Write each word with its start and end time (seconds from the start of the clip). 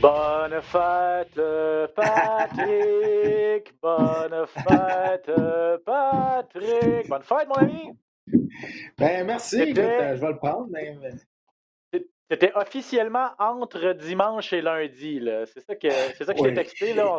Bonne 0.00 0.62
fête, 0.62 1.40
Patrick! 1.96 3.74
Bonne 3.82 4.46
fête, 4.46 5.30
Patrick! 5.84 7.08
Bonne 7.08 7.22
fête, 7.22 7.48
mon 7.48 7.54
ami! 7.54 7.98
Ben 8.96 9.26
merci, 9.26 9.60
écoute, 9.60 9.78
euh, 9.78 10.14
je 10.14 10.20
vais 10.20 10.28
le 10.28 10.36
prendre, 10.36 10.68
mais 10.70 10.96
C'était 12.30 12.52
officiellement 12.54 13.30
entre 13.38 13.92
dimanche 13.94 14.52
et 14.52 14.60
lundi, 14.60 15.18
là. 15.18 15.46
C'est 15.46 15.60
ça 15.60 15.74
que, 15.74 15.90
c'est 15.90 16.24
ça 16.24 16.32
que 16.32 16.38
je 16.38 16.44
t'ai 16.44 16.54
texté, 16.54 16.94
là. 16.94 17.14
On 17.14 17.18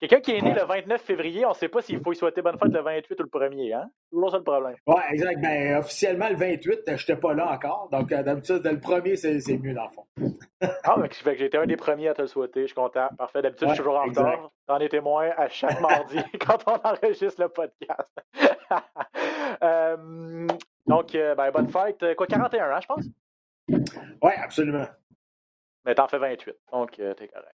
Quelqu'un 0.00 0.20
qui 0.20 0.30
est 0.32 0.40
né 0.40 0.54
le 0.54 0.64
29 0.64 1.02
février, 1.02 1.44
on 1.44 1.50
ne 1.50 1.54
sait 1.54 1.68
pas 1.68 1.82
s'il 1.82 2.00
faut 2.00 2.12
y 2.12 2.16
souhaiter 2.16 2.40
bonne 2.40 2.58
fête 2.58 2.72
le 2.72 2.80
28 2.80 3.20
ou 3.20 3.22
le 3.22 3.28
1er, 3.28 3.74
hein? 3.74 3.90
C'est 4.04 4.10
toujours 4.14 4.30
ça 4.30 4.38
le 4.38 4.42
problème. 4.44 4.74
ouais, 4.86 5.02
exact. 5.10 5.40
Ben 5.42 5.76
officiellement 5.76 6.28
le 6.30 6.36
28, 6.36 6.80
je 6.86 6.92
n'étais 6.92 7.16
pas 7.16 7.34
là 7.34 7.52
encore. 7.52 7.90
Donc 7.92 8.10
euh, 8.10 8.22
d'habitude, 8.22 8.62
le 8.64 8.80
premier, 8.80 9.16
c'est 9.16 9.40
c'est 9.40 9.58
mieux 9.58 9.74
dans 9.74 9.84
le 9.84 9.90
fond. 9.90 10.06
Ah, 10.84 10.96
mais 10.98 11.08
fait 11.10 11.36
que 11.36 11.44
été 11.44 11.56
un 11.58 11.66
des 11.66 11.76
premiers 11.76 12.08
à 12.08 12.14
te 12.14 12.22
le 12.22 12.28
souhaiter. 12.28 12.62
Je 12.62 12.66
suis 12.68 12.74
content. 12.74 13.08
Parfait. 13.16 13.42
D'habitude, 13.42 13.68
je 13.68 13.74
suis 13.74 13.82
toujours 13.82 13.98
en 13.98 14.04
retard. 14.04 14.50
T'en 14.66 14.78
es 14.78 14.88
témoin 14.88 15.30
à 15.36 15.48
chaque 15.48 15.80
mardi 15.82 16.18
quand 16.46 16.58
on 16.66 16.76
enregistre 16.86 17.40
le 17.40 17.48
podcast. 17.48 18.08
Euh, 19.62 20.46
donc, 20.86 21.14
euh, 21.14 21.34
ben, 21.34 21.50
bonne 21.50 21.68
fête. 21.68 22.14
Quoi, 22.16 22.26
41 22.26 22.70
ans, 22.76 22.80
je 22.80 22.86
pense? 22.86 23.04
Oui, 24.22 24.32
absolument. 24.36 24.86
Mais 25.84 25.94
t'en 25.94 26.08
fais 26.08 26.18
28. 26.18 26.54
Donc, 26.72 26.92
t'es 26.92 27.28
correct. 27.28 27.54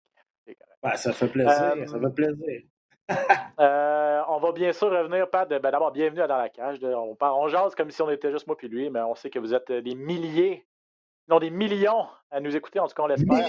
Ben, 0.81 0.95
ça 0.95 1.13
fait 1.13 1.27
plaisir, 1.27 1.51
Euh, 1.51 1.85
ça 1.87 1.99
fait 1.99 2.13
plaisir. 2.13 2.61
Euh, 3.59 4.21
on 4.29 4.39
va 4.39 4.51
bien 4.53 4.71
sûr 4.71 4.89
revenir, 4.89 5.29
Pat. 5.29 5.47
ben, 5.47 5.59
D'abord, 5.59 5.91
bienvenue 5.91 6.21
à 6.21 6.27
Dans 6.27 6.37
la 6.37 6.49
cage. 6.49 6.79
de- 6.79 6.93
on, 6.93 7.15
on 7.19 7.47
jase 7.49 7.75
comme 7.75 7.91
si 7.91 8.01
on 8.01 8.09
était 8.09 8.31
juste 8.31 8.47
moi 8.47 8.55
puis 8.57 8.67
lui, 8.69 8.89
mais 8.89 9.01
on 9.01 9.13
sait 9.13 9.29
que 9.29 9.39
vous 9.39 9.53
êtes 9.53 9.71
des 9.71 9.93
milliers, 9.93 10.65
non 11.27 11.39
des 11.39 11.49
millions 11.49 12.07
à 12.31 12.39
nous 12.39 12.55
écouter, 12.55 12.79
en 12.79 12.87
tout 12.87 12.95
cas, 12.95 13.03
on 13.03 13.07
l'espère. 13.07 13.45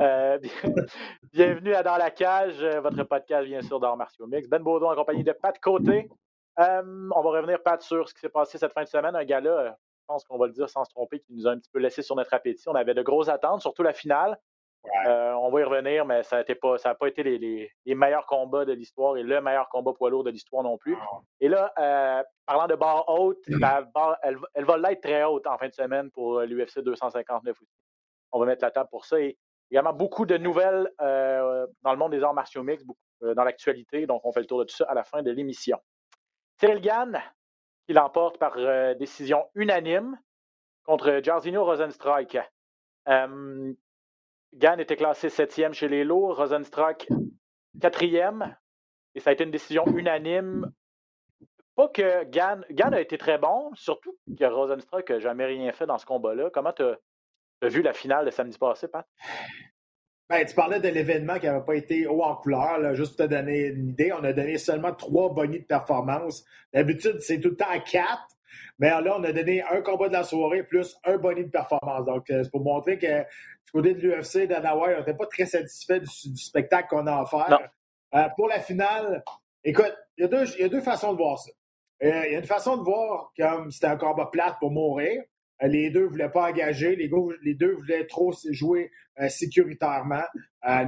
Euh, 0.00 0.38
bien- 0.38 0.50
bienvenue 1.32 1.74
à 1.74 1.82
Dans 1.82 1.96
la 1.96 2.10
cage, 2.10 2.62
euh, 2.62 2.80
votre 2.80 3.02
podcast, 3.04 3.46
bien 3.46 3.62
sûr, 3.62 3.80
d'Art 3.80 3.96
Martiaux 3.96 4.26
Mix. 4.26 4.48
Ben 4.48 4.62
Baudon 4.62 4.90
en 4.90 4.94
compagnie 4.94 5.24
de 5.24 5.32
Pat 5.32 5.58
Côté. 5.58 6.08
Euh, 6.58 7.08
on 7.14 7.22
va 7.22 7.30
revenir, 7.30 7.62
Pat, 7.62 7.80
sur 7.82 8.08
ce 8.08 8.14
qui 8.14 8.20
s'est 8.20 8.28
passé 8.28 8.58
cette 8.58 8.72
fin 8.72 8.82
de 8.82 8.88
semaine. 8.88 9.16
Un 9.16 9.24
gars-là, 9.24 9.50
euh, 9.50 9.70
je 9.70 10.04
pense 10.06 10.24
qu'on 10.24 10.36
va 10.38 10.46
le 10.46 10.52
dire 10.52 10.68
sans 10.68 10.84
se 10.84 10.90
tromper, 10.90 11.20
qui 11.20 11.32
nous 11.32 11.46
a 11.48 11.52
un 11.52 11.58
petit 11.58 11.70
peu 11.72 11.78
laissé 11.80 12.02
sur 12.02 12.16
notre 12.16 12.34
appétit. 12.34 12.68
On 12.68 12.74
avait 12.74 12.94
de 12.94 13.02
grosses 13.02 13.28
attentes, 13.30 13.62
surtout 13.62 13.82
la 13.82 13.94
finale. 13.94 14.38
Euh, 15.06 15.32
on 15.34 15.50
va 15.50 15.60
y 15.60 15.64
revenir, 15.64 16.06
mais 16.06 16.22
ça 16.22 16.42
n'a 16.42 16.54
pas, 16.54 16.78
ça 16.78 16.90
a 16.90 16.94
pas 16.94 17.08
été 17.08 17.22
les, 17.22 17.38
les- 17.38 17.70
les 17.84 17.94
meilleurs 17.94 18.24
combats 18.26 18.64
de 18.64 18.72
l'histoire 18.72 19.16
et 19.18 19.22
le 19.22 19.40
meilleur 19.40 19.68
combat 19.68 19.92
poids 19.92 20.08
lourd 20.10 20.24
de 20.24 20.30
l'histoire 20.30 20.62
non 20.62 20.78
plus. 20.78 20.96
Et 21.40 21.48
là, 21.48 21.72
euh, 21.78 22.22
parlant 22.46 22.66
de 22.66 22.74
barre 22.76 23.04
haute, 23.08 23.38
la 23.46 23.82
barre, 23.82 24.16
elle, 24.22 24.36
va- 24.36 24.48
elle 24.54 24.64
va 24.64 24.78
l'être 24.78 25.02
très 25.02 25.22
haute 25.24 25.46
en 25.46 25.58
fin 25.58 25.68
de 25.68 25.74
semaine 25.74 26.10
pour 26.10 26.40
l'UFC 26.40 26.80
259 26.80 27.60
aussi. 27.60 27.70
On 28.32 28.38
va 28.40 28.46
mettre 28.46 28.64
la 28.64 28.70
table 28.70 28.88
pour 28.90 29.04
ça. 29.04 29.20
Et 29.20 29.36
également 29.70 29.92
beaucoup 29.92 30.24
de 30.24 30.36
nouvelles 30.38 30.90
euh, 31.02 31.66
dans 31.82 31.92
le 31.92 31.98
monde 31.98 32.12
des 32.12 32.22
arts 32.22 32.34
martiaux 32.34 32.62
mixtes, 32.62 32.86
beaucoup, 32.86 32.98
euh, 33.22 33.34
dans 33.34 33.44
l'actualité. 33.44 34.06
Donc, 34.06 34.24
on 34.24 34.32
fait 34.32 34.40
le 34.40 34.46
tour 34.46 34.60
de 34.60 34.64
tout 34.64 34.74
ça 34.76 34.86
à 34.88 34.94
la 34.94 35.04
fin 35.04 35.22
de 35.22 35.30
l'émission. 35.30 35.78
Cyril 36.58 36.80
Gann, 36.80 37.20
qui 37.86 37.92
l'emporte 37.92 38.38
par 38.38 38.54
euh, 38.56 38.94
décision 38.94 39.44
unanime 39.54 40.18
contre 40.84 41.20
Jairzinho 41.22 41.64
Rosenstrike. 41.64 42.38
Euh, 43.08 43.72
Gann 44.54 44.80
était 44.80 44.96
classé 44.96 45.28
septième 45.28 45.72
chez 45.72 45.88
les 45.88 46.04
lourds, 46.04 46.36
Rosenstruck 46.36 47.06
quatrième, 47.80 48.56
et 49.14 49.20
ça 49.20 49.30
a 49.30 49.32
été 49.32 49.44
une 49.44 49.50
décision 49.50 49.84
unanime. 49.86 50.72
Pas 51.76 51.88
que 51.88 52.24
Gann, 52.24 52.64
a 52.94 53.00
été 53.00 53.16
très 53.16 53.38
bon, 53.38 53.70
surtout 53.74 54.16
que 54.38 54.44
Rosenstruck 54.44 55.08
n'a 55.08 55.18
jamais 55.18 55.46
rien 55.46 55.72
fait 55.72 55.86
dans 55.86 55.98
ce 55.98 56.06
combat-là. 56.06 56.50
Comment 56.52 56.72
tu 56.72 56.82
as, 56.82 57.68
vu 57.68 57.82
la 57.82 57.92
finale 57.92 58.26
de 58.26 58.30
samedi 58.30 58.58
passé, 58.58 58.88
Pat? 58.88 59.06
Ben, 60.28 60.46
tu 60.46 60.54
parlais 60.54 60.78
de 60.78 60.88
l'événement 60.88 61.38
qui 61.38 61.46
n'avait 61.46 61.64
pas 61.64 61.74
été 61.74 62.06
haut 62.06 62.22
en 62.22 62.36
couleur. 62.36 62.94
juste 62.94 63.16
pour 63.16 63.26
te 63.26 63.30
donner 63.30 63.68
une 63.68 63.88
idée, 63.88 64.12
on 64.12 64.22
a 64.22 64.32
donné 64.32 64.58
seulement 64.58 64.94
trois 64.94 65.32
bonnies 65.32 65.60
de 65.60 65.64
performance. 65.64 66.44
D'habitude, 66.72 67.20
c'est 67.20 67.40
tout 67.40 67.50
le 67.50 67.56
temps 67.56 67.80
quatre. 67.90 68.28
Mais 68.78 68.88
là, 68.90 69.16
on 69.18 69.24
a 69.24 69.32
donné 69.32 69.62
un 69.62 69.80
combat 69.82 70.08
de 70.08 70.12
la 70.14 70.24
soirée 70.24 70.62
plus 70.62 70.96
un 71.04 71.16
bonnie 71.18 71.44
de 71.44 71.50
performance. 71.50 72.06
Donc, 72.06 72.28
euh, 72.30 72.42
c'est 72.44 72.50
pour 72.50 72.62
montrer 72.62 72.98
que 72.98 73.20
du 73.20 73.72
côté 73.72 73.94
de 73.94 74.00
l'UFC, 74.00 74.46
Dana 74.46 74.76
White, 74.76 74.94
on 74.96 74.98
n'était 75.00 75.14
pas 75.14 75.26
très 75.26 75.46
satisfait 75.46 76.00
du, 76.00 76.06
du 76.24 76.42
spectacle 76.42 76.88
qu'on 76.88 77.06
a 77.06 77.22
offert. 77.22 77.58
Euh, 78.14 78.28
pour 78.36 78.48
la 78.48 78.58
finale, 78.60 79.22
écoute, 79.64 79.94
il 80.16 80.22
y, 80.22 80.24
a 80.24 80.28
deux- 80.28 80.54
il 80.56 80.62
y 80.62 80.64
a 80.64 80.68
deux 80.68 80.80
façons 80.80 81.12
de 81.12 81.18
voir 81.18 81.38
ça. 81.38 81.50
Euh, 82.02 82.22
Il 82.26 82.32
y 82.32 82.36
a 82.36 82.38
une 82.38 82.44
façon 82.46 82.76
de 82.76 82.82
voir 82.82 83.32
comme 83.38 83.70
c'était 83.70 83.86
un 83.88 83.96
combat 83.96 84.26
plate 84.26 84.56
pour 84.58 84.70
mourir. 84.72 85.22
Euh, 85.62 85.66
les 85.68 85.90
deux 85.90 86.04
ne 86.04 86.06
voulaient 86.08 86.30
pas 86.30 86.48
engager. 86.50 86.96
Les, 86.96 87.08
deux 87.54 87.74
voulaient 87.74 88.06
trop 88.06 88.32
jouer 88.50 88.90
sécuritairement. 89.28 90.24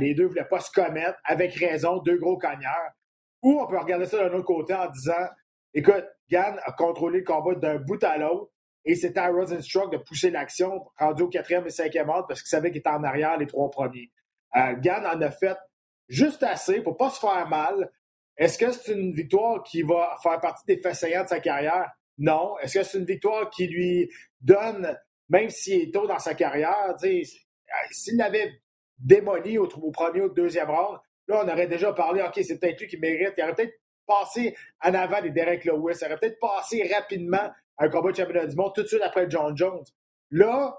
Les 0.00 0.14
deux 0.14 0.24
ne 0.24 0.28
voulaient 0.28 0.44
pas 0.48 0.60
se 0.60 0.70
commettre, 0.70 1.18
avec 1.24 1.54
raison, 1.54 1.98
deux 1.98 2.16
gros 2.18 2.38
cogneurs. 2.38 2.90
Ou 3.42 3.60
on 3.60 3.66
peut 3.66 3.78
regarder 3.78 4.06
ça 4.06 4.18
d'un 4.18 4.32
autre 4.34 4.46
côté 4.46 4.72
en 4.74 4.88
disant 4.88 5.26
écoute, 5.74 6.04
Gann 6.30 6.58
a 6.64 6.72
contrôlé 6.72 7.20
le 7.20 7.24
combat 7.24 7.54
d'un 7.54 7.78
bout 7.78 8.02
à 8.04 8.16
l'autre 8.18 8.50
et 8.84 8.94
c'était 8.94 9.20
à 9.20 9.28
Rosenstruck 9.28 9.92
de 9.92 9.98
pousser 9.98 10.30
l'action 10.30 10.86
rendu 10.98 11.22
au 11.22 11.28
quatrième 11.28 11.66
et 11.66 11.70
cinquième 11.70 12.08
ordre 12.08 12.26
parce 12.26 12.42
qu'il 12.42 12.48
savait 12.48 12.70
qu'il 12.70 12.78
était 12.78 12.90
en 12.90 13.04
arrière 13.04 13.36
les 13.38 13.46
trois 13.46 13.70
premiers. 13.70 14.10
Euh, 14.56 14.74
Gann 14.76 15.06
en 15.06 15.20
a 15.20 15.30
fait 15.30 15.56
juste 16.08 16.42
assez 16.42 16.80
pour 16.80 16.96
pas 16.96 17.10
se 17.10 17.20
faire 17.20 17.48
mal. 17.48 17.90
Est-ce 18.36 18.58
que 18.58 18.72
c'est 18.72 18.92
une 18.92 19.12
victoire 19.12 19.62
qui 19.62 19.82
va 19.82 20.16
faire 20.22 20.40
partie 20.40 20.64
des 20.66 20.80
faits 20.80 21.00
de 21.02 21.28
sa 21.28 21.40
carrière? 21.40 21.90
Non. 22.18 22.58
Est-ce 22.58 22.78
que 22.78 22.84
c'est 22.84 22.98
une 22.98 23.04
victoire 23.04 23.50
qui 23.50 23.66
lui 23.66 24.10
donne, 24.40 24.98
même 25.28 25.50
s'il 25.50 25.82
est 25.82 25.94
tôt 25.94 26.06
dans 26.06 26.18
sa 26.18 26.34
carrière, 26.34 26.96
euh, 27.02 27.22
s'il 27.90 28.16
l'avait 28.16 28.60
démoli 28.98 29.58
au, 29.58 29.66
au 29.66 29.90
premier 29.90 30.20
ou 30.20 30.24
au 30.24 30.28
deuxième 30.28 30.70
round, 30.70 30.98
là, 31.28 31.42
on 31.44 31.48
aurait 31.48 31.66
déjà 31.66 31.92
parlé, 31.92 32.22
OK, 32.22 32.40
c'est 32.42 32.58
peut-être 32.58 32.80
lui 32.80 32.88
qui 32.88 32.98
mérite. 32.98 33.34
Il 33.36 33.44
aurait 33.44 33.54
peut-être 33.54 33.74
passé 34.12 34.56
en 34.82 34.94
avant 34.94 35.20
des 35.20 35.30
Derek 35.30 35.64
Lewis. 35.64 35.98
Il 36.00 36.06
aurait 36.06 36.18
peut-être 36.18 36.40
passé 36.40 36.88
rapidement 36.92 37.50
à 37.78 37.84
un 37.84 37.88
combat 37.88 38.10
de 38.10 38.16
championnat 38.16 38.46
du 38.46 38.56
monde 38.56 38.72
tout 38.74 38.82
de 38.82 38.86
suite 38.86 39.02
après 39.02 39.30
John 39.30 39.56
Jones. 39.56 39.84
Là, 40.30 40.76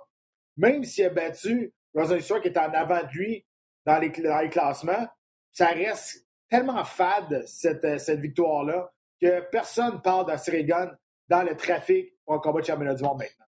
même 0.57 0.83
s'il 0.83 1.05
a 1.05 1.09
battu 1.09 1.73
Rosenstruck 1.95 2.41
qui 2.41 2.49
est 2.49 2.57
en 2.57 2.73
avant 2.73 3.01
de 3.01 3.09
lui 3.09 3.45
dans 3.85 3.99
les, 3.99 4.09
dans 4.09 4.39
les 4.39 4.49
classements, 4.49 5.07
ça 5.51 5.67
reste 5.67 6.27
tellement 6.49 6.83
fade, 6.83 7.43
cette, 7.45 7.83
euh, 7.85 7.97
cette 7.97 8.19
victoire-là, 8.19 8.91
que 9.21 9.41
personne 9.51 10.01
parle 10.01 10.37
Cyril 10.39 10.65
Gann 10.65 10.97
dans 11.27 11.43
le 11.43 11.55
trafic 11.55 12.13
pour 12.25 12.35
un 12.35 12.39
combat 12.39 12.61
de 12.61 12.65
championnat 12.65 12.93
du 12.93 13.03
monde 13.03 13.19
maintenant. 13.19 13.45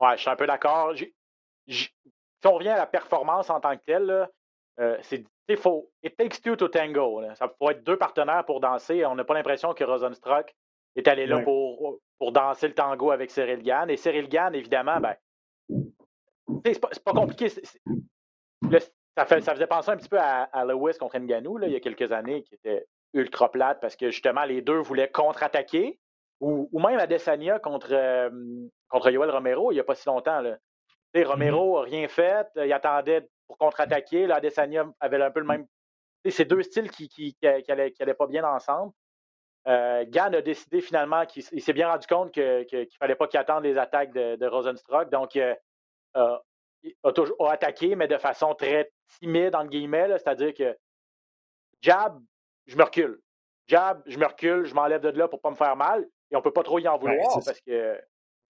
Ouais, 0.00 0.16
je 0.16 0.22
suis 0.22 0.30
un 0.30 0.36
peu 0.36 0.46
d'accord. 0.46 0.94
Si 1.66 1.90
on 2.44 2.52
revient 2.52 2.70
à 2.70 2.76
la 2.76 2.86
performance 2.86 3.48
en 3.50 3.60
tant 3.60 3.76
que 3.76 3.82
telle, 3.84 4.04
là, 4.04 4.28
euh, 4.80 4.96
c'est 5.02 5.24
il 5.48 5.56
faut 5.56 5.90
it 6.02 6.16
takes 6.16 6.40
two 6.42 6.56
to 6.56 6.68
tango. 6.68 7.20
là. 7.20 7.34
Ça 7.34 7.48
faut 7.58 7.70
être 7.70 7.84
deux 7.84 7.96
partenaires 7.98 8.44
pour 8.46 8.60
danser. 8.60 9.04
On 9.04 9.14
n'a 9.14 9.24
pas 9.24 9.34
l'impression 9.34 9.74
que 9.74 9.84
Rosenstruck 9.84 10.54
est 10.96 11.06
allé 11.08 11.26
là 11.26 11.36
Ouais. 11.36 11.44
pour, 11.44 11.98
pour 12.18 12.32
danser 12.32 12.68
le 12.68 12.74
tango 12.74 13.10
avec 13.10 13.30
Cyril 13.30 13.62
Gann. 13.62 13.90
Et 13.90 13.96
Cyril 13.96 14.28
Gann, 14.28 14.54
évidemment, 14.54 15.00
ben, 15.00 15.14
c'est 16.64 16.80
pas, 16.80 17.12
compliqué. 17.12 17.48
Le- 18.70 18.78
ça, 19.16 19.26
fait- 19.26 19.40
ça 19.42 19.52
faisait 19.54 19.66
penser 19.66 19.90
un 19.90 19.96
petit 19.96 20.08
peu 20.08 20.18
à, 20.18 20.44
à 20.44 20.64
Lewis 20.64 20.96
contre 20.98 21.18
Ngannou 21.18 21.58
là, 21.58 21.66
il 21.66 21.72
y 21.72 21.76
a 21.76 21.80
quelques 21.80 22.10
années, 22.12 22.42
qui 22.42 22.54
était 22.54 22.86
ultra 23.12 23.50
plate 23.50 23.80
parce 23.80 23.96
que 23.96 24.10
justement 24.10 24.44
les 24.44 24.60
deux 24.62 24.78
voulaient 24.78 25.10
contre-attaquer. 25.10 25.98
Ou, 26.40 26.68
ou 26.72 26.80
même 26.80 26.98
à 26.98 27.06
Desania 27.06 27.58
contre, 27.60 27.88
euh, 27.92 28.28
contre 28.88 29.10
Yoel 29.10 29.30
Romero 29.30 29.70
il 29.70 29.74
n'y 29.74 29.80
a 29.80 29.84
pas 29.84 29.94
si 29.94 30.06
longtemps. 30.08 30.40
Là. 30.40 30.56
Sais, 31.14 31.22
Romero 31.22 31.78
n'a 31.78 31.84
rien 31.84 32.08
fait, 32.08 32.48
il 32.56 32.72
attendait 32.72 33.28
pour 33.46 33.58
contre-attaquer. 33.58 34.26
Là, 34.26 34.36
Adesanya 34.36 34.84
avait 35.00 35.20
un 35.22 35.30
peu 35.30 35.40
le 35.40 35.46
même. 35.46 35.66
C'est 36.28 36.44
deux 36.46 36.62
styles 36.62 36.90
qui 36.90 37.08
qui, 37.08 37.34
qui, 37.34 37.62
qui 37.62 37.72
allaient, 37.72 37.92
qui 37.92 38.02
allaient 38.02 38.14
pas 38.14 38.26
bien 38.26 38.44
ensemble. 38.44 38.92
Euh, 39.66 40.04
Gann 40.08 40.34
a 40.34 40.42
décidé 40.42 40.80
finalement 40.80 41.24
qu'il 41.26 41.42
il 41.52 41.62
s'est 41.62 41.72
bien 41.72 41.90
rendu 41.90 42.06
compte 42.06 42.32
que- 42.34 42.64
qu'il 42.64 42.80
ne 42.80 42.86
fallait 42.98 43.14
pas 43.14 43.26
qu'il 43.28 43.40
attende 43.40 43.64
les 43.64 43.78
attaques 43.78 44.12
de, 44.12 44.36
de 44.36 44.46
Rosenstruck. 44.46 45.08
Donc, 45.10 45.36
euh, 45.36 45.54
euh, 46.16 46.36
il 46.82 46.94
a, 47.02 47.12
toujours, 47.12 47.48
a 47.48 47.52
attaqué, 47.52 47.94
mais 47.96 48.06
de 48.08 48.18
façon 48.18 48.54
très 48.54 48.90
timide, 49.18 49.54
entre 49.54 49.70
guillemets. 49.70 50.08
C'est-à-dire 50.18 50.52
que 50.52 50.76
jab, 51.80 52.20
je 52.66 52.76
me 52.76 52.84
recule. 52.84 53.20
jab, 53.66 54.02
je 54.06 54.18
me 54.18 54.26
recule, 54.26 54.64
je 54.66 54.74
m'enlève 54.74 55.00
de 55.00 55.08
là 55.18 55.28
pour 55.28 55.40
pas 55.40 55.50
me 55.50 55.56
faire 55.56 55.76
mal. 55.76 56.06
Et 56.30 56.36
on 56.36 56.42
peut 56.42 56.52
pas 56.52 56.62
trop 56.62 56.78
y 56.78 56.88
en 56.88 56.98
vouloir 56.98 57.32
parce 57.44 57.60
que, 57.60 57.94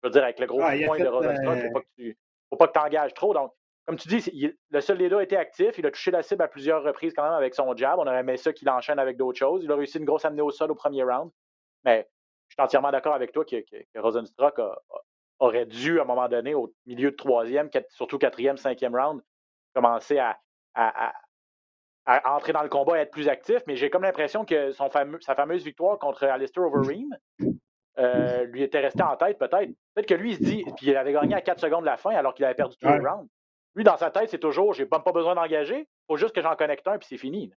je 0.02 0.08
veux 0.08 0.10
dire, 0.10 0.22
avec 0.24 0.38
le 0.40 0.46
gros 0.46 0.60
point 0.86 0.98
de 0.98 1.08
Rosenstruck, 1.08 1.86
il 1.98 2.08
ne 2.08 2.14
faut 2.50 2.56
pas 2.56 2.68
que 2.68 2.72
tu 2.72 2.78
engages 2.78 3.14
trop. 3.14 3.34
Donc, 3.34 3.52
comme 3.87 3.96
tu 3.96 4.08
dis, 4.08 4.55
le 4.70 5.17
a 5.17 5.23
été 5.23 5.37
actif. 5.37 5.76
Il 5.79 5.87
a 5.87 5.90
touché 5.90 6.11
la 6.11 6.23
cible 6.23 6.43
à 6.43 6.49
plusieurs 6.49 6.82
reprises 6.82 7.12
quand 7.14 7.25
même 7.25 7.32
avec 7.32 7.55
son 7.55 7.75
jab. 7.76 7.99
On 7.99 8.06
aurait 8.06 8.20
aimé 8.20 8.37
ça 8.37 8.52
qu'il 8.52 8.69
enchaîne 8.70 8.99
avec 8.99 9.17
d'autres 9.17 9.38
choses. 9.38 9.64
Il 9.64 9.73
a 9.73 9.76
réussi 9.76 9.99
une 9.99 10.05
grosse 10.05 10.25
amenée 10.25 10.43
au 10.43 10.50
sol 10.50 10.70
au 10.70 10.75
premier 10.75 11.02
round. 11.02 11.31
Mais 11.84 12.08
je 12.49 12.55
suis 12.55 12.62
entièrement 12.62 12.93
d'accord 12.93 13.14
avec 13.14 13.32
toi 13.32 13.44
que, 13.44 13.56
que, 13.56 13.99
Rosenstruck 13.99 14.61
aurait 15.40 15.67
dû, 15.67 15.99
à 15.99 16.02
un 16.02 16.05
moment 16.05 16.29
donné, 16.29 16.55
au 16.55 16.73
milieu 16.87 17.11
de 17.11 17.17
troisième, 17.17 17.70
surtout 17.88 18.19
quatrième, 18.19 18.56
cinquième 18.56 18.94
round, 18.94 19.20
commencer 19.75 20.19
à, 20.19 20.38
entrer 22.25 22.52
dans 22.52 22.62
le 22.62 22.69
combat 22.69 22.99
et 22.99 23.00
être 23.02 23.11
plus 23.11 23.28
actif. 23.28 23.62
Mais 23.67 23.75
j'ai 23.75 23.90
comme 23.90 24.02
l'impression 24.02 24.44
que 24.44 24.70
son 24.70 24.90
fameux, 24.90 25.19
sa 25.20 25.35
fameuse 25.35 25.64
victoire 25.64 25.99
contre 25.99 26.25
Alistair 26.25 26.64
Overeem 26.64 27.08
euh, 27.99 28.44
lui 28.44 28.62
était 28.62 28.81
restée 28.81 29.02
en 29.02 29.17
tête, 29.17 29.38
peut-être. 29.38 29.70
Peut-être 29.94 30.08
que 30.08 30.14
lui, 30.14 30.32
il 30.32 30.37
se 30.37 30.43
dit, 30.43 30.64
puis 30.76 30.87
il 30.88 30.96
avait 30.96 31.12
gagné 31.12 31.35
à 31.35 31.40
4 31.40 31.61
secondes 31.61 31.82
de 31.82 31.87
la 31.87 31.96
fin 31.96 32.11
alors 32.11 32.35
qu'il 32.35 32.44
avait 32.44 32.55
perdu 32.55 32.76
tous 32.76 32.88
les 32.88 32.99
rounds. 32.99 33.28
Lui, 33.74 33.84
dans 33.84 33.96
sa 33.96 34.10
tête, 34.10 34.30
c'est 34.30 34.38
toujours 34.38 34.74
j'ai 34.74 34.86
pas, 34.86 34.98
besoin 34.98 35.34
d'engager, 35.34 35.80
il 35.80 36.04
faut 36.06 36.16
juste 36.16 36.34
que 36.34 36.42
j'en 36.42 36.54
connecte 36.56 36.86
un, 36.86 36.98
puis 36.98 37.06
c'est 37.08 37.19
fini. 37.19 37.52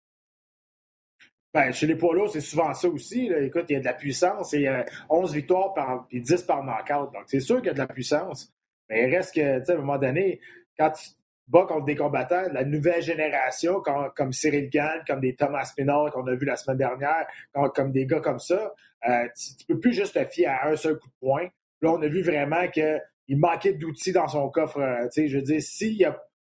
Ben, 1.53 1.71
chez 1.71 1.85
les 1.85 1.95
poids 1.95 2.15
c'est 2.29 2.41
souvent 2.41 2.73
ça 2.73 2.87
aussi. 2.87 3.31
Écoute, 3.31 3.65
il 3.69 3.73
y 3.73 3.75
a 3.75 3.79
de 3.79 3.85
la 3.85 3.93
puissance 3.93 4.53
et 4.53 4.67
11 5.09 5.33
victoires 5.33 5.73
par, 5.73 6.07
puis 6.07 6.19
10 6.19 6.43
par 6.43 6.63
knockout. 6.63 7.13
Donc, 7.13 7.23
c'est 7.27 7.39
sûr 7.39 7.57
qu'il 7.57 7.67
y 7.67 7.69
a 7.69 7.73
de 7.73 7.79
la 7.79 7.87
puissance. 7.87 8.51
Mais 8.89 9.07
il 9.07 9.15
reste 9.15 9.35
que, 9.35 9.59
tu 9.59 9.65
sais, 9.65 9.71
à 9.71 9.75
un 9.75 9.77
moment 9.77 9.99
donné, 9.99 10.39
quand 10.77 10.89
tu 10.89 11.11
bats 11.47 11.65
contre 11.67 11.85
des 11.85 11.95
combattants 11.95 12.47
de 12.49 12.53
la 12.53 12.63
nouvelle 12.63 13.01
génération, 13.01 13.81
comme, 13.81 14.33
Cyril 14.33 14.69
Gann, 14.69 15.03
comme 15.07 15.19
des 15.19 15.35
Thomas 15.35 15.71
Pinard 15.75 16.11
qu'on 16.11 16.25
a 16.27 16.35
vu 16.35 16.45
la 16.45 16.55
semaine 16.55 16.77
dernière, 16.77 17.27
comme, 17.75 17.91
des 17.91 18.05
gars 18.05 18.19
comme 18.19 18.39
ça, 18.39 18.73
euh, 19.07 19.27
tu, 19.37 19.51
ne 19.69 19.73
peux 19.73 19.79
plus 19.79 19.93
juste 19.93 20.13
te 20.13 20.25
fier 20.25 20.47
à 20.47 20.69
un 20.69 20.75
seul 20.75 20.97
coup 20.97 21.07
de 21.07 21.13
poing. 21.19 21.47
Là, 21.81 21.91
on 21.91 22.01
a 22.01 22.07
vu 22.07 22.21
vraiment 22.21 22.67
que 22.69 22.99
il 23.27 23.39
manquait 23.39 23.73
d'outils 23.73 24.11
dans 24.11 24.27
son 24.27 24.49
coffre. 24.49 24.79
Euh, 24.79 25.07
je 25.15 25.37
veux 25.37 25.43
dire, 25.43 25.61
si 25.61 26.03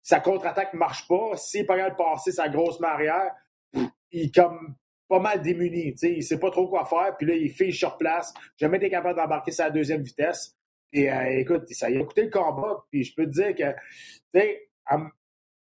sa 0.02 0.20
contre-attaque 0.20 0.74
ne 0.74 0.78
marche 0.78 1.06
pas, 1.08 1.36
s'il 1.36 1.60
n'est 1.60 1.66
pas 1.66 1.76
capable 1.76 1.96
de 1.96 2.02
passer 2.02 2.32
sa 2.32 2.48
grosse 2.48 2.80
marière, 2.80 3.32
il 3.72 4.26
est 4.26 4.34
comme 4.34 4.74
pas 5.08 5.20
mal 5.20 5.42
démuni. 5.42 5.94
Il 6.02 6.16
ne 6.16 6.20
sait 6.20 6.38
pas 6.38 6.50
trop 6.50 6.68
quoi 6.68 6.84
faire. 6.84 7.16
Puis 7.16 7.26
là, 7.26 7.34
il 7.34 7.50
fiche 7.50 7.78
sur 7.78 7.96
place. 7.96 8.32
Jamais 8.56 8.78
été 8.78 8.90
capable 8.90 9.18
d'embarquer 9.18 9.52
sa 9.52 9.70
deuxième 9.70 10.02
vitesse. 10.02 10.56
Et 10.92 11.10
euh, 11.10 11.38
écoute, 11.38 11.68
ça 11.70 11.86
a 11.86 12.04
coûté 12.04 12.22
le 12.22 12.30
combat. 12.30 12.84
Puis 12.90 13.04
je 13.04 13.14
peux 13.14 13.26
te 13.26 13.30
dire 13.30 13.54
que, 13.54 13.74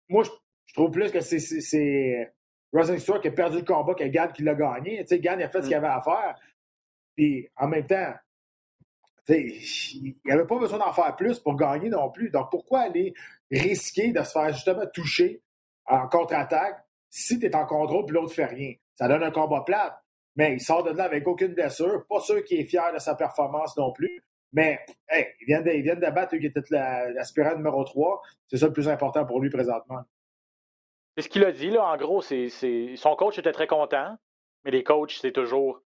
moi, 0.10 0.24
je, 0.24 0.74
trouve 0.74 0.92
plus 0.92 1.12
que 1.12 1.22
c'est 1.22 2.34
Rosen 2.72 3.00
Stewart 3.00 3.22
qui 3.22 3.30
a 3.30 3.32
perdu 3.32 3.58
le 3.58 3.66
combat 3.66 3.96
que 3.96 4.04
Gann 4.04 4.32
qui 4.32 4.44
l'a 4.44 4.56
gagné. 4.56 5.06
sais, 5.08 5.20
Gann 5.20 5.42
a 5.42 5.50
fait 5.50 5.60
ce 5.60 5.66
mm. 5.66 5.68
qu'il 5.68 5.76
avait 5.76 5.88
à 5.88 6.02
faire. 6.02 6.36
Puis 7.16 7.50
en 7.56 7.68
même 7.68 7.88
temps, 7.88 8.14
il 9.30 10.16
n'y 10.26 10.32
avait 10.32 10.46
pas 10.46 10.58
besoin 10.58 10.80
d'en 10.80 10.94
faire 10.94 11.16
plus 11.16 11.40
pour 11.40 11.56
gagner 11.56 11.90
non 11.90 12.10
plus. 12.10 12.30
Donc, 12.30 12.50
pourquoi 12.50 12.82
aller 12.82 13.14
risquer 13.52 14.12
de 14.12 14.24
se 14.24 14.32
faire 14.32 14.54
justement 14.54 14.86
toucher 14.94 15.42
en 15.86 16.08
contre-attaque 16.08 16.84
si 17.10 17.40
tu 17.40 17.46
es 17.46 17.56
en 17.56 17.66
contrôle 17.66 18.06
et 18.08 18.12
l'autre 18.12 18.30
ne 18.30 18.34
fait 18.34 18.46
rien? 18.46 18.74
Ça 18.96 19.08
donne 19.08 19.24
un 19.24 19.32
combat 19.32 19.62
plat. 19.62 20.02
Mais 20.36 20.54
il 20.54 20.62
sort 20.62 20.84
de 20.84 20.92
là 20.92 21.06
avec 21.06 21.28
aucune 21.28 21.54
blessure. 21.54 22.06
Pas 22.08 22.20
sûr 22.20 22.44
qu'il 22.44 22.60
est 22.60 22.66
fier 22.66 22.94
de 22.94 23.00
sa 23.00 23.16
performance 23.16 23.76
non 23.76 23.92
plus. 23.92 24.24
Mais 24.54 24.80
hey, 25.10 25.28
il 25.42 25.46
vient 25.48 25.62
de, 25.62 26.06
de 26.06 26.12
battre 26.12 26.38
qui 26.38 26.46
était 26.46 26.62
l'aspirant 26.70 27.56
numéro 27.56 27.84
3. 27.84 28.22
C'est 28.48 28.58
ça 28.58 28.68
le 28.68 28.74
plus 28.74 28.88
important 28.88 29.26
pour 29.26 29.42
lui 29.42 29.50
présentement. 29.50 30.04
C'est 31.16 31.24
ce 31.24 31.30
qu'il 31.30 31.44
a 31.44 31.52
dit, 31.52 31.72
là. 31.72 31.84
En 31.84 31.98
gros, 31.98 32.22
c'est, 32.22 32.50
son 32.96 33.16
coach 33.16 33.40
était 33.40 33.52
très 33.52 33.66
content, 33.66 34.16
mais 34.64 34.72
les 34.72 34.84
coachs, 34.84 35.18
c'est 35.20 35.32
toujours 35.32 35.82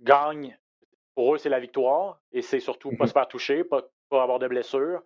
gagne 0.00 0.56
pour 1.14 1.34
eux, 1.34 1.38
c'est 1.38 1.48
la 1.48 1.60
victoire 1.60 2.20
et 2.32 2.42
c'est 2.42 2.60
surtout 2.60 2.90
pas 2.90 3.04
mhm. 3.04 3.08
se 3.08 3.12
faire 3.12 3.28
toucher, 3.28 3.64
pas, 3.64 3.82
avoir 4.10 4.38
de 4.38 4.48
blessures. 4.48 5.02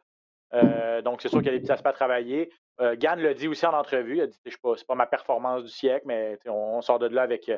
Euh, 0.55 1.03
donc, 1.03 1.23
c'est 1.23 1.29
sûr 1.29 1.39
qu'il 1.39 1.47
y 1.47 1.51
a 1.51 1.53
des 1.53 1.61
petits 1.61 1.73
aspects 1.73 1.87
à 1.87 1.93
travailler. 1.93 2.51
Euh, 2.81 2.95
Gann 2.97 3.21
l'a 3.21 3.35
dit 3.35 3.49
aussi 3.49 3.67
en 3.67 3.73
entrevue. 3.73 4.17
Il 4.17 4.21
a 4.23 4.27
dit 4.27 4.39
c'est 4.45 4.61
pas, 4.61 4.75
pas 4.87 4.95
ma 4.95 5.07
performance 5.07 5.65
du 5.65 5.69
siècle, 5.69 6.05
mais 6.07 6.39
on, 6.47 6.81
sort 6.83 6.99
de 6.99 7.07
là 7.07 7.23
avec, 7.23 7.51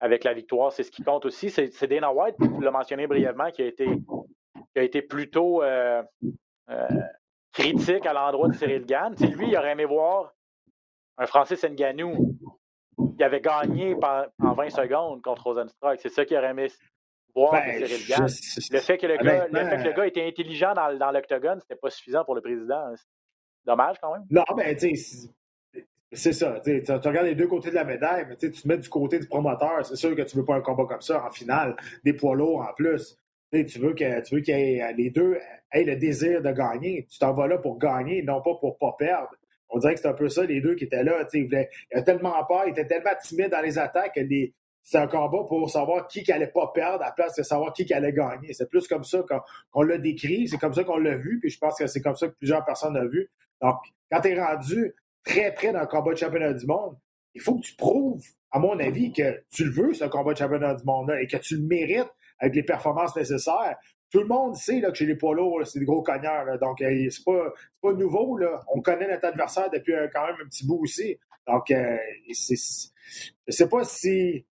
avec 0.00 0.24
la 0.24 0.32
victoire. 0.32 0.72
C'est 0.72 0.82
ce 0.82 0.90
qui 0.90 1.02
compte 1.02 1.24
aussi. 1.26 1.50
C'est 1.50 1.86
Dana 1.86 2.12
White, 2.12 2.36
tu 2.38 2.62
l'as 2.62 2.70
mentionné 2.70 3.06
brièvement, 3.06 3.50
qui 3.50 3.62
a 3.62 3.66
été, 3.66 3.86
qui 3.86 4.78
a 4.78 4.82
été 4.82 5.02
plutôt 5.02 5.62
euh, 5.62 6.02
critique 7.52 8.06
à 8.06 8.12
l'endroit 8.12 8.48
de 8.48 8.54
Cyril 8.54 8.86
Gann. 8.86 9.14
lui, 9.20 9.48
il 9.48 9.56
aurait 9.56 9.72
aimé 9.72 9.84
voir 9.84 10.32
un 11.18 11.26
Francis 11.26 11.62
Nganou 11.64 12.36
qui 13.16 13.22
avait 13.22 13.40
gagné 13.40 13.94
en 14.38 14.52
20 14.52 14.70
secondes 14.70 15.22
contre 15.22 15.44
Rosenstruck. 15.44 16.00
C'est 16.00 16.08
ça 16.08 16.24
qu'il 16.24 16.36
aurait 16.36 16.50
aimé 16.50 16.68
ben, 17.34 17.80
le, 17.80 17.86
fait 17.86 18.98
que 18.98 19.06
le, 19.06 19.16
gars, 19.16 19.48
le 19.50 19.64
fait 19.64 19.76
que 19.78 19.88
le 19.88 19.92
gars 19.92 20.06
était 20.06 20.26
intelligent 20.26 20.74
dans, 20.74 20.96
dans 20.98 21.10
l'octogone, 21.10 21.60
c'était 21.60 21.80
pas 21.80 21.90
suffisant 21.90 22.24
pour 22.24 22.34
le 22.34 22.42
président. 22.42 22.88
Hein. 22.88 22.94
Dommage 23.64 23.96
quand 24.02 24.12
même. 24.12 24.24
Non, 24.30 24.44
ben, 24.56 24.76
tu 24.76 24.94
sais, 24.96 25.28
c'est 26.12 26.32
ça. 26.32 26.60
Tu 26.60 26.82
regardes 26.90 27.26
les 27.26 27.34
deux 27.34 27.46
côtés 27.46 27.70
de 27.70 27.74
la 27.74 27.84
médaille, 27.84 28.26
mais 28.28 28.36
tu 28.36 28.50
te 28.50 28.68
mets 28.68 28.76
du 28.76 28.88
côté 28.88 29.18
du 29.18 29.26
promoteur. 29.26 29.84
C'est 29.86 29.96
sûr 29.96 30.14
que 30.14 30.22
tu 30.22 30.36
veux 30.36 30.44
pas 30.44 30.56
un 30.56 30.60
combat 30.60 30.84
comme 30.84 31.00
ça 31.00 31.24
en 31.24 31.30
finale, 31.30 31.76
des 32.04 32.12
poids 32.12 32.34
lourds 32.34 32.60
en 32.60 32.74
plus. 32.74 33.16
tu 33.50 33.78
veux 33.78 33.94
que 33.94 34.20
tu 34.20 34.34
veux 34.34 34.40
qu'il 34.42 34.58
y 34.58 34.78
ait 34.78 34.92
les 34.92 35.10
deux 35.10 35.38
aient 35.72 35.84
le 35.84 35.96
désir 35.96 36.42
de 36.42 36.52
gagner. 36.52 37.06
Tu 37.10 37.18
t'en 37.18 37.32
vas 37.32 37.46
là 37.46 37.58
pour 37.58 37.78
gagner, 37.78 38.22
non 38.22 38.42
pas 38.42 38.54
pour 38.56 38.76
pas 38.76 38.94
perdre. 38.98 39.30
On 39.70 39.78
dirait 39.78 39.94
que 39.94 40.00
c'est 40.00 40.08
un 40.08 40.12
peu 40.12 40.28
ça, 40.28 40.44
les 40.44 40.60
deux 40.60 40.74
qui 40.74 40.84
étaient 40.84 41.02
là. 41.02 41.26
Il, 41.32 41.44
voulait, 41.44 41.70
il 41.90 41.98
a 41.98 42.02
tellement 42.02 42.44
peur, 42.44 42.64
il 42.66 42.72
était 42.72 42.86
tellement 42.86 43.14
timide 43.22 43.50
dans 43.50 43.62
les 43.62 43.78
attaques 43.78 44.14
que 44.14 44.20
les, 44.20 44.52
c'est 44.82 44.98
un 44.98 45.06
combat 45.06 45.44
pour 45.48 45.70
savoir 45.70 46.08
qui 46.08 46.22
qui 46.22 46.32
allait 46.32 46.48
pas 46.48 46.70
perdre 46.74 47.02
à 47.02 47.06
la 47.06 47.12
place 47.12 47.36
de 47.36 47.42
savoir 47.42 47.72
qui 47.72 47.84
qui 47.84 47.94
allait 47.94 48.12
gagner. 48.12 48.52
C'est 48.52 48.68
plus 48.68 48.88
comme 48.88 49.04
ça 49.04 49.22
qu'on 49.72 49.82
l'a 49.82 49.98
décrit, 49.98 50.48
c'est 50.48 50.58
comme 50.58 50.74
ça 50.74 50.84
qu'on 50.84 50.98
l'a 50.98 51.16
vu, 51.16 51.38
puis 51.40 51.50
je 51.50 51.58
pense 51.58 51.78
que 51.78 51.86
c'est 51.86 52.00
comme 52.00 52.16
ça 52.16 52.28
que 52.28 52.34
plusieurs 52.34 52.64
personnes 52.64 52.94
l'ont 52.94 53.08
vu. 53.08 53.30
Donc, 53.60 53.76
quand 54.10 54.20
tu 54.20 54.28
es 54.28 54.42
rendu 54.42 54.94
très 55.24 55.54
près 55.54 55.72
d'un 55.72 55.86
combat 55.86 56.12
de 56.12 56.18
championnat 56.18 56.52
du 56.52 56.66
monde, 56.66 56.96
il 57.34 57.40
faut 57.40 57.56
que 57.56 57.62
tu 57.62 57.74
prouves, 57.76 58.22
à 58.50 58.58
mon 58.58 58.78
avis, 58.78 59.12
que 59.12 59.42
tu 59.50 59.64
le 59.64 59.70
veux, 59.70 59.94
ce 59.94 60.04
combat 60.04 60.32
de 60.32 60.38
championnat 60.38 60.74
du 60.74 60.84
monde-là, 60.84 61.22
et 61.22 61.26
que 61.26 61.36
tu 61.36 61.56
le 61.56 61.62
mérites 61.62 62.10
avec 62.38 62.54
les 62.54 62.62
performances 62.62 63.14
nécessaires. 63.16 63.76
Tout 64.10 64.18
le 64.18 64.26
monde 64.26 64.56
sait 64.56 64.80
là, 64.80 64.90
que 64.90 64.98
chez 64.98 65.06
les 65.06 65.14
poids 65.14 65.34
lourds, 65.34 65.62
c'est 65.64 65.78
des 65.78 65.86
gros 65.86 66.02
cogneurs. 66.02 66.58
donc, 66.58 66.78
c'est 66.80 67.24
pas, 67.24 67.52
pas 67.80 67.92
nouveau. 67.94 68.36
Là. 68.36 68.62
On 68.74 68.82
connaît 68.82 69.08
notre 69.08 69.26
adversaire 69.26 69.70
depuis 69.70 69.94
quand 70.12 70.26
même 70.26 70.36
un 70.42 70.48
petit 70.48 70.66
bout 70.66 70.80
aussi. 70.82 71.18
Donc, 71.46 71.70
euh, 71.70 71.96
c'est, 72.32 72.56
je 73.46 73.52
sais 73.52 73.68
pas 73.68 73.84
si 73.84 74.44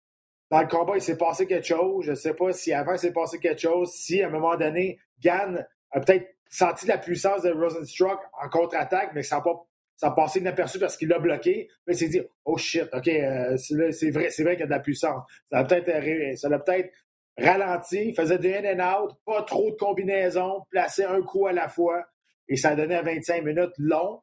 dans 0.51 0.61
le 0.61 0.69
combat, 0.69 0.95
il 0.97 1.03
s'est 1.03 1.19
passé 1.19 1.47
quelque 1.47 1.67
chose. 1.67 2.05
Je 2.05 2.11
ne 2.11 2.17
sais 2.17 2.35
pas 2.35 2.53
si 2.53 2.73
avant 2.73 2.93
il 2.93 2.99
s'est 2.99 3.13
passé 3.13 3.39
quelque 3.39 3.61
chose, 3.61 3.93
si 3.93 4.23
à 4.23 4.29
un 4.29 4.31
moment 4.31 4.57
donné, 4.57 4.99
Gann 5.21 5.67
a 5.91 6.01
peut-être 6.01 6.35
senti 6.49 6.87
la 6.87 6.99
puissance 6.99 7.43
de 7.43 7.51
Rosenstruck 7.51 8.21
en 8.43 8.49
contre-attaque, 8.49 9.11
mais 9.15 9.23
ça 9.23 9.37
n'a 9.37 9.43
pas 9.43 9.69
ça 9.99 10.07
a 10.07 10.11
passé 10.13 10.39
inaperçu 10.39 10.79
parce 10.79 10.97
qu'il 10.97 11.09
l'a 11.09 11.19
bloqué. 11.19 11.69
Mais 11.87 11.95
il 11.95 11.97
s'est 11.97 12.09
dit, 12.09 12.21
oh 12.45 12.57
shit, 12.57 12.89
OK, 12.93 13.09
euh, 13.09 13.57
c'est 13.57 14.11
vrai, 14.11 14.31
c'est 14.31 14.43
vrai 14.45 14.53
qu'il 14.53 14.61
y 14.61 14.63
a 14.63 14.67
de 14.67 14.71
la 14.71 14.79
puissance. 14.79 15.25
Ça 15.51 15.59
a 15.59 15.65
peut-être 15.65 15.89
euh, 15.89 16.37
ça 16.37 16.49
l'a 16.49 16.61
peut-être 16.61 16.93
ralenti, 17.37 18.15
faisait 18.15 18.39
du 18.39 18.55
in 18.55 18.79
and 18.79 19.03
out, 19.03 19.17
pas 19.27 19.43
trop 19.43 19.71
de 19.71 19.77
combinaisons, 19.77 20.63
plaçait 20.71 21.05
un 21.05 21.21
coup 21.23 21.49
à 21.49 21.53
la 21.53 21.69
fois. 21.69 22.05
Et 22.49 22.57
ça 22.57 22.71
a 22.71 22.77
donné 22.77 23.01
25 23.03 23.43
minutes 23.45 23.75
long, 23.79 24.23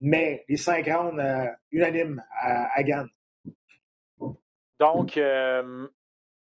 mais 0.00 0.44
les 0.48 0.56
cinq 0.56 0.86
rounds 0.86 1.20
euh, 1.20 1.46
unanimes 1.72 2.22
à, 2.40 2.72
à 2.72 2.82
Gann. 2.84 3.08
Donc, 4.78 5.16
euh, 5.16 5.88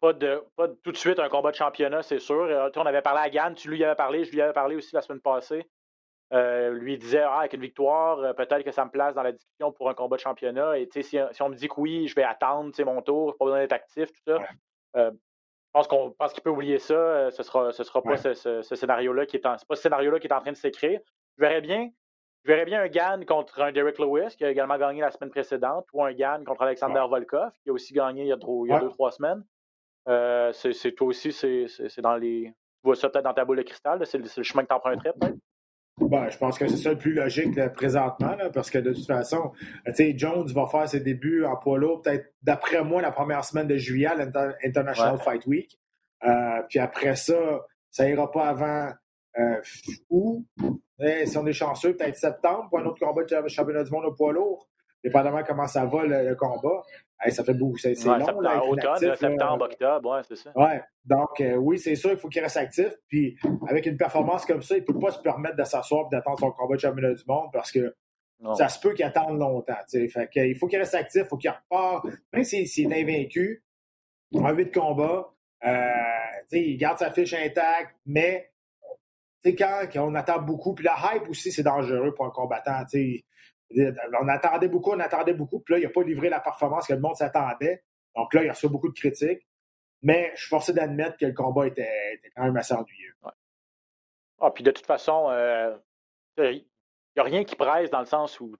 pas, 0.00 0.12
de, 0.12 0.42
pas 0.56 0.68
tout 0.68 0.92
de 0.92 0.97
suite 0.97 1.18
un 1.18 1.28
combat 1.28 1.50
de 1.50 1.56
championnat, 1.56 2.02
c'est 2.02 2.18
sûr. 2.18 2.42
Euh, 2.42 2.70
on 2.76 2.87
avait 2.87 3.02
parlé 3.02 3.20
à 3.20 3.30
Gann, 3.30 3.54
tu 3.54 3.70
lui 3.70 3.82
avais 3.85 3.94
parlé, 3.94 4.25
je 4.25 4.32
lui 4.32 4.40
avais 4.42 4.52
parlé 4.52 4.76
aussi 4.76 4.94
la 4.94 5.02
semaine 5.02 5.20
passée. 5.20 5.68
Euh, 6.35 6.75
lui 6.75 6.99
disait 6.99 7.23
ah, 7.23 7.38
avec 7.38 7.54
une 7.54 7.62
victoire, 7.62 8.35
peut-être 8.35 8.62
que 8.62 8.70
ça 8.70 8.85
me 8.85 8.90
place 8.90 9.14
dans 9.14 9.23
la 9.23 9.32
discussion 9.32 9.73
pour 9.73 9.88
un 9.88 9.94
combat 9.94 10.16
de 10.16 10.20
championnat. 10.20 10.78
Et 10.78 10.88
si, 10.92 11.02
si 11.02 11.42
on 11.42 11.49
me 11.49 11.54
dit 11.54 11.68
que 11.68 11.75
oui, 11.80 12.06
je 12.06 12.14
vais 12.14 12.23
attendre 12.23 12.70
mon 12.85 13.00
tour, 13.00 13.35
pas 13.38 13.47
besoin 13.47 13.61
d'être 13.61 13.73
actif, 13.73 14.12
tout 14.12 14.20
ça. 14.26 14.38
je 14.94 15.11
pense 15.73 15.88
qu'on 15.88 16.11
pense 16.11 16.35
qu'il 16.35 16.42
peut 16.42 16.50
oublier 16.50 16.78
ça. 16.78 17.30
ce 17.30 17.42
sera, 17.42 17.73
ce 17.73 17.82
sera 17.82 18.02
pas 18.02 18.18
ce, 18.18 18.62
scénario-là 18.62 19.25
qui 19.25 19.37
est 19.37 19.47
en, 19.47 19.56
pas 19.56 19.76
ce 19.76 19.82
scénario-là 19.82 20.20
qui 20.20 20.26
est 20.26 20.32
en 20.32 20.40
train 20.40 20.52
de 20.52 20.56
s'écrire. 20.56 21.00
Je 21.38 21.42
verrais 21.42 21.62
bien 21.62 21.90
je 22.45 22.52
verrais 22.52 22.64
bien 22.64 22.83
un 22.83 22.88
Gann 22.88 23.25
contre 23.25 23.61
un 23.61 23.73
Derek 23.73 23.99
Lewis, 23.99 24.35
qui 24.37 24.45
a 24.45 24.50
également 24.50 24.78
gagné 24.78 25.00
la 25.00 25.11
semaine 25.11 25.30
précédente, 25.30 25.87
ou 25.92 26.02
un 26.02 26.12
Gann 26.12 26.45
contre 26.45 26.62
Alexander 26.62 27.04
Volkov, 27.09 27.52
qui 27.62 27.71
a 27.71 27.73
aussi 27.73 27.92
gagné 27.92 28.23
il 28.23 28.28
y 28.28 28.33
a, 28.33 28.37
deux, 28.37 28.88
trois 28.90 29.11
semaines. 29.11 29.45
Euh, 30.09 30.52
c'est 30.52 30.92
toi 30.92 31.09
aussi, 31.09 31.33
c'est 31.33 32.00
dans 32.00 32.16
les. 32.16 32.52
Tu 32.80 32.85
vois 32.85 32.95
ça 32.95 33.09
peut-être 33.09 33.25
dans 33.25 33.35
ta 33.35 33.45
boule 33.45 33.59
de 33.59 33.62
cristal, 33.62 34.00
c'est 34.07 34.18
le, 34.18 34.42
chemin 34.42 34.62
que 34.62 34.68
tu 34.68 34.75
emprunterais 34.75 35.12
peut-être? 35.18 35.37
Ben, 36.00 36.28
je 36.30 36.38
pense 36.38 36.57
que 36.57 36.68
c'est 36.68 36.76
ça 36.76 36.90
le 36.90 36.99
plus 36.99 37.12
logique 37.12 37.59
présentement, 37.73 38.37
parce 38.54 38.71
que 38.71 38.78
de 38.78 38.92
toute 38.92 39.07
façon, 39.07 39.52
Jones 40.14 40.47
va 40.54 40.66
faire 40.66 40.88
ses 40.88 41.00
débuts 41.00 41.45
en 41.45 41.57
poids 41.57 41.76
lourd, 41.76 42.02
peut-être 42.02 42.33
d'après 42.42 42.85
moi, 42.85 43.02
la 43.02 43.11
première 43.11 43.45
semaine 43.45 43.66
de 43.66 43.76
juillet 43.76 44.07
à 44.07 44.14
l'International 44.14 45.18
Fight 45.18 45.45
Week. 45.47 45.76
Euh, 46.25 46.62
puis 46.68 46.78
après 46.78 47.16
ça, 47.16 47.66
ça 47.90 48.09
ira 48.09 48.30
pas 48.30 48.45
avant 48.45 48.90
euh, 49.38 49.61
ou, 50.11 50.45
si 51.26 51.38
on 51.38 51.47
est 51.47 51.52
chanceux, 51.52 51.97
peut-être 51.97 52.16
septembre 52.16 52.68
pour 52.68 52.78
un 52.80 52.87
autre 52.87 52.99
combat 52.99 53.23
de 53.23 53.49
championnat 53.49 53.85
du 53.85 53.90
monde 53.90 54.07
au 54.07 54.12
poids 54.12 54.33
lourd. 54.33 54.68
dépendamment 55.04 55.42
comment 55.47 55.66
ça 55.66 55.87
va 55.87 56.04
le, 56.04 56.35
combat. 56.35 56.83
ça 57.28 57.45
fait 57.45 57.54
beaucoup, 57.54 57.78
c'est 57.78 57.95
long. 58.04 58.18
Septembre, 58.18 58.42
là, 58.42 58.64
automne, 58.64 59.16
septembre, 59.16 59.64
octobre, 59.64 60.11
ouais, 60.11 60.21
c'est 60.26 60.37
ça. 60.37 60.50
Ouais, 60.57 60.83
donc 61.04 61.40
euh, 61.40 61.54
oui, 61.54 61.78
c'est 61.78 61.95
sûr 61.95 62.11
qu'il 62.11 62.18
faut 62.18 62.28
qu'il 62.28 62.42
reste 62.42 62.57
actif. 62.57 62.92
Puis 63.07 63.37
avec 63.68 63.87
une 63.87 63.97
performance 63.97 64.45
comme 64.45 64.62
ça, 64.62 64.76
il 64.76 64.80
ne 64.80 64.87
peut 64.87 64.99
pas 64.99 65.12
se 65.12 65.21
permettre 65.21 65.57
de 65.57 65.64
s'asseoir 65.64 66.07
et 66.07 66.16
d'attendre 66.16 66.38
son 66.40 66.50
combat 66.50 66.75
de 66.75 66.80
championnat 66.80 67.14
du 67.14 67.25
monde 67.26 67.49
parce 67.52 67.71
que 67.71 67.95
ça 68.54 68.68
se 68.68 68.78
peut 68.80 68.95
qu'il 68.95 69.04
attende 69.04 69.38
longtemps. 69.38 69.75
Fait 69.90 70.28
il 70.35 70.57
faut 70.57 70.68
qu'il 70.68 70.78
reste 70.78 70.95
actif, 70.95 71.23
il 71.25 71.28
faut 71.28 71.37
qu'il 71.37 71.50
repart. 71.50 72.07
Même 72.33 72.45
s'il 72.45 72.92
est 72.92 73.02
invaincu, 73.02 73.64
en 74.35 74.50
huit 74.52 74.73
combats, 74.73 75.33
euh, 75.64 75.90
il 76.52 76.76
garde 76.76 76.99
sa 76.99 77.11
fiche 77.11 77.35
intacte, 77.35 77.97
mais 78.07 78.50
quand, 79.45 79.83
quand, 79.92 80.09
on 80.09 80.14
attend 80.14 80.40
beaucoup, 80.40 80.75
puis 80.75 80.85
la 80.85 80.97
hype 81.14 81.28
aussi, 81.28 81.52
c'est 81.52 81.62
dangereux 81.62 82.14
pour 82.14 82.26
un 82.26 82.30
combattant. 82.30 82.85
On 84.21 84.28
attendait 84.28 84.68
beaucoup, 84.68 84.92
on 84.92 85.00
attendait 85.00 85.35
beaucoup, 85.35 85.61
puis 85.61 85.75
là, 85.75 85.80
il 85.80 85.85
n'a 85.85 85.90
pas 85.90 86.02
livré 86.02 86.28
la 86.28 86.40
performance 86.40 86.87
que 86.87 86.95
le 86.95 87.00
monde 87.00 87.16
s'attendait. 87.16 87.85
Donc 88.16 88.35
là, 88.35 88.42
il 88.42 88.50
reçu 88.50 88.68
beaucoup 88.68 88.88
de 88.88 88.99
critiques. 88.99 89.47
Mais 90.02 90.30
je 90.35 90.42
suis 90.42 90.49
forcé 90.49 90.73
d'admettre 90.73 91.16
que 91.16 91.26
le 91.26 91.33
combat 91.33 91.66
était, 91.66 92.21
quand 92.37 92.45
même 92.45 92.57
assez 92.57 92.75
ennuyeux. 92.75 93.14
Ah, 94.40 94.50
puis 94.52 94.62
de 94.62 94.71
toute 94.71 94.87
façon, 94.87 95.28
euh, 95.30 95.76
il 96.37 96.64
n'y 97.16 97.21
a 97.21 97.23
rien 97.25 97.42
qui 97.42 97.57
presse 97.57 97.90
dans 97.90 97.99
le 97.99 98.07
sens 98.07 98.38
où 98.38 98.54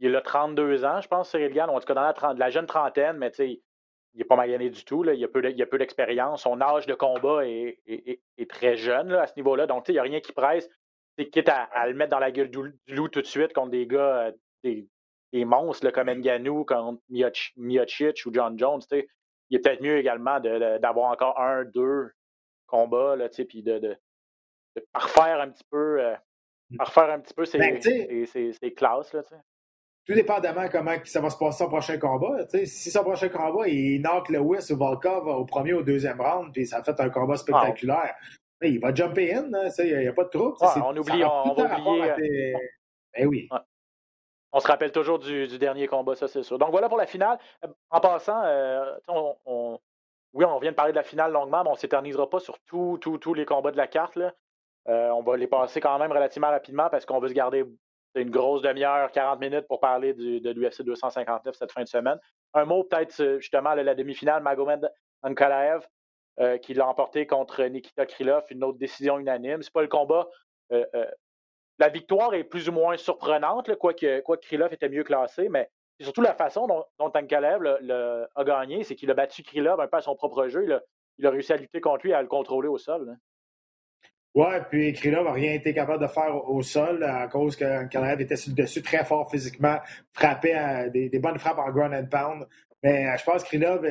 il 0.00 0.16
a 0.16 0.20
32 0.20 0.84
ans, 0.84 1.00
je 1.00 1.06
pense, 1.06 1.30
Cyril 1.30 1.52
Gann, 1.52 1.70
en 1.70 1.78
tout 1.78 1.86
cas 1.86 1.94
dans 1.94 2.02
la, 2.02 2.34
la 2.34 2.50
jeune 2.50 2.66
trentaine, 2.66 3.16
mais 3.16 3.30
il 4.16 4.20
n'est 4.20 4.24
pas 4.24 4.36
magané 4.36 4.70
du 4.70 4.82
tout. 4.84 5.02
Là. 5.02 5.12
Il 5.12 5.22
a 5.22 5.28
peu 5.28 5.78
d'expérience. 5.78 6.42
Son 6.42 6.60
âge 6.62 6.86
de 6.86 6.94
combat 6.94 7.46
est, 7.46 7.78
très 8.48 8.76
jeune 8.76 9.12
à 9.12 9.26
ce 9.26 9.34
niveau-là. 9.36 9.66
Donc, 9.66 9.88
il 9.88 9.92
n'y 9.92 9.98
a 9.98 10.02
rien 10.02 10.20
qui 10.20 10.32
presse. 10.32 10.68
C'est 11.18 11.28
quitte 11.28 11.50
à, 11.50 11.86
le 11.86 11.94
mettre 11.94 12.10
dans 12.10 12.18
la 12.18 12.30
gueule 12.30 12.50
du, 12.50 12.74
loup 12.88 13.08
tout 13.08 13.20
de 13.20 13.26
suite 13.26 13.52
contre 13.52 13.70
des 13.70 13.86
gars, 13.86 14.32
euh, 14.64 14.82
des, 15.32 15.44
monstres 15.44 15.90
comme 15.90 16.08
Nganou, 16.10 16.64
contre 16.64 16.98
Miocic 17.56 18.24
ou 18.24 18.32
John 18.32 18.58
Jones. 18.58 18.80
Il 19.50 19.56
est 19.56 19.58
peut-être 19.58 19.82
mieux 19.82 19.98
également 19.98 20.40
d'avoir 20.40 21.10
encore 21.12 21.38
un, 21.38 21.64
deux 21.64 22.10
combats, 22.66 23.16
puis 23.48 23.62
de, 23.62 23.78
de, 23.78 23.96
parfaire 24.92 25.42
un 25.42 25.50
petit 25.50 25.64
peu. 25.70 26.00
Euh, 26.00 26.16
mm. 26.70 26.76
parfaire 26.78 27.10
un 27.10 27.20
petit 27.20 27.34
peu 27.34 27.44
ses, 27.44 27.58
ben, 27.58 27.78
classes. 28.74 29.12
Là, 29.12 29.22
tout 30.06 30.14
dépendamment 30.14 30.68
comment 30.70 30.94
ça 31.04 31.20
va 31.20 31.30
se 31.30 31.36
passer 31.36 31.58
son 31.58 31.68
prochain 31.68 31.98
combat. 31.98 32.46
Si 32.64 32.90
son 32.90 33.02
prochain 33.02 33.28
combat, 33.28 33.66
il 33.66 34.00
knock 34.00 34.28
Lewis 34.28 34.70
ou 34.70 34.76
Volkov 34.76 35.26
au 35.26 35.44
premier 35.44 35.74
ou 35.74 35.78
au 35.78 35.82
deuxième 35.82 36.20
round, 36.20 36.52
puis 36.52 36.64
ça 36.64 36.82
fait 36.82 36.98
un 37.00 37.10
combat 37.10 37.34
ah, 37.34 37.38
spectaculaire, 37.38 38.14
il 38.62 38.80
va 38.80 38.94
jumper 38.94 39.34
in, 39.34 39.50
il 39.78 39.98
n'y 39.98 40.06
a, 40.06 40.12
pas 40.12 40.24
de 40.24 40.28
trouble. 40.28 40.56
on 40.60 40.96
oublie, 40.96 41.24
on, 41.24 41.54
va 41.54 41.78
oublier. 41.78 42.54
Euh, 42.54 42.58
ben 43.16 43.26
oui. 43.26 43.48
On 44.52 44.60
se 44.60 44.68
rappelle 44.68 44.92
toujours 44.92 45.18
du, 45.18 45.58
dernier 45.58 45.88
combat, 45.88 46.14
ça 46.14 46.28
c'est 46.28 46.44
sûr. 46.44 46.58
Donc 46.58 46.70
voilà 46.70 46.88
pour 46.88 46.98
la 46.98 47.06
finale. 47.06 47.38
Euh, 47.64 47.68
en 47.90 48.00
passant, 48.00 48.42
euh, 48.44 48.94
on, 49.08 49.78
oui, 50.32 50.44
on 50.44 50.58
vient 50.60 50.70
de 50.70 50.76
parler 50.76 50.92
de 50.92 50.96
la 50.96 51.02
finale 51.02 51.32
longuement, 51.32 51.64
mais 51.64 51.70
on 51.70 51.74
ne 51.74 51.78
s'éternisera 51.78 52.30
pas 52.30 52.38
sur 52.38 52.58
tous 52.60 53.34
les 53.34 53.44
combats 53.44 53.72
de 53.72 53.76
la 53.76 53.88
carte. 53.88 54.16
on 54.86 55.22
va 55.22 55.36
les 55.36 55.48
passer 55.48 55.80
quand 55.80 55.98
même 55.98 56.12
relativement 56.12 56.50
rapidement 56.50 56.88
parce 56.90 57.04
qu'on 57.04 57.18
veut 57.18 57.28
se 57.28 57.34
garder 57.34 57.64
une 58.20 58.30
grosse 58.30 58.62
demi-heure, 58.62 59.10
40 59.12 59.40
minutes 59.40 59.66
pour 59.68 59.80
parler 59.80 60.14
de 60.14 60.50
l'UFC 60.50 60.82
259 60.82 61.54
cette 61.54 61.72
fin 61.72 61.82
de 61.82 61.88
semaine. 61.88 62.18
Un 62.54 62.64
mot 62.64 62.84
peut-être 62.84 63.38
justement 63.38 63.74
la 63.74 63.94
demi-finale, 63.94 64.42
Magomed 64.42 64.90
Ankalaev, 65.22 65.86
euh, 66.38 66.58
qui 66.58 66.74
l'a 66.74 66.86
emporté 66.86 67.26
contre 67.26 67.64
Nikita 67.64 68.04
Krylov, 68.04 68.44
une 68.50 68.62
autre 68.62 68.76
décision 68.76 69.18
unanime. 69.18 69.62
C'est 69.62 69.72
pas 69.72 69.80
le 69.80 69.88
combat. 69.88 70.28
Euh, 70.70 70.84
euh, 70.94 71.06
la 71.78 71.88
victoire 71.88 72.34
est 72.34 72.44
plus 72.44 72.68
ou 72.68 72.72
moins 72.72 72.98
surprenante, 72.98 73.74
quoique, 73.76 74.20
quoi 74.20 74.36
Krylov 74.36 74.70
était 74.72 74.90
mieux 74.90 75.02
classé, 75.02 75.48
mais 75.48 75.70
c'est 75.98 76.04
surtout 76.04 76.20
la 76.20 76.34
façon 76.34 76.66
dont, 76.66 76.84
dont 76.98 77.10
Ankalaev 77.14 78.28
a 78.34 78.44
gagné, 78.44 78.84
c'est 78.84 78.94
qu'il 78.94 79.10
a 79.10 79.14
battu 79.14 79.42
Krylov 79.42 79.80
un 79.80 79.88
peu 79.88 79.96
à 79.96 80.02
son 80.02 80.14
propre 80.14 80.48
jeu. 80.48 80.66
Il 81.18 81.26
a, 81.26 81.30
réussi 81.30 81.54
à 81.54 81.56
lutter 81.56 81.80
contre 81.80 82.04
lui 82.04 82.10
et 82.10 82.14
à 82.14 82.20
le 82.20 82.28
contrôler 82.28 82.68
au 82.68 82.76
sol. 82.76 83.08
Hein. 83.10 83.16
Oui, 84.36 84.44
puis 84.68 84.92
Krylov 84.92 85.24
n'a 85.24 85.32
rien 85.32 85.54
été 85.54 85.72
capable 85.72 86.02
de 86.02 86.08
faire 86.08 86.46
au 86.50 86.62
sol 86.62 87.02
à 87.02 87.26
cause 87.26 87.56
que 87.56 87.86
Kalev 87.86 88.20
était 88.20 88.36
sur 88.36 88.50
le 88.50 88.62
dessus 88.62 88.82
très 88.82 89.02
fort 89.02 89.30
physiquement, 89.30 89.78
frappait 90.12 90.90
des, 90.90 91.18
bonnes 91.18 91.38
frappes 91.38 91.58
en 91.58 91.70
ground 91.70 91.94
and 91.94 92.06
pound. 92.10 92.46
Mais 92.82 93.16
je 93.16 93.24
pense 93.24 93.42
que 93.42 93.48
Krylov, 93.48 93.86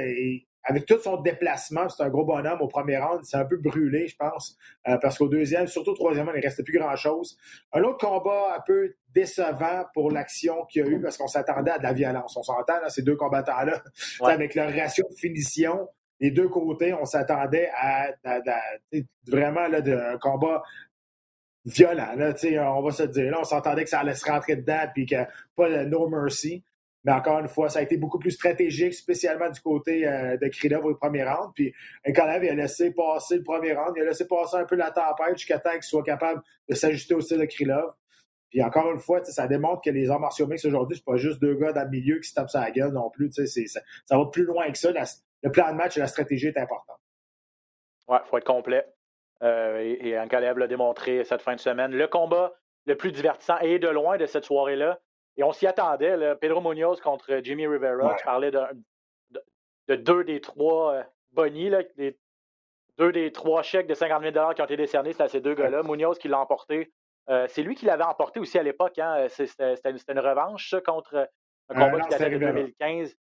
avec 0.63 0.85
tout 0.85 0.99
son 0.99 1.19
déplacement, 1.19 1.89
c'est 1.89 2.03
un 2.03 2.09
gros 2.09 2.25
bonhomme 2.25 2.61
au 2.61 2.67
premier 2.67 2.97
round, 2.97 3.21
c'est 3.23 3.37
un 3.37 3.45
peu 3.45 3.57
brûlé, 3.57 4.07
je 4.07 4.15
pense, 4.15 4.55
euh, 4.87 4.97
parce 5.01 5.17
qu'au 5.17 5.27
deuxième, 5.27 5.65
surtout 5.65 5.91
au 5.91 5.95
troisième, 5.95 6.29
il 6.33 6.37
ne 6.37 6.43
restait 6.43 6.63
plus 6.63 6.77
grand-chose. 6.77 7.37
Un 7.73 7.81
autre 7.81 8.07
combat 8.07 8.55
un 8.55 8.61
peu 8.67 8.93
décevant 9.15 9.85
pour 9.95 10.11
l'action 10.11 10.65
qu'il 10.65 10.85
y 10.85 10.87
a 10.87 10.91
eu, 10.91 11.01
parce 11.01 11.17
qu'on 11.17 11.27
s'attendait 11.27 11.71
à 11.71 11.79
de 11.79 11.83
la 11.83 11.93
violence. 11.93 12.37
On 12.37 12.43
s'entend, 12.43 12.73
ces 12.89 13.01
deux 13.01 13.15
combattants-là, 13.15 13.81
avec 14.21 14.53
leur 14.53 14.71
ratio 14.71 15.05
de 15.09 15.15
finition, 15.15 15.87
les 16.19 16.31
deux 16.31 16.47
côtés, 16.47 16.93
on 16.93 17.05
s'attendait 17.05 17.69
à, 17.75 18.11
vraiment 19.27 19.67
là, 19.67 19.81
de, 19.81 19.93
un 19.93 20.17
combat 20.17 20.63
violent. 21.65 22.15
Là, 22.15 22.33
on 22.75 22.81
va 22.81 22.91
se 22.91 23.03
dire. 23.03 23.31
Là, 23.31 23.39
on 23.41 23.43
s'entendait 23.43 23.83
que 23.83 23.89
ça 23.89 23.99
allait 23.99 24.15
se 24.15 24.25
rentrer 24.25 24.55
dedans 24.55 24.85
puis 24.93 25.05
que 25.05 25.15
pas 25.55 25.69
de 25.69 25.85
no 25.85 26.07
mercy. 26.07 26.63
Mais 27.03 27.11
encore 27.11 27.39
une 27.39 27.47
fois, 27.47 27.69
ça 27.69 27.79
a 27.79 27.81
été 27.83 27.97
beaucoup 27.97 28.17
plus 28.17 28.31
stratégique, 28.31 28.95
spécialement 28.95 29.49
du 29.49 29.61
côté 29.61 30.07
euh, 30.07 30.37
de 30.37 30.47
Krylov 30.47 30.85
au 30.85 30.95
premier 30.95 31.23
round. 31.23 31.51
Puis 31.53 31.71
Kalev, 32.03 32.43
il 32.43 32.49
a 32.49 32.55
laissé 32.55 32.91
passer 32.91 33.37
le 33.37 33.43
premier 33.43 33.73
round, 33.73 33.93
il 33.95 34.01
a 34.01 34.05
laissé 34.05 34.25
passer 34.25 34.57
un 34.57 34.65
peu 34.65 34.75
la 34.75 34.89
tempête 34.89 35.37
jusqu'à 35.37 35.59
temps 35.59 35.73
qu'il 35.73 35.83
soit 35.83 36.01
capable 36.01 36.41
de 36.67 36.73
s'ajuster 36.73 37.13
au 37.13 37.21
style 37.21 37.37
de 37.37 37.45
Krylov. 37.45 37.93
Puis 38.49 38.63
encore 38.63 38.91
une 38.91 38.99
fois, 38.99 39.23
ça 39.23 39.47
démontre 39.47 39.81
que 39.81 39.91
les 39.91 40.09
arts 40.09 40.19
martiaux 40.19 40.47
mix 40.47 40.65
aujourd'hui, 40.65 40.97
c'est 40.97 41.05
pas 41.05 41.17
juste 41.17 41.39
deux 41.39 41.53
gars 41.55 41.73
dans 41.73 41.83
le 41.83 41.89
milieu 41.89 42.19
qui 42.19 42.27
se 42.27 42.33
tapent 42.33 42.49
sa 42.49 42.71
gueule 42.71 42.91
non 42.91 43.11
plus. 43.11 43.31
Ça 43.31 44.17
va 44.17 44.25
plus 44.25 44.45
loin 44.45 44.71
que 44.71 44.77
ça 44.77 44.91
le 45.45 45.51
plan 45.51 45.71
de 45.71 45.77
match 45.77 45.95
et 45.95 45.99
la 45.99 46.07
stratégie 46.07 46.47
est 46.47 46.57
important. 46.57 46.97
Oui, 48.07 48.17
il 48.19 48.27
faut 48.27 48.37
être 48.37 48.45
complet. 48.45 48.83
Euh, 49.43 49.79
et, 49.79 50.09
et 50.09 50.19
Ankalev 50.19 50.57
l'a 50.57 50.65
démontré 50.65 51.23
cette 51.23 51.43
fin 51.43 51.53
de 51.53 51.59
semaine. 51.59 51.91
Le 51.91 52.07
combat 52.07 52.55
le 52.85 52.95
plus 52.95 53.11
divertissant 53.11 53.59
et 53.59 53.77
de 53.77 53.87
loin 53.87 54.17
de 54.17 54.25
cette 54.25 54.43
soirée-là. 54.43 54.99
Et 55.37 55.43
on 55.43 55.51
s'y 55.51 55.67
attendait. 55.67 56.35
Pedro 56.41 56.61
Munoz 56.61 56.99
contre 56.99 57.41
Jimmy 57.43 57.67
Rivera. 57.67 58.15
Je 58.17 58.23
parlais 58.23 58.51
de, 58.51 59.95
deux 59.95 60.23
des 60.23 60.41
trois 60.41 60.95
euh, 60.95 61.03
bonnies, 61.31 61.71
deux 62.97 63.11
des 63.11 63.31
trois 63.31 63.61
chèques 63.61 63.87
de 63.87 63.93
50 63.93 64.23
000 64.23 64.53
qui 64.53 64.61
ont 64.61 64.65
été 64.65 64.77
décernés. 64.77 65.13
C'est 65.13 65.23
à 65.23 65.27
ces 65.27 65.41
deux 65.41 65.53
gars-là. 65.53 65.83
Munoz 65.83 66.17
qui 66.17 66.27
l'a 66.27 66.39
emporté. 66.39 66.91
Euh, 67.29 67.45
c'est 67.49 67.61
lui 67.61 67.75
qui 67.75 67.85
l'avait 67.85 68.03
emporté 68.03 68.39
aussi 68.39 68.57
à 68.57 68.63
l'époque. 68.63 68.97
Hein. 68.97 69.27
C'était 69.29 69.75
une, 70.09 70.19
revanche 70.19 70.71
ça, 70.71 70.81
contre 70.81 71.29
un 71.69 71.73
combat 71.75 72.01
qui 72.01 72.09
datait 72.09 72.31
de 72.31 72.37
2015. 72.39 73.15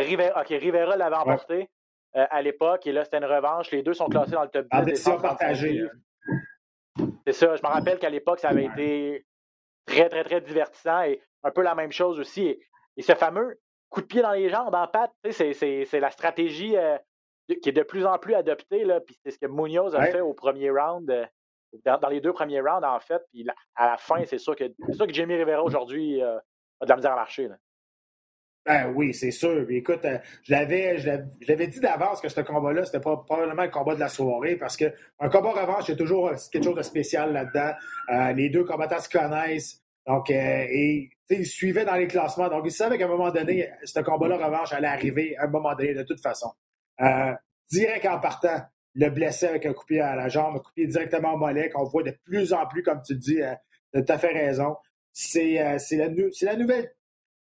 Rivera, 0.00 0.40
OK, 0.40 0.48
Rivera 0.48 0.96
l'avait 0.96 1.16
emporté 1.16 1.70
euh, 2.16 2.26
à 2.30 2.42
l'époque 2.42 2.86
et 2.86 2.92
là, 2.92 3.04
c'était 3.04 3.18
une 3.18 3.24
revanche. 3.24 3.70
Les 3.70 3.82
deux 3.82 3.94
sont 3.94 4.06
classés 4.06 4.32
dans 4.32 4.42
le 4.42 4.48
top 4.48 4.66
10. 4.70 4.78
En 4.78 4.82
décision 4.82 5.20
partagée. 5.20 5.82
C'est 7.26 7.32
ça. 7.32 7.56
Je 7.56 7.62
me 7.62 7.68
rappelle 7.68 7.98
qu'à 7.98 8.10
l'époque, 8.10 8.38
ça 8.38 8.50
avait 8.50 8.66
été 8.66 9.26
très, 9.86 10.08
très, 10.08 10.22
très 10.22 10.40
divertissant 10.40 11.02
et 11.02 11.20
un 11.42 11.50
peu 11.50 11.62
la 11.62 11.74
même 11.74 11.92
chose 11.92 12.20
aussi. 12.20 12.46
Et, 12.96 13.02
ce 13.02 13.14
fameux 13.14 13.58
coup 13.90 14.00
de 14.00 14.06
pied 14.06 14.22
dans 14.22 14.32
les 14.32 14.48
jambes 14.48 14.74
en 14.74 14.86
patte, 14.86 15.12
c'est 15.30 16.00
la 16.00 16.10
stratégie 16.10 16.76
euh, 16.76 16.96
qui 17.62 17.68
est 17.68 17.72
de 17.72 17.82
plus 17.82 18.06
en 18.06 18.18
plus 18.18 18.34
adoptée. 18.34 18.84
Là, 18.84 19.00
puis 19.00 19.18
c'est 19.24 19.32
ce 19.32 19.38
que 19.38 19.46
Munoz 19.46 19.96
a 19.96 20.06
fait 20.06 20.20
au 20.20 20.34
premier 20.34 20.70
round, 20.70 21.10
euh, 21.10 21.26
dans, 21.84 22.08
les 22.08 22.20
deux 22.20 22.32
premiers 22.32 22.60
rounds, 22.60 22.86
en 22.86 23.00
fait. 23.00 23.22
Puis 23.32 23.44
à 23.74 23.86
la 23.90 23.96
fin, 23.96 24.24
c'est 24.24 24.38
sûr 24.38 24.54
que, 24.54 24.64
sûr 24.92 25.06
que 25.06 25.12
Jamie 25.12 25.34
Rivera 25.34 25.64
aujourd'hui 25.64 26.22
a 26.22 26.40
de 26.80 26.88
la 26.88 26.96
misère 26.96 27.12
à 27.12 27.16
marcher. 27.16 27.48
Là. 27.48 27.56
Ben 28.66 28.90
oui, 28.94 29.12
c'est 29.12 29.30
sûr. 29.30 29.66
écoute, 29.70 30.06
euh, 30.06 30.18
je 30.42 30.52
l'avais, 30.52 30.96
je 30.98 31.10
l'avais 31.46 31.66
dit 31.66 31.80
d'avance 31.80 32.22
que 32.22 32.30
ce 32.30 32.40
combat-là, 32.40 32.86
c'était 32.86 33.00
pas 33.00 33.18
probablement 33.18 33.64
le 33.64 33.70
combat 33.70 33.94
de 33.94 34.00
la 34.00 34.08
soirée 34.08 34.56
parce 34.56 34.76
qu'un 34.76 34.90
combat 35.18 35.50
revanche, 35.50 35.90
a 35.90 35.96
toujours 35.96 36.28
euh, 36.28 36.36
quelque 36.50 36.64
chose 36.64 36.76
de 36.76 36.82
spécial 36.82 37.32
là-dedans. 37.34 37.72
Euh, 38.10 38.32
les 38.32 38.48
deux 38.48 38.64
combattants 38.64 39.00
se 39.00 39.10
connaissent. 39.10 39.82
Donc, 40.06 40.30
et 40.30 41.10
ils 41.30 41.46
suivaient 41.46 41.84
dans 41.84 41.94
les 41.94 42.06
classements. 42.06 42.48
Donc, 42.48 42.62
ils 42.64 42.72
savaient 42.72 42.98
qu'à 42.98 43.04
un 43.04 43.08
moment 43.08 43.30
donné, 43.30 43.70
ce 43.84 44.00
combat-là 44.00 44.36
revanche 44.36 44.72
allait 44.72 44.86
arriver 44.86 45.36
à 45.38 45.44
un 45.44 45.48
moment 45.48 45.74
donné, 45.74 45.94
de 45.94 46.02
toute 46.02 46.20
façon. 46.20 46.52
direct 47.70 48.04
en 48.06 48.20
partant, 48.20 48.60
le 48.94 49.08
blessé 49.08 49.46
avec 49.46 49.64
un 49.64 49.72
coup 49.72 49.86
à 49.92 50.14
la 50.14 50.28
jambe, 50.28 50.56
un 50.56 50.58
coup 50.58 50.72
directement 50.76 51.32
au 51.32 51.38
mollet, 51.38 51.70
qu'on 51.70 51.84
voit 51.84 52.02
de 52.02 52.14
plus 52.24 52.52
en 52.52 52.66
plus, 52.66 52.82
comme 52.82 53.00
tu 53.00 53.14
dis, 53.14 53.40
tu 53.94 54.12
as 54.12 54.18
fait 54.18 54.32
raison. 54.32 54.76
C'est 55.14 55.54
la 55.56 56.56
nouvelle 56.56 56.92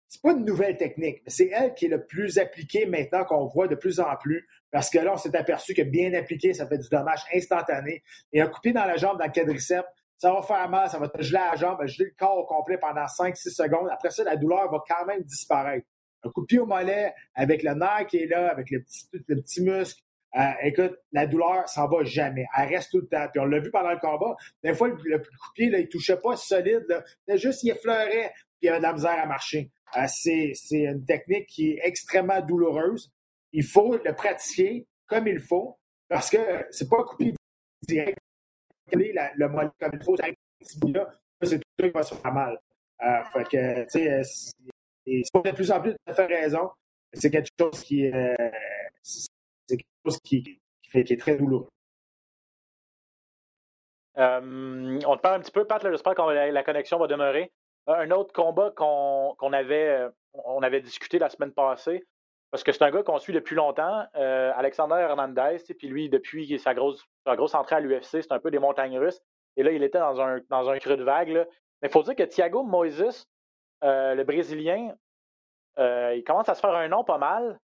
c'est 0.09 0.23
pas 0.23 0.33
une 0.33 0.45
nouvelle 0.45 0.77
technique, 0.77 1.23
mais 1.25 1.31
c'est 1.31 1.49
elle 1.49 1.75
qui 1.75 1.87
est 1.87 1.89
le 1.89 2.05
plus 2.07 2.39
appliquée 2.39 2.87
maintenant 2.87 3.25
qu'on 3.25 3.47
voit 3.47 3.69
de 3.69 3.75
plus 3.75 4.01
en 4.01 4.15
plus. 4.17 4.47
Parce 4.71 4.91
que 4.91 4.99
là, 4.99 5.13
on 5.15 5.17
s'est 5.17 5.35
aperçu 5.37 5.75
que 5.75 5.83
bien 5.83 6.13
appliqué, 6.15 6.53
ça 6.53 6.67
fait 6.67 6.79
du 6.79 6.89
dommage 6.89 7.23
instantané. 7.35 8.03
Et 8.33 8.41
un 8.41 8.49
coupé 8.49 8.73
dans 8.73 8.85
la 8.85 8.97
jambe, 8.97 9.19
dans 9.19 9.25
le 9.25 9.33
quadriceps, 9.33 9.89
ça 10.19 10.33
va 10.33 10.43
faire 10.43 10.69
mal, 10.69 10.89
ça 10.89 10.99
va 10.99 11.09
te 11.09 11.21
geler 11.23 11.41
la 11.51 11.57
jambe, 11.57 11.85
geler 11.87 12.11
le 12.11 12.15
corps 12.17 12.39
au 12.39 12.47
complet 12.47 12.79
pendant 12.79 13.05
5-6 13.05 13.55
secondes. 13.55 13.89
Après 13.91 14.11
ça, 14.11 14.25
la 14.25 14.37
douleur 14.37 14.71
va 14.71 14.83
quand 14.89 15.05
même 15.07 15.23
disparaître. 15.23 15.87
Un 16.23 16.31
coup 16.31 16.43
de 16.43 16.47
pied 16.47 16.59
au 16.59 16.67
mollet, 16.67 17.13
avec 17.35 17.63
le 17.63 17.75
nerf 17.75 18.07
qui 18.07 18.19
est 18.19 18.27
là, 18.27 18.51
avec 18.51 18.71
le 18.71 18.83
petit, 18.83 19.07
le 19.13 19.63
muscle, 19.63 20.01
euh, 20.37 20.53
écoute, 20.63 20.97
la 21.13 21.27
douleur 21.27 21.69
s'en 21.69 21.87
va 21.87 22.03
jamais. 22.03 22.47
Elle 22.57 22.69
reste 22.69 22.91
tout 22.91 23.01
le 23.01 23.07
temps. 23.07 23.27
Puis 23.31 23.41
on 23.41 23.45
l'a 23.45 23.61
vu 23.61 23.71
pendant 23.71 23.93
le 23.93 23.99
combat. 23.99 24.35
Des 24.63 24.75
fois, 24.75 24.89
le, 24.89 24.95
coup 24.95 25.05
de 25.09 25.53
pied, 25.55 25.71
là, 25.71 25.79
il 25.79 25.89
touchait 25.89 26.17
pas 26.17 26.37
solide. 26.37 26.85
Là. 26.89 27.37
Juste, 27.37 27.63
il 27.63 27.71
effleurait, 27.71 28.33
puis 28.59 28.63
il 28.63 28.69
avait 28.69 28.79
de 28.79 28.83
la 28.83 28.93
misère 28.93 29.23
à 29.23 29.27
marcher. 29.27 29.71
C'est 30.09 30.55
une 30.71 31.05
technique 31.05 31.47
qui 31.47 31.73
est 31.73 31.81
extrêmement 31.83 32.41
douloureuse. 32.41 33.13
Il 33.53 33.65
faut 33.65 33.97
le 33.97 34.15
pratiquer 34.15 34.87
comme 35.07 35.29
il 35.29 35.41
faut 35.41 35.79
parce 36.09 36.31
que 36.31 36.67
c'est 36.71 36.89
pas 36.89 37.01
un 37.01 37.05
coup 37.05 37.17
direct. 37.87 38.19
le 38.93 39.49
mollet 39.49 39.71
comme 39.81 39.91
il 39.95 40.05
faut, 40.05 40.17
c'est 40.17 41.59
tout 41.59 41.85
qui 41.85 41.91
va 41.91 42.03
se 42.03 42.15
faire 42.15 42.33
mal. 42.33 42.59
fait 43.33 43.45
que, 43.45 43.83
tu 43.85 44.25
c'est 45.07 45.23
de 45.45 45.55
plus 45.55 45.71
en 45.71 45.81
plus 45.81 45.95
de 46.07 46.13
faire 46.13 46.29
raison. 46.29 46.71
C'est 47.13 47.31
quelque 47.31 47.51
chose 47.61 47.85
qui, 47.85 48.11
c'est 49.67 49.77
quelque 49.77 49.87
chose 50.05 50.19
qui, 50.25 50.61
qui, 50.83 50.99
est 50.99 51.21
très 51.21 51.37
douloureux. 51.37 51.69
Euh, 54.17 55.01
on 55.07 55.17
te 55.17 55.21
parle 55.21 55.37
un 55.37 55.41
petit 55.41 55.51
peu, 55.51 55.67
Pat, 55.67 55.83
j'espère 55.83 56.15
que 56.15 56.23
la, 56.23 56.63
connexion 56.63 56.99
va 56.99 57.07
demeurer. 57.07 57.53
Euh, 57.89 57.95
un 57.95 58.11
autre 58.11 58.33
combat 58.33 58.71
qu'on 58.71 59.53
avait, 59.53 59.89
euh, 59.89 60.61
avait 60.63 60.81
discuté 60.81 61.19
la 61.19 61.29
semaine 61.29 61.53
passée, 61.53 62.05
parce 62.51 62.63
que 62.63 62.73
c'est 62.73 62.85
un 62.85 62.91
gars 62.91 63.03
qu'on 63.03 63.19
suit 63.19 63.33
depuis 63.33 63.57
longtemps, 63.57 64.07
Alexander 64.15 64.95
Hernandez, 64.95 65.59
puis 65.77 65.89
lui, 65.89 66.09
depuis 66.09 66.59
sa 66.59 66.73
grosse, 66.73 67.05
sa 67.27 67.35
grosse 67.35 67.55
entrée 67.55 67.77
à 67.77 67.81
l'UFC, 67.81 68.23
c'est 68.23 68.33
un 68.33 68.39
peu 68.39 68.53
des 68.53 68.61
montagnes 68.61 68.99
russes. 68.99 69.21
Et 69.57 69.65
là, 69.65 69.73
il 69.73 69.83
était 69.83 69.99
dans 69.99 70.21
un, 70.21 70.41
dans 70.51 70.79
creux 70.79 70.97
de 70.97 71.03
vague. 71.03 71.29
Mais 71.83 71.89
il 71.89 71.91
faut 71.91 72.05
dire 72.05 72.15
que 72.15 72.23
Thiago 72.23 72.63
Moises, 72.63 73.27
le 73.83 74.23
Brésilien, 74.23 74.95
il 75.79 76.23
commence 76.25 76.49
à 76.49 76.55
se 76.55 76.61
faire 76.61 76.75
un 76.75 76.87
nom 76.87 77.03
pas 77.03 77.19
mal. 77.19 77.59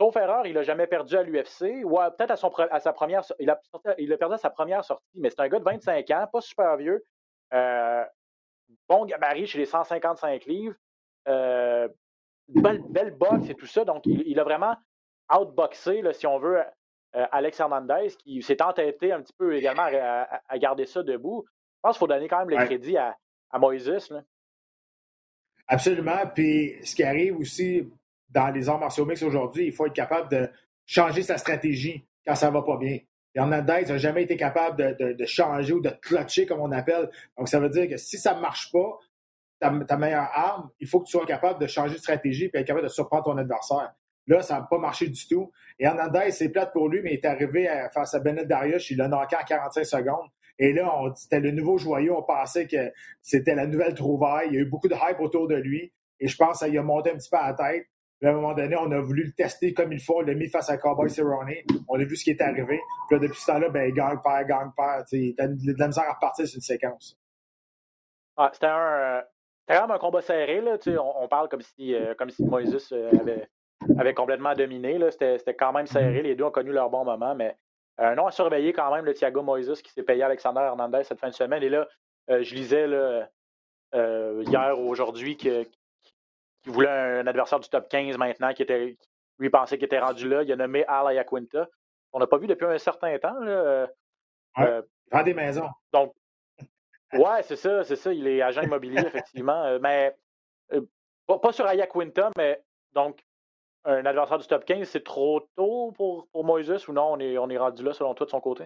Sauf 0.00 0.16
erreur, 0.16 0.46
il 0.46 0.54
n'a 0.54 0.62
jamais 0.62 0.86
perdu 0.86 1.16
à 1.16 1.22
l'UFC, 1.22 1.84
ou 1.84 1.96
peut-être 2.16 2.30
à, 2.30 2.80
sa 2.80 2.92
première 2.92 3.22
il 3.40 3.50
a, 3.50 4.16
perdu 4.16 4.34
à 4.34 4.38
sa 4.38 4.50
première 4.50 4.84
sortie, 4.84 5.20
mais 5.20 5.30
c'est 5.30 5.40
un 5.40 5.48
gars 5.48 5.58
de 5.58 5.64
25 5.64 6.10
ans, 6.10 6.26
pas 6.32 6.40
super 6.40 6.76
vieux, 6.76 7.04
euh, 7.52 8.04
bon 8.88 9.04
gabarit 9.04 9.46
chez 9.46 9.58
les 9.58 9.66
155 9.66 10.44
livres, 10.46 10.74
euh, 11.28 11.88
belle, 12.48 12.82
belle 12.88 13.10
boxe 13.10 13.48
et 13.48 13.54
tout 13.54 13.66
ça, 13.66 13.84
donc 13.84 14.06
il, 14.06 14.38
a 14.38 14.44
vraiment 14.44 14.74
outboxé, 15.32 16.02
là, 16.02 16.12
si 16.12 16.26
on 16.26 16.38
veut, 16.38 16.62
euh, 17.16 17.26
Alex 17.32 17.60
Hernandez, 17.60 18.08
qui 18.18 18.42
s'est 18.42 18.62
entêté 18.62 19.12
un 19.12 19.22
petit 19.22 19.34
peu 19.36 19.56
également 19.56 19.84
à, 19.84 20.58
garder 20.58 20.86
ça 20.86 21.02
debout. 21.02 21.44
Je 21.46 21.80
pense 21.82 21.96
qu'il 21.96 22.00
faut 22.00 22.06
donner 22.06 22.28
quand 22.28 22.44
même 22.44 22.58
le 22.58 22.64
crédit 22.66 22.96
à, 22.96 23.16
à 23.50 23.58
Moises. 23.58 23.90
Absolument. 25.66 26.26
Puis 26.34 26.76
ce 26.82 26.94
qui 26.94 27.02
arrive 27.02 27.38
aussi, 27.38 27.90
dans 28.30 28.48
les 28.48 28.68
arts 28.68 28.78
martiaux 28.78 29.04
mix 29.04 29.22
aujourd'hui, 29.22 29.66
il 29.66 29.72
faut 29.72 29.86
être 29.86 29.94
capable 29.94 30.30
de 30.30 30.50
changer 30.86 31.22
sa 31.22 31.38
stratégie 31.38 32.04
quand 32.26 32.34
ça 32.34 32.50
va 32.50 32.62
pas 32.62 32.76
bien. 32.76 32.98
Hernandez 33.38 33.84
n'a 33.86 33.98
jamais 33.98 34.24
été 34.24 34.36
capable 34.36 34.96
de, 34.96 35.24
changer 35.26 35.72
ou 35.72 35.80
de 35.80 35.90
clutcher, 35.90 36.44
comme 36.44 36.60
on 36.60 36.72
appelle. 36.72 37.08
Donc, 37.36 37.48
ça 37.48 37.60
veut 37.60 37.68
dire 37.68 37.88
que 37.88 37.96
si 37.96 38.18
ça 38.18 38.34
ne 38.34 38.40
marche 38.40 38.72
pas, 38.72 38.98
ta, 39.60 39.96
meilleure 39.96 40.28
arme, 40.32 40.70
il 40.80 40.88
faut 40.88 40.98
que 41.00 41.06
tu 41.06 41.12
sois 41.12 41.24
capable 41.24 41.60
de 41.60 41.68
changer 41.68 41.94
de 41.94 42.00
stratégie 42.00 42.50
et 42.52 42.58
être 42.58 42.66
capable 42.66 42.86
de 42.86 42.92
surprendre 42.92 43.24
ton 43.24 43.36
adversaire. 43.36 43.92
Là, 44.26 44.42
ça 44.42 44.54
n'a 44.54 44.62
pas 44.62 44.78
marché 44.78 45.06
du 45.06 45.26
tout. 45.28 45.52
Et 45.78 45.84
Hernandez, 45.84 46.32
c'est 46.32 46.48
plate 46.48 46.72
pour 46.72 46.88
lui, 46.88 47.00
mais 47.00 47.10
il 47.10 47.14
est 47.14 47.24
arrivé 47.24 47.68
face 47.94 48.12
à 48.14 48.18
Bennett 48.18 48.48
Darius, 48.48 48.90
il 48.90 48.98
l'a 48.98 49.06
knocké 49.08 49.36
en 49.36 49.44
45 49.44 49.84
secondes. 49.84 50.28
Et 50.58 50.72
là, 50.72 50.92
c'était 51.14 51.38
le 51.38 51.52
nouveau 51.52 51.78
joyau. 51.78 52.16
On 52.18 52.22
pensait 52.24 52.66
que 52.66 52.92
c'était 53.22 53.54
la 53.54 53.68
nouvelle 53.68 53.94
trouvaille. 53.94 54.48
Il 54.48 54.54
y 54.54 54.56
a 54.58 54.60
eu 54.62 54.64
beaucoup 54.64 54.88
de 54.88 54.96
hype 54.96 55.20
autour 55.20 55.46
de 55.46 55.54
lui. 55.54 55.92
Et 56.18 56.26
je 56.26 56.36
pense 56.36 56.58
qu'il 56.58 56.76
a 56.76 56.82
monté 56.82 57.12
un 57.12 57.16
petit 57.16 57.30
peu 57.30 57.36
à 57.36 57.48
la 57.50 57.54
tête 57.54 57.86
à 58.26 58.30
un 58.30 58.32
moment 58.32 58.54
donné, 58.54 58.76
on 58.76 58.90
a 58.90 59.00
voulu 59.00 59.24
le 59.26 59.32
tester 59.32 59.72
comme 59.72 59.92
il 59.92 60.00
faut. 60.00 60.18
On 60.18 60.22
l'a 60.22 60.34
mis 60.34 60.48
face 60.48 60.68
à 60.70 60.76
Cowboy 60.76 61.08
Cerrone. 61.08 61.54
On 61.88 62.00
a 62.00 62.04
vu 62.04 62.16
ce 62.16 62.24
qui 62.24 62.30
est 62.30 62.40
arrivé. 62.40 62.80
Puis 63.08 63.16
là, 63.16 63.18
depuis 63.18 63.40
ce 63.40 63.46
temps-là, 63.46 63.68
ben, 63.68 63.92
gang 63.92 64.20
père, 64.22 64.44
gang 64.44 64.72
père. 64.76 65.04
Il 65.12 65.34
a 65.38 65.46
de 65.46 65.78
la 65.78 65.86
misère 65.86 66.04
à 66.04 66.14
repartir 66.14 66.46
sur 66.46 66.56
une 66.56 66.62
séquence. 66.62 67.16
Ah, 68.36 68.50
c'était 68.52 68.66
un. 68.66 69.22
quand 69.68 69.82
même 69.82 69.90
un 69.92 69.98
combat 69.98 70.20
serré. 70.20 70.60
Là, 70.60 70.78
on, 70.86 71.24
on 71.24 71.28
parle 71.28 71.48
comme 71.48 71.62
si, 71.62 71.94
euh, 71.94 72.14
comme 72.14 72.30
si 72.30 72.42
euh, 72.42 73.10
avait, 73.20 73.48
avait 73.98 74.14
complètement 74.14 74.54
dominé. 74.54 74.98
C'était 75.10 75.54
quand 75.54 75.72
même 75.72 75.86
serré. 75.86 76.22
Les 76.22 76.34
deux 76.34 76.44
ont 76.44 76.50
connu 76.50 76.72
leur 76.72 76.90
bon 76.90 77.04
moment. 77.04 77.36
Mais 77.36 77.56
un 77.98 78.16
nom 78.16 78.26
à 78.26 78.32
surveiller 78.32 78.72
quand 78.72 78.92
même, 78.92 79.04
le 79.04 79.14
Thiago 79.14 79.42
Moises 79.42 79.80
qui 79.80 79.92
s'est 79.92 80.02
payé 80.02 80.24
Alexander 80.24 80.60
Hernandez 80.60 81.04
cette 81.04 81.20
fin 81.20 81.28
de 81.28 81.34
semaine. 81.34 81.62
Et 81.62 81.68
là, 81.68 81.86
euh, 82.30 82.42
je 82.42 82.54
lisais 82.56 82.86
hier 83.92 84.80
ou 84.80 84.88
aujourd'hui 84.88 85.36
que, 85.36 85.64
il 86.66 86.72
voulait 86.72 86.88
un 86.88 87.26
adversaire 87.26 87.60
du 87.60 87.68
top 87.68 87.88
15 87.88 88.16
maintenant, 88.18 88.52
qui 88.52 88.62
était, 88.62 88.96
lui 89.38 89.50
pensait 89.50 89.76
qu'il 89.76 89.86
était 89.86 89.98
rendu 89.98 90.28
là. 90.28 90.42
Il 90.42 90.52
a 90.52 90.56
nommé 90.56 90.84
Al 90.86 91.08
Ayaquinta. 91.08 91.68
On 92.12 92.18
n'a 92.18 92.26
pas 92.26 92.38
vu 92.38 92.46
depuis 92.46 92.66
un 92.66 92.78
certain 92.78 93.18
temps. 93.18 93.38
Là. 93.40 93.50
Euh, 93.50 93.86
euh 94.58 95.22
des 95.24 95.34
maisons. 95.34 95.68
Donc, 95.92 96.14
ouais, 97.12 97.42
c'est 97.42 97.56
ça, 97.56 97.84
c'est 97.84 97.96
ça. 97.96 98.12
Il 98.12 98.26
est 98.26 98.42
agent 98.42 98.62
immobilier, 98.62 99.00
effectivement. 99.06 99.64
Euh, 99.64 99.78
mais 99.80 100.14
euh, 100.72 100.82
pas, 101.26 101.52
sur 101.52 101.66
Ayaquinta, 101.66 102.30
mais 102.36 102.62
donc 102.92 103.20
un 103.84 104.04
adversaire 104.04 104.38
du 104.38 104.46
top 104.46 104.64
15, 104.64 104.86
c'est 104.88 105.04
trop 105.04 105.40
tôt 105.56 105.92
pour, 105.92 106.28
pour 106.28 106.44
Moises 106.44 106.88
ou 106.88 106.92
non, 106.92 107.12
on 107.12 107.20
est, 107.20 107.38
on 107.38 107.48
est 107.48 107.58
rendu 107.58 107.82
là 107.82 107.92
selon 107.92 108.14
toi 108.14 108.26
de 108.26 108.30
son 108.30 108.40
côté? 108.40 108.64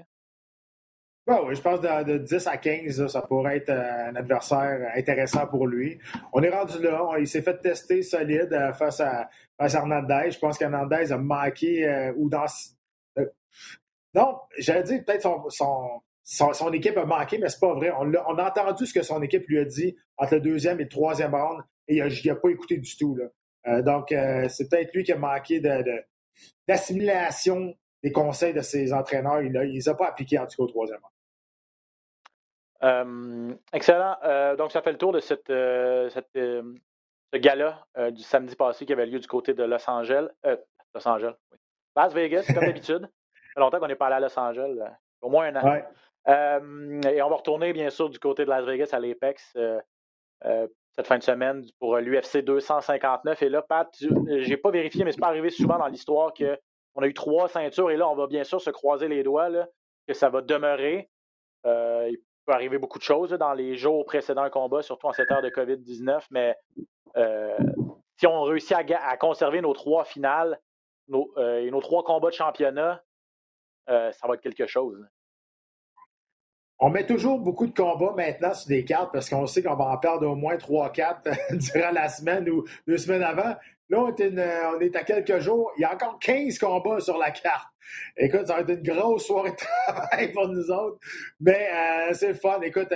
Ben 1.25 1.39
oui, 1.47 1.55
je 1.55 1.61
pense 1.61 1.81
de, 1.81 2.03
de 2.03 2.19
10 2.19 2.49
à 2.49 2.57
15, 2.57 3.07
ça 3.07 3.23
pourrait 3.23 3.59
être 3.59 3.69
euh, 3.69 4.09
un 4.09 4.17
adversaire 4.17 4.91
intéressant 4.97 5.47
pour 5.47 5.69
lui. 5.69 6.01
On 6.33 6.43
est 6.43 6.49
rendu 6.49 6.83
là. 6.83 7.15
il 7.21 7.29
s'est 7.29 7.43
fait 7.43 7.61
tester 7.61 8.03
solide 8.03 8.53
euh, 8.53 8.73
face 8.73 8.99
à, 8.99 9.31
face 9.57 9.77
à 9.77 9.79
Hernandez. 9.79 10.33
Je 10.33 10.39
pense 10.41 10.59
qu'Hernandez 10.59 11.13
a 11.13 11.19
manqué 11.19 11.87
euh, 11.87 12.13
ou 12.17 12.29
dans. 12.29 12.47
non, 14.15 14.37
j'allais 14.59 14.83
dire 14.83 15.05
peut-être 15.05 15.23
son, 15.23 16.03
son, 16.25 16.53
son, 16.53 16.73
équipe 16.73 16.97
a 16.97 17.05
manqué, 17.05 17.39
mais 17.39 17.49
c'est 17.49 17.61
pas 17.61 17.73
vrai. 17.73 17.93
On 17.97 18.13
a, 18.13 18.45
entendu 18.45 18.85
ce 18.85 18.93
que 18.93 19.05
son 19.05 19.23
équipe 19.23 19.47
lui 19.47 19.61
a 19.61 19.65
dit 19.65 19.97
entre 20.17 20.35
le 20.35 20.41
deuxième 20.41 20.81
et 20.81 20.85
le 20.85 20.89
troisième 20.89 21.37
round 21.37 21.63
et 21.87 21.99
il 21.99 22.27
n'a 22.27 22.35
pas 22.35 22.49
écouté 22.49 22.79
du 22.79 22.97
tout. 22.97 23.17
Là. 23.17 23.83
donc, 23.83 24.13
c'est 24.49 24.69
peut-être 24.69 24.93
lui 24.93 25.05
qui 25.05 25.13
a 25.13 25.17
manqué 25.17 25.61
d'assimilation 26.67 27.61
de, 27.61 27.75
des 28.03 28.11
conseils 28.11 28.55
de 28.55 28.61
ses 28.61 28.93
entraîneurs. 28.93 29.41
Il 29.43 29.53
ne 29.53 29.61
les 29.61 29.89
a 29.89 29.95
pas 29.95 30.09
appliqués 30.09 30.39
en 30.39 30.47
tout 30.47 30.57
cas 30.57 30.65
au 30.65 30.69
troisième 30.69 30.99
round. 30.99 31.12
Euh, 32.85 33.55
excellent. 33.73 34.17
Euh, 34.25 34.57
donc, 34.57 34.73
ça 34.73 34.83
fait 34.83 34.93
le 34.93 34.99
tour 34.99 35.13
de 35.13 35.21
cette, 35.21 35.51
euh, 35.51 36.11
ce 36.11 37.39
gala 37.39 37.87
du 38.11 38.23
samedi 38.23 38.57
passé 38.57 38.85
qui 38.85 38.93
avait 38.93 39.07
lieu 39.07 39.19
du 39.19 39.27
côté 39.27 39.55
de 39.55 39.63
Los 39.63 39.89
Angeles. 39.89 40.29
Los 40.95 41.09
Angeles, 41.09 41.35
oui. 41.51 41.59
Las 41.97 42.13
Vegas, 42.13 42.47
comme 42.53 42.65
d'habitude. 42.67 43.03
Ça 43.03 43.55
fait 43.55 43.61
longtemps 43.61 43.79
qu'on 43.79 43.89
n'est 43.89 43.97
pas 43.97 44.07
allé 44.07 44.17
à 44.17 44.21
Los 44.21 44.39
Angeles, 44.39 44.79
au 45.21 45.31
moins 45.31 45.55
un 45.55 45.57
an. 45.57 45.75
et 46.27 47.23
on 47.23 47.29
va 47.31 47.37
retourner, 47.37 47.73
bien 47.73 47.91
sûr, 47.91 48.11
du 48.11 48.19
côté 48.19 48.45
de 48.45 48.51
Las 48.51 48.65
Vegas 48.65 48.91
à 48.93 48.99
l'Apex 48.99 49.57
cette 50.95 51.07
fin 51.07 51.17
de 51.17 51.23
semaine 51.23 51.65
pour 51.79 51.97
l'UFC 51.97 52.39
259. 52.45 53.43
Et 53.43 53.49
là, 53.49 53.63
Pat, 53.63 53.89
j'ai 54.29 54.57
pas 54.59 54.71
vérifié, 54.71 55.05
mais 55.05 55.13
c'est 55.13 55.21
pas 55.21 55.29
arrivé 55.29 55.49
souvent 55.49 55.79
dans 55.79 55.87
l'histoire 55.87 56.35
qu'on 56.35 57.03
a 57.03 57.07
eu 57.07 57.15
trois 57.15 57.49
ceintures 57.49 57.91
et 57.91 57.97
là, 57.97 58.09
on 58.09 58.15
va 58.15 58.27
bien 58.27 58.45
sûr 58.45 58.61
se 58.61 58.71
croiser 58.71 59.09
les 59.09 59.23
doigts 59.23 59.49
que 60.07 60.13
ça 60.13 60.29
va 60.29 60.43
demeurer. 60.43 61.09
Euh, 61.65 62.11
peut 62.47 62.53
arriver 62.53 62.79
beaucoup 62.79 62.99
de 62.99 63.05
choses 63.05 63.31
dans 63.31 63.53
les 63.53 63.77
jours 63.77 64.05
précédents 64.05 64.45
le 64.45 64.51
combat, 64.51 64.83
surtout 64.83 65.07
en 65.07 65.13
cette 65.13 65.31
heure 65.31 65.43
de 65.43 65.49
COVID-19, 65.49 66.27
mais 66.31 66.57
euh, 67.17 67.57
si 68.17 68.27
on 68.27 68.43
réussit 68.43 68.73
à, 68.73 69.17
conserver 69.17 69.61
nos 69.61 69.73
trois 69.75 70.05
finales 70.05 70.59
euh, 71.13 71.61
et 71.61 71.71
nos 71.71 71.81
trois 71.81 72.05
combats 72.05 72.31
de 72.31 72.35
championnat, 72.35 73.03
euh, 73.89 74.13
ça 74.13 74.27
va 74.27 74.35
être 74.35 74.41
quelque 74.41 74.67
chose. 74.67 75.05
On 76.79 76.91
met 76.91 77.07
toujours 77.07 77.39
beaucoup 77.39 77.67
de 77.67 77.75
combats 77.75 78.13
maintenant 78.17 78.55
sur 78.55 78.69
des 78.69 78.85
cartes 78.85 79.13
parce 79.13 79.31
qu'on 79.31 79.47
sait 79.47 79.63
qu'on 79.63 79.77
va 79.77 79.85
en 79.85 79.99
perdre 79.99 80.27
au 80.27 80.35
moins 80.35 80.57
3-4 80.57 81.57
durant 81.73 81.93
la 81.93 82.09
semaine 82.09 82.49
ou 82.49 82.65
deux 82.89 82.99
semaines 82.99 83.23
avant. 83.23 83.55
Là, 83.93 84.05
on 84.75 84.81
est, 84.81 84.97
à 84.97 85.05
quelques 85.05 85.39
jours. 85.41 85.71
Il 85.77 85.83
y 85.83 85.85
a 85.85 85.93
encore 85.93 86.19
15 86.19 86.59
combats 86.59 86.99
sur 87.01 87.19
la 87.19 87.31
carte. 87.31 87.69
Écoute, 88.17 88.47
ça 88.47 88.55
va 88.55 88.61
être 88.61 88.71
une 88.71 88.83
grosse 88.83 89.27
soirée 89.27 89.51
de 89.51 89.57
travail 89.87 90.33
pour 90.33 90.49
nous 90.49 90.71
autres. 90.71 90.99
Mais 91.39 91.69
euh, 91.71 92.15
c'est 92.15 92.33
fun. 92.33 92.59
Écoute, 92.63 92.89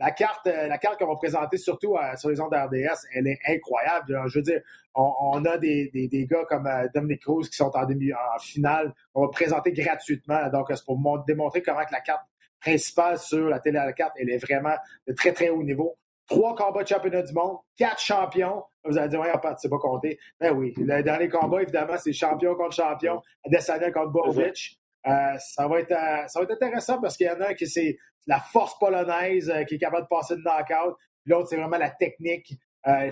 la 0.00 0.10
carte, 0.10 0.48
euh, 0.48 0.66
la 0.66 0.78
carte 0.78 0.98
qu'on 0.98 1.06
va 1.06 1.14
présenter 1.14 1.56
surtout 1.56 1.96
euh, 1.96 2.16
sur 2.16 2.30
les 2.30 2.40
ondes 2.40 2.52
RDS, 2.52 3.06
elle 3.14 3.28
est 3.28 3.38
incroyable. 3.46 4.22
Je 4.26 4.40
veux 4.40 4.42
dire, 4.42 4.60
on, 4.96 5.44
a 5.44 5.56
des, 5.56 6.26
gars 6.28 6.44
comme 6.48 6.68
Dominic 6.92 7.22
Cruz 7.22 7.48
qui 7.48 7.56
sont 7.56 7.70
en, 7.72 7.84
en 7.84 8.38
finale. 8.40 8.92
On 9.14 9.26
va 9.26 9.28
présenter 9.28 9.72
gratuitement. 9.72 10.48
Donc, 10.50 10.66
c'est 10.70 10.84
pour 10.84 11.24
démontrer 11.24 11.62
comment 11.62 11.78
la 11.78 12.00
carte 12.00 12.26
principale 12.60 13.18
sur 13.20 13.48
la 13.48 13.60
télé 13.60 13.78
à 13.78 13.86
la 13.86 13.92
carte, 13.92 14.14
elle 14.18 14.30
est 14.30 14.38
vraiment 14.38 14.74
de 15.06 15.12
très, 15.12 15.32
très 15.32 15.50
haut 15.50 15.62
niveau 15.62 15.96
trois 16.26 16.54
combats 16.54 16.82
de 16.82 16.88
championnat 16.88 17.22
du 17.22 17.32
monde, 17.32 17.58
quatre 17.76 18.00
champions. 18.00 18.62
Vous 18.84 18.98
allez 18.98 19.08
dire, 19.08 19.20
ouais, 19.20 19.32
Pat, 19.42 19.58
c'est 19.58 19.68
pas 19.68 19.78
compté. 19.78 20.18
Ben 20.40 20.52
oui, 20.52 20.74
le 20.76 21.02
dernier 21.02 21.28
combat, 21.28 21.62
évidemment, 21.62 21.96
c'est 21.96 22.12
champion 22.12 22.54
contre 22.54 22.74
champion, 22.74 23.22
Adesanya 23.46 23.90
contre 23.90 24.10
Borovic. 24.10 24.78
Euh, 25.06 25.36
ça, 25.38 25.68
va 25.68 25.80
être, 25.80 25.92
euh, 25.92 26.26
ça 26.28 26.40
va 26.40 26.44
être 26.44 26.52
intéressant 26.52 27.00
parce 27.00 27.16
qu'il 27.16 27.26
y 27.26 27.30
en 27.30 27.40
a 27.40 27.52
qui 27.54 27.66
c'est 27.66 27.98
la 28.26 28.40
force 28.40 28.78
polonaise 28.78 29.50
euh, 29.50 29.64
qui 29.64 29.74
est 29.74 29.78
capable 29.78 30.04
de 30.04 30.08
passer 30.08 30.34
le 30.34 30.42
knockout. 30.42 30.96
L'autre, 31.26 31.48
c'est 31.48 31.56
vraiment 31.56 31.78
la 31.78 31.90
technique 31.90 32.54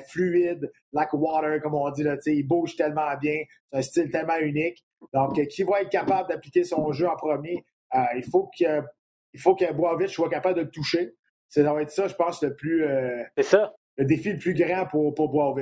fluide, 0.08 0.70
like 0.92 1.14
water, 1.14 1.58
comme 1.62 1.74
on 1.74 1.88
dit. 1.90 2.02
Là, 2.02 2.18
il 2.26 2.46
bouge 2.46 2.76
tellement 2.76 3.16
bien. 3.16 3.38
C'est 3.70 3.78
un 3.78 3.82
style 3.82 4.10
tellement 4.10 4.36
unique. 4.36 4.84
Donc, 5.14 5.34
qui 5.46 5.62
va 5.62 5.80
être 5.80 5.88
capable 5.88 6.28
d'appliquer 6.28 6.62
son 6.64 6.92
jeu 6.92 7.08
en 7.08 7.16
premier? 7.16 7.64
il 8.14 8.24
faut 8.30 8.50
que, 8.58 8.82
il 9.32 9.40
faut 9.40 9.54
que 9.54 9.64
soit 10.08 10.28
capable 10.28 10.56
de 10.56 10.64
le 10.64 10.70
toucher. 10.70 11.14
Ça 11.52 11.72
va 11.72 11.82
être 11.82 11.90
ça, 11.90 12.08
je 12.08 12.14
pense, 12.14 12.42
le 12.42 12.54
plus. 12.54 12.86
c'est 13.36 13.42
ça. 13.42 13.74
Le 13.98 14.06
défi 14.06 14.32
le 14.32 14.38
plus 14.38 14.54
grand 14.54 14.86
pour, 14.86 15.14
pour 15.14 15.54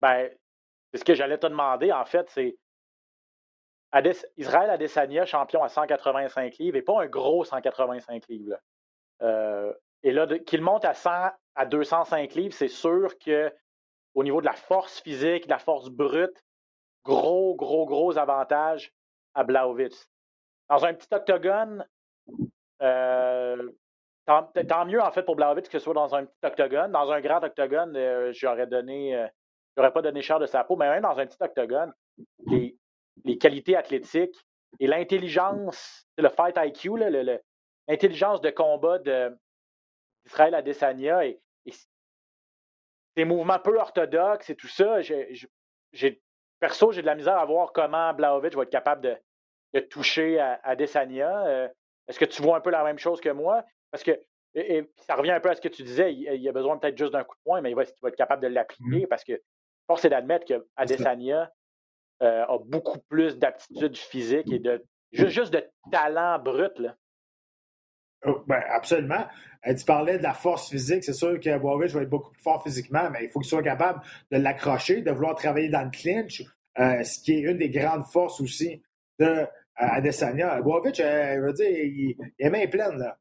Ben, 0.00 0.30
c'est 0.92 0.98
ce 0.98 1.04
que 1.04 1.14
j'allais 1.14 1.36
te 1.36 1.46
demander, 1.46 1.92
en 1.92 2.06
fait, 2.06 2.30
c'est 2.30 2.56
Israël 4.38 4.70
Adesanya, 4.70 5.26
champion 5.26 5.62
à 5.62 5.68
185 5.68 6.56
livres, 6.58 6.76
et 6.76 6.82
pas 6.82 7.02
un 7.02 7.06
gros 7.06 7.44
185 7.44 8.26
livres. 8.28 8.56
Euh, 9.20 9.72
et 10.02 10.12
là, 10.12 10.26
qu'il 10.46 10.62
monte 10.62 10.86
à 10.86 10.94
100 10.94 11.10
à 11.54 11.66
205 11.66 12.34
livres, 12.34 12.54
c'est 12.54 12.68
sûr 12.68 13.18
que 13.18 13.52
au 14.14 14.24
niveau 14.24 14.40
de 14.40 14.46
la 14.46 14.54
force 14.54 15.00
physique, 15.00 15.44
de 15.44 15.50
la 15.50 15.58
force 15.58 15.90
brute, 15.90 16.42
gros, 17.04 17.54
gros, 17.54 17.86
gros 17.86 18.16
avantage 18.16 18.92
à 19.34 19.44
Blaovic. 19.44 19.94
Dans 20.68 20.84
un 20.84 20.94
petit 20.94 21.08
octogone, 21.12 21.86
euh, 22.80 23.70
tant, 24.26 24.84
mieux 24.86 25.00
en 25.00 25.10
fait 25.10 25.22
pour 25.22 25.36
Blaovic 25.36 25.66
que 25.66 25.72
ce 25.72 25.78
soit 25.78 25.94
dans 25.94 26.14
un 26.14 26.24
petit 26.24 26.46
octogone. 26.46 26.92
Dans 26.92 27.10
un 27.10 27.20
grand 27.20 27.42
octogone, 27.42 27.96
euh, 27.96 28.32
j'aurais 28.32 28.66
donné, 28.66 29.16
euh, 29.16 29.26
j'aurais 29.76 29.92
pas 29.92 30.02
donné 30.02 30.22
cher 30.22 30.38
de 30.38 30.46
sa 30.46 30.64
peau, 30.64 30.76
mais 30.76 30.88
même 30.88 31.02
dans 31.02 31.18
un 31.18 31.26
petit 31.26 31.38
octogone, 31.40 31.92
les, 32.46 32.76
qualités 33.38 33.76
athlétiques 33.76 34.36
et 34.80 34.86
l'intelligence, 34.86 36.06
le 36.18 36.28
fight 36.28 36.56
IQ, 36.56 36.98
l'intelligence 37.88 38.40
de 38.40 38.50
combat 38.50 38.98
d'Israël 40.24 40.54
Adesanya 40.54 41.26
et, 41.26 41.40
et 41.66 41.72
ses 43.16 43.24
mouvements 43.24 43.58
peu 43.58 43.78
orthodoxes 43.78 44.50
et 44.50 44.56
tout 44.56 44.68
ça, 44.68 45.00
perso, 46.60 46.92
j'ai 46.92 47.02
de 47.02 47.06
la 47.06 47.14
misère 47.14 47.38
à 47.38 47.44
voir 47.44 47.72
comment 47.72 48.14
Blaovic 48.14 48.54
va 48.54 48.62
être 48.62 48.70
capable 48.70 49.02
de, 49.02 49.80
toucher 49.80 50.38
à, 50.38 50.60
Adesanya. 50.62 51.46
Euh, 51.46 51.68
est-ce 52.08 52.18
que 52.18 52.24
tu 52.24 52.42
vois 52.42 52.56
un 52.56 52.60
peu 52.60 52.70
la 52.70 52.84
même 52.84 52.98
chose 52.98 53.20
que 53.20 53.30
moi? 53.30 53.64
Parce 53.92 54.02
que 54.02 54.18
et, 54.54 54.90
ça 55.06 55.14
revient 55.14 55.30
un 55.30 55.40
peu 55.40 55.50
à 55.50 55.54
ce 55.54 55.60
que 55.60 55.68
tu 55.68 55.82
disais, 55.82 56.12
il, 56.12 56.48
a 56.48 56.52
besoin 56.52 56.76
peut-être 56.76 56.98
juste 56.98 57.12
d'un 57.12 57.24
coup 57.24 57.36
de 57.36 57.42
poing, 57.44 57.60
mais 57.60 57.70
il 57.70 57.76
va, 57.76 57.84
va 58.02 58.08
être 58.08 58.16
capable 58.16 58.42
de 58.42 58.48
l'appliquer 58.48 59.04
mmh. 59.04 59.08
parce 59.08 59.24
que 59.24 59.40
force 59.86 60.04
est 60.04 60.10
d'admettre 60.10 60.46
que 60.46 60.66
Adesanya 60.76 61.52
euh, 62.22 62.44
a 62.44 62.58
beaucoup 62.58 62.98
plus 63.08 63.38
d'aptitude 63.38 63.96
physique 63.96 64.50
et 64.52 64.58
de 64.58 64.84
juste, 65.12 65.52
de 65.52 65.64
talent 65.90 66.38
brut. 66.38 66.78
Là. 66.78 66.96
Oh, 68.24 68.42
ben, 68.46 68.62
absolument. 68.68 69.26
Euh, 69.66 69.74
tu 69.74 69.84
parlais 69.84 70.18
de 70.18 70.22
la 70.22 70.34
force 70.34 70.70
physique. 70.70 71.02
C'est 71.02 71.12
sûr 71.12 71.40
que 71.40 71.58
Boavich 71.58 71.92
va 71.92 72.02
être 72.02 72.10
beaucoup 72.10 72.30
plus 72.30 72.42
fort 72.42 72.62
physiquement, 72.62 73.10
mais 73.10 73.24
il 73.24 73.28
faut 73.28 73.40
qu'il 73.40 73.48
soit 73.48 73.62
capable 73.62 74.00
de 74.30 74.36
l'accrocher, 74.36 75.02
de 75.02 75.10
vouloir 75.10 75.34
travailler 75.34 75.68
dans 75.68 75.82
le 75.82 75.90
clinch, 75.90 76.44
euh, 76.78 77.02
ce 77.02 77.20
qui 77.20 77.32
est 77.32 77.40
une 77.40 77.58
des 77.58 77.70
grandes 77.70 78.06
forces 78.06 78.40
aussi 78.40 78.82
de 79.18 79.46
euh, 79.80 79.86
Adesanya. 79.86 80.60
Boavich, 80.60 80.96
je 80.96 81.40
veux 81.40 81.52
dire, 81.52 81.70
il, 81.70 82.16
est 82.38 82.50
main 82.50 82.66
pleine. 82.66 82.98
Là. 82.98 83.18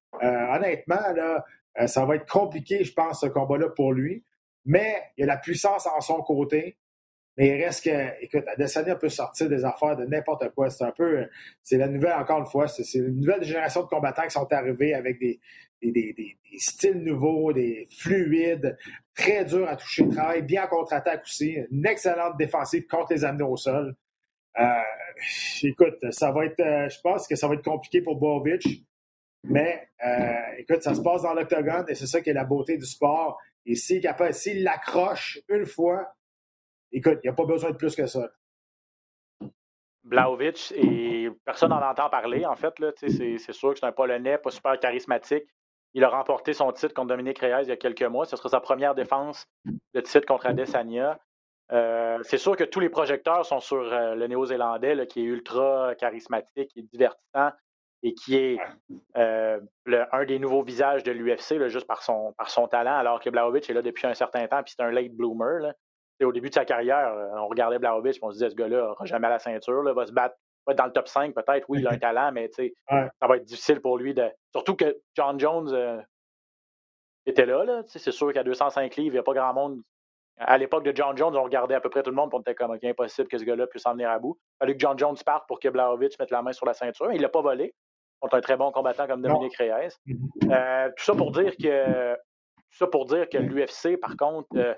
honnêtement, 0.55 1.13
là, 1.15 1.45
ça 1.87 2.05
va 2.05 2.15
être 2.15 2.29
compliqué, 2.29 2.83
je 2.83 2.93
pense, 2.93 3.21
ce 3.21 3.27
combat-là 3.27 3.69
pour 3.69 3.93
lui. 3.93 4.23
Mais 4.65 5.01
il 5.17 5.23
a 5.23 5.27
la 5.27 5.37
puissance 5.37 5.87
en 5.87 6.01
son 6.01 6.21
côté. 6.21 6.77
Mais 7.37 7.47
il 7.57 7.63
reste 7.63 7.85
que, 7.85 8.23
écoute, 8.23 8.43
Adesanya 8.47 8.95
peut 8.95 9.09
sortir 9.09 9.47
des 9.47 9.63
affaires 9.63 9.95
de 9.95 10.05
n'importe 10.05 10.49
quoi. 10.53 10.69
C'est 10.69 10.83
un 10.83 10.91
peu, 10.91 11.27
c'est 11.63 11.77
la 11.77 11.87
nouvelle, 11.87 12.13
encore 12.13 12.39
une 12.39 12.45
fois, 12.45 12.67
c'est 12.67 12.83
une 12.99 13.21
nouvelle 13.21 13.43
génération 13.43 13.83
de 13.83 13.87
combattants 13.87 14.23
qui 14.23 14.31
sont 14.31 14.51
arrivés 14.51 14.93
avec 14.93 15.17
des, 15.17 15.39
styles 16.59 17.03
nouveaux, 17.03 17.53
des 17.53 17.87
fluides, 17.97 18.77
très 19.15 19.45
durs 19.45 19.67
à 19.67 19.75
toucher, 19.77 20.07
travaille 20.09 20.41
bien 20.41 20.65
en 20.65 20.67
contre-attaque 20.67 21.23
aussi, 21.23 21.57
une 21.71 21.85
excellente 21.85 22.37
défensive 22.37 22.85
contre 22.87 23.13
les 23.13 23.23
amener 23.23 23.43
au 23.43 23.57
sol. 23.57 23.95
Euh, 24.59 24.81
écoute, 25.63 26.11
ça 26.11 26.31
va 26.31 26.45
être, 26.45 26.59
euh, 26.59 26.89
je 26.89 26.99
pense 27.01 27.27
que 27.27 27.35
ça 27.35 27.47
va 27.47 27.55
être 27.55 27.63
compliqué 27.63 28.01
pour 28.01 28.17
Bovic, 28.17 28.85
mais 29.43 29.89
euh, 30.05 30.57
écoute, 30.57 30.81
ça 30.81 30.93
se 30.93 31.01
passe 31.01 31.23
dans 31.23 31.33
l'octogone 31.33 31.85
et 31.87 31.95
c'est 31.95 32.07
ça 32.07 32.21
qui 32.21 32.29
est 32.29 32.33
la 32.33 32.43
beauté 32.43 32.77
du 32.77 32.85
sport. 32.85 33.39
Et 33.65 33.75
s'il 33.75 34.03
l'accroche 34.63 35.39
une 35.49 35.65
fois, 35.65 36.13
écoute, 36.91 37.19
il 37.23 37.27
n'y 37.27 37.29
a 37.29 37.33
pas 37.33 37.45
besoin 37.45 37.71
de 37.71 37.77
plus 37.77 37.95
que 37.95 38.05
ça. 38.05 38.31
Blaovic, 40.03 40.73
et 40.75 41.29
personne 41.45 41.69
n'en 41.69 41.81
entend 41.81 42.09
parler, 42.09 42.45
en 42.45 42.55
fait. 42.55 42.73
C'est 42.97 43.53
sûr 43.53 43.73
que 43.73 43.79
c'est 43.79 43.85
un 43.85 43.91
Polonais 43.91 44.37
pas 44.39 44.49
super 44.49 44.79
charismatique. 44.79 45.45
Il 45.93 46.03
a 46.03 46.09
remporté 46.09 46.53
son 46.53 46.71
titre 46.71 46.93
contre 46.93 47.09
Dominique 47.09 47.39
Reyes 47.39 47.63
il 47.63 47.69
y 47.69 47.71
a 47.71 47.77
quelques 47.77 48.03
mois. 48.03 48.25
Ce 48.25 48.35
sera 48.35 48.49
sa 48.49 48.61
première 48.61 48.95
défense 48.95 49.47
de 49.93 50.01
titre 50.01 50.25
contre 50.25 50.47
Adesanya. 50.47 51.19
Euh, 51.71 52.19
c'est 52.23 52.37
sûr 52.37 52.57
que 52.57 52.63
tous 52.63 52.79
les 52.79 52.89
projecteurs 52.89 53.45
sont 53.45 53.59
sur 53.59 53.93
euh, 53.93 54.15
le 54.15 54.27
Néo-Zélandais, 54.27 55.07
qui 55.07 55.21
est 55.21 55.25
ultra 55.25 55.95
charismatique 55.95 56.71
et 56.75 56.81
divertissant 56.81 57.51
et 58.03 58.13
qui 58.13 58.35
est 58.35 58.57
euh, 59.15 59.59
un 59.85 60.25
des 60.25 60.39
nouveaux 60.39 60.63
visages 60.63 61.03
de 61.03 61.11
l'UFC 61.11 61.67
juste 61.67 61.85
par 61.85 62.01
son, 62.01 62.33
par 62.33 62.49
son 62.49 62.67
talent, 62.67 62.95
alors 62.95 63.19
que 63.19 63.29
Blaovic 63.29 63.69
est 63.69 63.73
là 63.73 63.83
depuis 63.83 64.07
un 64.07 64.15
certain 64.15 64.47
temps, 64.47 64.63
puis 64.63 64.73
c'est 64.75 64.83
un 64.83 64.89
late 64.89 65.11
bloomer. 65.11 65.73
Au 66.23 66.31
début 66.31 66.49
de 66.49 66.55
sa 66.55 66.65
carrière, 66.65 67.15
on 67.35 67.47
regardait 67.47 67.79
Blaovic, 67.79 68.17
on 68.23 68.29
se 68.31 68.37
disait 68.37 68.49
ce 68.49 68.55
gars-là 68.55 68.77
n'aura 68.77 69.05
jamais 69.05 69.29
la 69.29 69.39
ceinture, 69.39 69.83
là, 69.83 69.93
va 69.93 70.05
se 70.05 70.11
battre 70.11 70.35
va 70.67 70.73
être 70.73 70.77
dans 70.77 70.85
le 70.85 70.91
top 70.91 71.07
5 71.07 71.33
peut-être. 71.33 71.65
Oui, 71.69 71.79
il 71.79 71.87
a 71.87 71.91
un 71.91 71.97
talent, 71.99 72.31
mais 72.31 72.49
ça 72.51 73.27
va 73.27 73.37
être 73.37 73.45
difficile 73.45 73.81
pour 73.81 73.97
lui 73.97 74.13
de. 74.13 74.29
Surtout 74.51 74.75
que 74.75 74.97
John 75.15 75.39
Jones 75.39 76.03
était 77.25 77.45
là. 77.45 77.63
là 77.63 77.83
c'est 77.87 78.11
sûr 78.11 78.33
qu'à 78.33 78.43
205 78.43 78.95
livres, 78.95 79.13
il 79.13 79.13
n'y 79.13 79.19
a 79.19 79.23
pas 79.23 79.33
grand 79.33 79.53
monde. 79.53 79.81
À 80.43 80.57
l'époque 80.57 80.83
de 80.83 80.91
John 80.95 81.15
Jones, 81.17 81.35
on 81.35 81.43
regardait 81.43 81.75
à 81.75 81.81
peu 81.81 81.89
près 81.89 82.01
tout 82.03 82.09
le 82.09 82.15
monde, 82.15 82.29
pour 82.29 82.39
on 82.39 82.41
était 82.41 82.55
comme 82.55 82.71
OK, 82.71 82.83
impossible 82.83 83.27
que 83.27 83.37
ce 83.37 83.43
gars-là 83.43 83.67
puisse 83.67 83.85
en 83.85 83.93
venir 83.93 84.09
à 84.09 84.19
bout. 84.19 84.37
Il 84.39 84.57
fallait 84.59 84.73
que 84.73 84.79
John 84.79 84.97
Jones 84.97 85.17
parte 85.25 85.47
pour 85.47 85.59
que 85.59 85.69
Blaovic 85.69 86.17
mette 86.19 86.31
la 86.31 86.41
main 86.41 86.51
sur 86.51 86.65
la 86.65 86.73
ceinture. 86.73 87.11
Il 87.11 87.17
ne 87.17 87.21
l'a 87.21 87.29
pas 87.29 87.41
volé 87.41 87.73
contre 88.19 88.35
un 88.35 88.41
très 88.41 88.57
bon 88.57 88.71
combattant 88.71 89.07
comme 89.07 89.21
Dominique 89.21 89.55
Reyes. 89.57 89.89
Mm-hmm. 90.07 90.51
Euh, 90.51 90.89
tout 90.95 91.03
ça 91.03 91.15
pour 91.15 91.31
dire 91.31 91.55
que 91.57 92.13
tout 92.13 92.77
ça 92.77 92.87
pour 92.87 93.05
dire 93.05 93.27
que 93.29 93.37
l'UFC, 93.37 93.99
par 93.99 94.15
contre, 94.15 94.49
euh, 94.55 94.73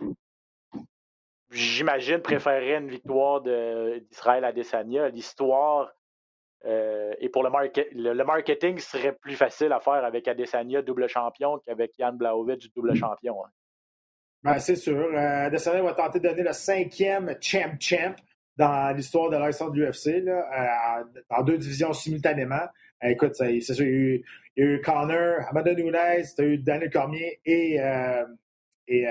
j'imagine, 1.51 2.19
préférerait 2.19 2.77
une 2.77 2.89
victoire 2.89 3.41
d'Israël 3.41 4.45
à 4.45 4.51
Desania. 4.51 5.09
L'histoire 5.09 5.91
euh, 6.65 7.13
et 7.19 7.29
pour 7.29 7.43
le, 7.43 7.49
le, 8.13 8.23
marketing 8.23 8.79
serait 8.79 9.11
plus 9.13 9.35
facile 9.35 9.73
à 9.73 9.81
faire 9.81 10.05
avec 10.05 10.27
Adesanya 10.29 10.81
double 10.81 11.09
champion 11.09 11.59
qu'avec 11.59 11.91
Jan 11.99 12.13
Blaovic 12.13 12.73
double 12.73 12.95
champion. 12.95 13.43
Hein. 13.45 13.49
Ben, 14.43 14.59
c'est 14.59 14.75
sûr. 14.75 14.97
Euh, 14.97 15.45
Adesanya 15.45 15.81
va 15.81 15.93
tenter 15.93 16.19
de 16.19 16.27
donner 16.27 16.43
le 16.43 16.53
cinquième 16.53 17.33
champ 17.39 17.75
champ 17.79 18.15
dans 18.57 18.95
l'histoire 18.95 19.29
de 19.29 19.37
l'histoire 19.47 19.71
de 19.71 19.81
l'UFC, 19.81 20.27
euh, 20.27 20.43
dans 21.29 21.43
deux 21.43 21.57
divisions 21.57 21.93
simultanément. 21.93 22.67
écoute, 23.01 23.33
c'est 23.35 23.59
sûr, 23.61 23.85
il 23.85 24.23
y, 24.57 24.61
a 24.61 24.65
eu, 24.65 24.81
Connor, 24.81 25.47
Amanda 25.49 25.73
Nunes, 25.73 25.97
tu 26.35 26.41
as 26.41 26.45
eu 26.45 26.57
Daniel 26.57 26.91
Cormier 26.91 27.39
et, 27.45 27.79
et 28.87 29.07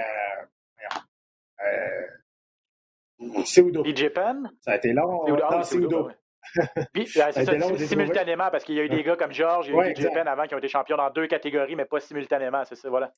Seudo. 3.45 3.85
DJ 3.85 4.09
Penn? 4.11 4.51
Ça 4.61 4.73
a 4.73 4.77
été 4.77 4.92
long. 4.92 5.25
Seudo. 5.64 6.11
Puis, 6.92 7.07
c'est 7.07 7.87
simultanément, 7.87 8.51
parce 8.51 8.64
qu'il 8.64 8.75
y 8.75 8.81
a 8.81 8.85
eu 8.85 8.88
des 8.88 9.03
gars 9.03 9.16
comme 9.16 9.33
George, 9.33 9.68
y 9.68 9.73
a 9.73 9.90
eu 9.90 9.95
DJ 9.95 10.09
Penn 10.12 10.29
avant 10.29 10.47
qui 10.47 10.55
ont 10.55 10.59
été 10.59 10.68
champions 10.68 10.97
dans 10.97 11.11
deux 11.11 11.27
catégories, 11.27 11.75
mais 11.75 11.85
pas 11.85 12.01
simultanément, 12.01 12.64
c'est 12.64 12.77
ça, 12.77 12.88
voilà. 12.88 13.12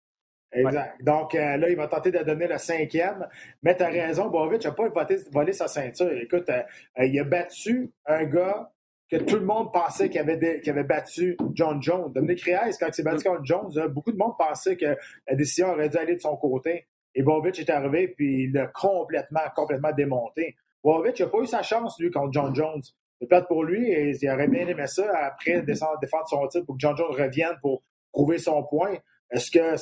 Exact. 0.55 1.03
Donc 1.03 1.35
euh, 1.35 1.57
là, 1.57 1.69
il 1.69 1.77
va 1.77 1.88
tenter 1.88 2.11
de 2.11 2.19
donner 2.19 2.47
le 2.47 2.59
cinquième. 2.59 3.27
Mais 3.62 3.77
tu 3.77 3.83
as 3.83 3.88
raison, 3.88 4.29
Bovic 4.29 4.64
n'a 4.64 4.73
pas 4.73 4.88
volé, 5.33 5.53
sa 5.53 5.69
ceinture. 5.69 6.12
Écoute, 6.12 6.49
euh, 6.49 6.62
euh, 6.99 7.07
il 7.07 7.19
a 7.19 7.25
battu 7.25 7.90
un 8.07 8.25
gars 8.25 8.71
que 9.11 9.17
tout 9.17 9.37
le 9.37 9.45
monde 9.45 9.73
pensait 9.73 10.09
qu'il 10.09 10.21
avait, 10.21 10.62
avait, 10.67 10.85
battu 10.85 11.37
John 11.53 11.83
Jones. 11.83 12.12
Dominique 12.12 12.43
Reyes, 12.43 12.77
quand 12.79 12.87
il 12.88 12.95
s'est 12.95 13.03
battu 13.03 13.25
contre 13.25 13.45
Jones, 13.45 13.71
beaucoup 13.88 14.12
de 14.12 14.17
monde 14.17 14.35
pensait 14.38 14.77
que 14.77 14.97
la 15.29 15.35
décision 15.35 15.69
aurait 15.69 15.88
dû 15.88 15.97
aller 15.97 16.17
de 16.17 16.21
son 16.21 16.37
côté. 16.37 16.87
Et 17.14 17.23
Bovic 17.23 17.59
est 17.59 17.71
arrivé, 17.71 18.09
puis 18.09 18.45
il 18.45 18.53
l'a 18.53 18.67
complètement, 18.69 19.40
complètement 19.55 19.93
démonté. 19.93 20.57
Bovic 20.83 21.21
n'a 21.21 21.27
pas 21.27 21.38
eu 21.38 21.47
sa 21.47 21.62
chance, 21.62 21.99
lui, 21.99 22.11
contre 22.11 22.33
John 22.33 22.55
Jones. 22.55 22.83
C'est 23.21 23.27
plate 23.27 23.47
pour 23.47 23.62
lui 23.62 23.90
et 23.90 24.11
il 24.11 24.31
aurait 24.31 24.49
bien 24.49 24.67
aimé 24.67 24.87
ça 24.87 25.05
après 25.27 25.62
descendre, 25.62 25.99
défendre 26.01 26.29
son 26.29 26.47
titre 26.49 26.67
pour 26.67 26.75
que 26.75 26.81
John 26.81 26.97
Jones 26.97 27.12
revienne 27.12 27.57
pour 27.62 27.83
prouver 28.12 28.38
son 28.38 28.64
point. 28.64 28.97
Est-ce 29.31 29.51
que 29.51 29.77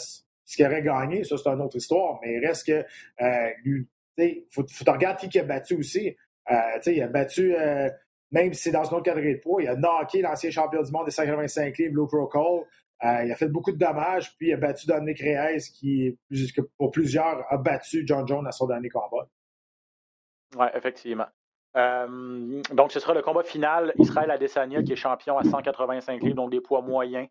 ce 0.53 0.57
qu'il 0.57 0.67
aurait 0.67 0.83
gagné, 0.83 1.25
ça, 1.25 1.39
c'est 1.39 1.49
une 1.49 1.63
autre 1.63 1.77
histoire, 1.77 2.19
mais 2.23 2.35
il 2.35 2.47
reste 2.47 2.67
que 2.67 2.85
euh, 3.23 3.51
il 3.65 4.45
faut, 4.51 4.65
faut 4.69 4.93
regarder 4.93 5.29
qui, 5.29 5.39
a 5.39 5.45
battu 5.45 5.75
aussi. 5.77 6.15
Euh, 6.51 6.79
il 6.87 7.03
a 7.03 7.09
battu, 7.09 7.55
euh, 7.57 7.89
même 8.31 8.53
si 8.53 8.65
c'est 8.65 8.71
dans 8.71 8.85
une 8.85 8.97
autre 8.97 9.05
catégorie 9.05 9.37
de 9.37 9.41
poids, 9.41 9.63
il 9.63 9.69
a 9.69 9.77
knocké 9.77 10.21
l'ancien 10.21 10.51
champion 10.51 10.83
du 10.83 10.93
monde 10.93 11.07
des 11.07 11.11
185 11.11 11.79
livres, 11.79 11.95
Luke 11.95 12.11
Rockall. 12.11 12.67
Euh, 13.05 13.25
il 13.25 13.33
a 13.33 13.35
fait 13.35 13.49
beaucoup 13.49 13.73
de 13.73 13.79
dommages, 13.79 14.37
puis 14.37 14.49
il 14.49 14.53
a 14.53 14.59
battu 14.59 14.87
Dominic 14.87 15.21
Reyes, 15.21 15.71
qui, 15.75 16.19
pour 16.77 16.91
plusieurs, 16.91 17.51
a 17.51 17.57
battu 17.57 18.05
John 18.07 18.29
Jones 18.29 18.47
à 18.47 18.53
son 18.53 18.67
dernier 18.67 18.91
combat. 18.91 19.27
Oui, 20.57 20.67
effectivement. 20.75 21.29
Donc, 21.75 22.93
ce 22.93 23.01
sera 23.01 23.15
le 23.15 23.23
combat 23.23 23.43
final. 23.43 23.95
Israël 23.99 24.31
Adesanya, 24.31 24.83
qui 24.83 24.93
est 24.93 24.97
champion 24.97 25.39
à 25.39 25.45
185 25.45 26.23
livres, 26.23 26.37
donc 26.37 26.51
des 26.51 26.61
poids 26.61 26.83
moyens. 26.83 27.27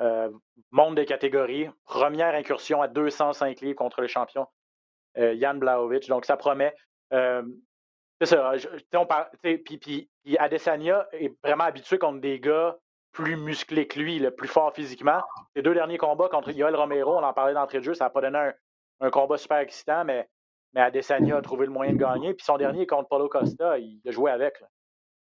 Euh, 0.00 0.30
monde 0.70 0.96
des 0.96 1.04
catégories. 1.04 1.68
Première 1.84 2.34
incursion 2.34 2.82
à 2.82 2.88
205 2.88 3.60
livres 3.60 3.76
contre 3.76 4.00
le 4.00 4.06
champion 4.06 4.46
Jan 5.16 5.54
Blaovic. 5.54 6.08
Donc, 6.08 6.24
ça 6.24 6.36
promet. 6.36 6.74
c'est 7.10 8.26
ça. 8.26 8.54
Puis, 9.42 10.08
Adesanya 10.38 11.06
est 11.12 11.34
vraiment 11.44 11.64
habitué 11.64 11.98
contre 11.98 12.20
des 12.20 12.40
gars 12.40 12.78
plus 13.12 13.36
musclé 13.36 13.86
que 13.86 13.98
lui, 13.98 14.18
le 14.18 14.30
plus 14.30 14.48
fort 14.48 14.72
physiquement. 14.74 15.20
Les 15.54 15.62
deux 15.62 15.74
derniers 15.74 15.98
combats 15.98 16.28
contre 16.28 16.50
Yoel 16.50 16.74
Romero, 16.74 17.16
on 17.16 17.22
en 17.22 17.32
parlait 17.32 17.54
d'entrée 17.54 17.78
de 17.78 17.84
jeu, 17.84 17.94
ça 17.94 18.04
n'a 18.04 18.10
pas 18.10 18.22
donné 18.22 18.52
un, 19.00 19.10
combat 19.10 19.36
super 19.36 19.58
excitant, 19.58 20.04
mais 20.04 20.28
mais 20.74 20.80
Adesanya 20.80 21.36
a 21.36 21.42
trouvé 21.42 21.66
le 21.66 21.72
moyen 21.72 21.92
de 21.92 21.98
gagner. 21.98 22.32
Puis 22.32 22.44
son 22.44 22.56
dernier 22.56 22.86
contre 22.86 23.08
Paulo 23.08 23.28
Costa, 23.28 23.78
il 23.78 24.00
a 24.06 24.10
joué 24.10 24.30
avec. 24.30 24.54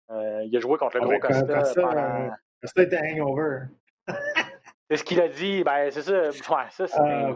Euh, 0.10 0.42
il 0.46 0.58
a 0.58 0.60
joué 0.60 0.78
contre 0.78 0.98
le 0.98 1.04
gros 1.04 1.20
Costa, 1.20 1.60
Costa 1.60 1.82
pendant... 1.82 2.30
Costa 2.62 2.82
était 2.82 3.00
hangover. 3.00 3.66
c'est 4.90 4.98
ce 4.98 5.04
qu'il 5.04 5.22
a 5.22 5.28
dit. 5.28 5.64
Ben, 5.64 5.92
c'est 5.92 6.02
ça. 6.02 6.30
Ouais, 6.30 6.70
ça, 6.72 6.88
c'est. 6.88 7.00
Uh, 7.00 7.36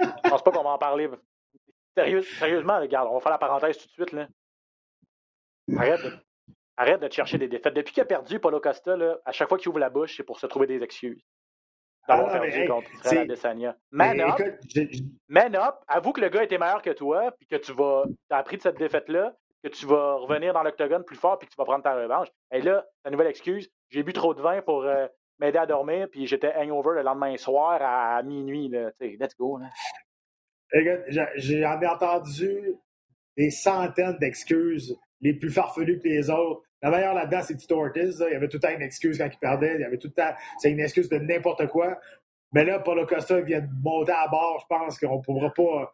je 0.00 0.30
pense 0.30 0.42
pas 0.42 0.50
qu'on 0.50 0.62
va 0.62 0.70
en 0.70 0.78
parler. 0.78 1.10
Sérieux, 1.96 2.22
sérieusement, 2.22 2.80
regarde, 2.80 3.08
on 3.10 3.14
va 3.14 3.20
faire 3.20 3.32
la 3.32 3.38
parenthèse 3.38 3.76
tout 3.76 3.86
de 3.86 3.92
suite. 3.92 4.12
Là. 4.12 4.28
Arrête, 5.76 6.02
de, 6.02 6.12
arrête 6.76 7.00
de 7.00 7.08
te 7.08 7.14
chercher 7.14 7.38
des 7.38 7.48
défaites. 7.48 7.74
Depuis 7.74 7.92
qu'il 7.92 8.02
a 8.02 8.06
perdu 8.06 8.40
Paulo 8.40 8.60
Costa, 8.60 8.96
là, 8.96 9.18
à 9.24 9.32
chaque 9.32 9.48
fois 9.48 9.58
qu'il 9.58 9.68
ouvre 9.68 9.78
la 9.78 9.90
bouche, 9.90 10.16
c'est 10.16 10.22
pour 10.22 10.38
se 10.38 10.46
trouver 10.46 10.66
des 10.66 10.82
excuses. 10.82 11.22
D'avoir 12.08 12.34
ah, 12.34 12.40
perdu 12.40 12.66
contre 12.66 12.90
Israël 12.94 13.18
Adesanya. 13.18 13.76
Man 13.90 14.16
mais, 14.16 14.24
up, 14.24 14.40
écoute, 14.40 15.00
man 15.28 15.54
up, 15.54 15.76
avoue 15.86 16.12
que 16.12 16.20
le 16.20 16.28
gars 16.28 16.42
était 16.42 16.58
meilleur 16.58 16.82
que 16.82 16.90
toi, 16.90 17.30
puis 17.32 17.46
que 17.46 17.56
tu 17.56 17.72
vas. 17.72 18.04
as 18.30 18.38
appris 18.38 18.56
de 18.56 18.62
cette 18.62 18.78
défaite-là, 18.78 19.34
que 19.62 19.68
tu 19.68 19.86
vas 19.86 20.14
revenir 20.14 20.54
dans 20.54 20.62
l'octogone 20.62 21.04
plus 21.04 21.16
fort, 21.16 21.38
puis 21.38 21.46
que 21.46 21.52
tu 21.52 21.56
vas 21.58 21.66
prendre 21.66 21.84
ta 21.84 21.94
revanche. 21.94 22.28
Et 22.52 22.62
là, 22.62 22.86
ta 23.04 23.10
nouvelle 23.10 23.26
excuse, 23.28 23.70
j'ai 23.90 24.02
bu 24.02 24.12
trop 24.12 24.32
de 24.34 24.40
vin 24.40 24.62
pour 24.62 24.84
euh, 24.84 25.06
m'aider 25.40 25.58
à 25.58 25.66
dormir, 25.66 26.08
puis 26.10 26.26
j'étais 26.26 26.52
hangover 26.54 26.96
le 26.96 27.02
lendemain 27.02 27.36
soir 27.36 27.80
à, 27.82 28.22
minuit. 28.22 28.68
Là. 28.68 28.90
let's 29.00 29.36
go. 29.36 29.58
J'en 30.72 31.80
ai 31.80 31.86
entendu 31.86 32.74
des 33.36 33.50
centaines 33.50 34.18
d'excuses, 34.18 34.96
les 35.20 35.34
plus 35.34 35.50
farfelues 35.50 35.98
que 35.98 36.08
les 36.08 36.30
autres. 36.30 36.62
La 36.82 36.90
meilleure 36.90 37.14
là-dedans, 37.14 37.42
c'est 37.42 37.56
Tito 37.56 37.78
Ortiz. 37.78 38.24
Il 38.26 38.32
y 38.32 38.36
avait 38.36 38.48
tout 38.48 38.56
le 38.56 38.60
temps 38.62 38.74
une 38.74 38.82
excuse 38.82 39.18
quand 39.18 39.28
il 39.30 39.38
perdait. 39.38 39.74
Il 39.74 39.80
y 39.80 39.84
avait 39.84 39.98
tout 39.98 40.08
le 40.08 40.14
temps. 40.14 40.32
C'est 40.58 40.70
une 40.70 40.80
excuse 40.80 41.08
de 41.08 41.18
n'importe 41.18 41.66
quoi. 41.66 41.98
Mais 42.52 42.64
là, 42.64 42.78
Paulo 42.78 43.06
Costa 43.06 43.40
vient 43.40 43.60
de 43.60 43.68
monter 43.82 44.12
à 44.12 44.28
bord. 44.28 44.60
Je 44.62 44.74
pense 44.74 44.98
qu'on 44.98 45.18
ne 45.18 45.22
pourra 45.22 45.52
pas 45.52 45.92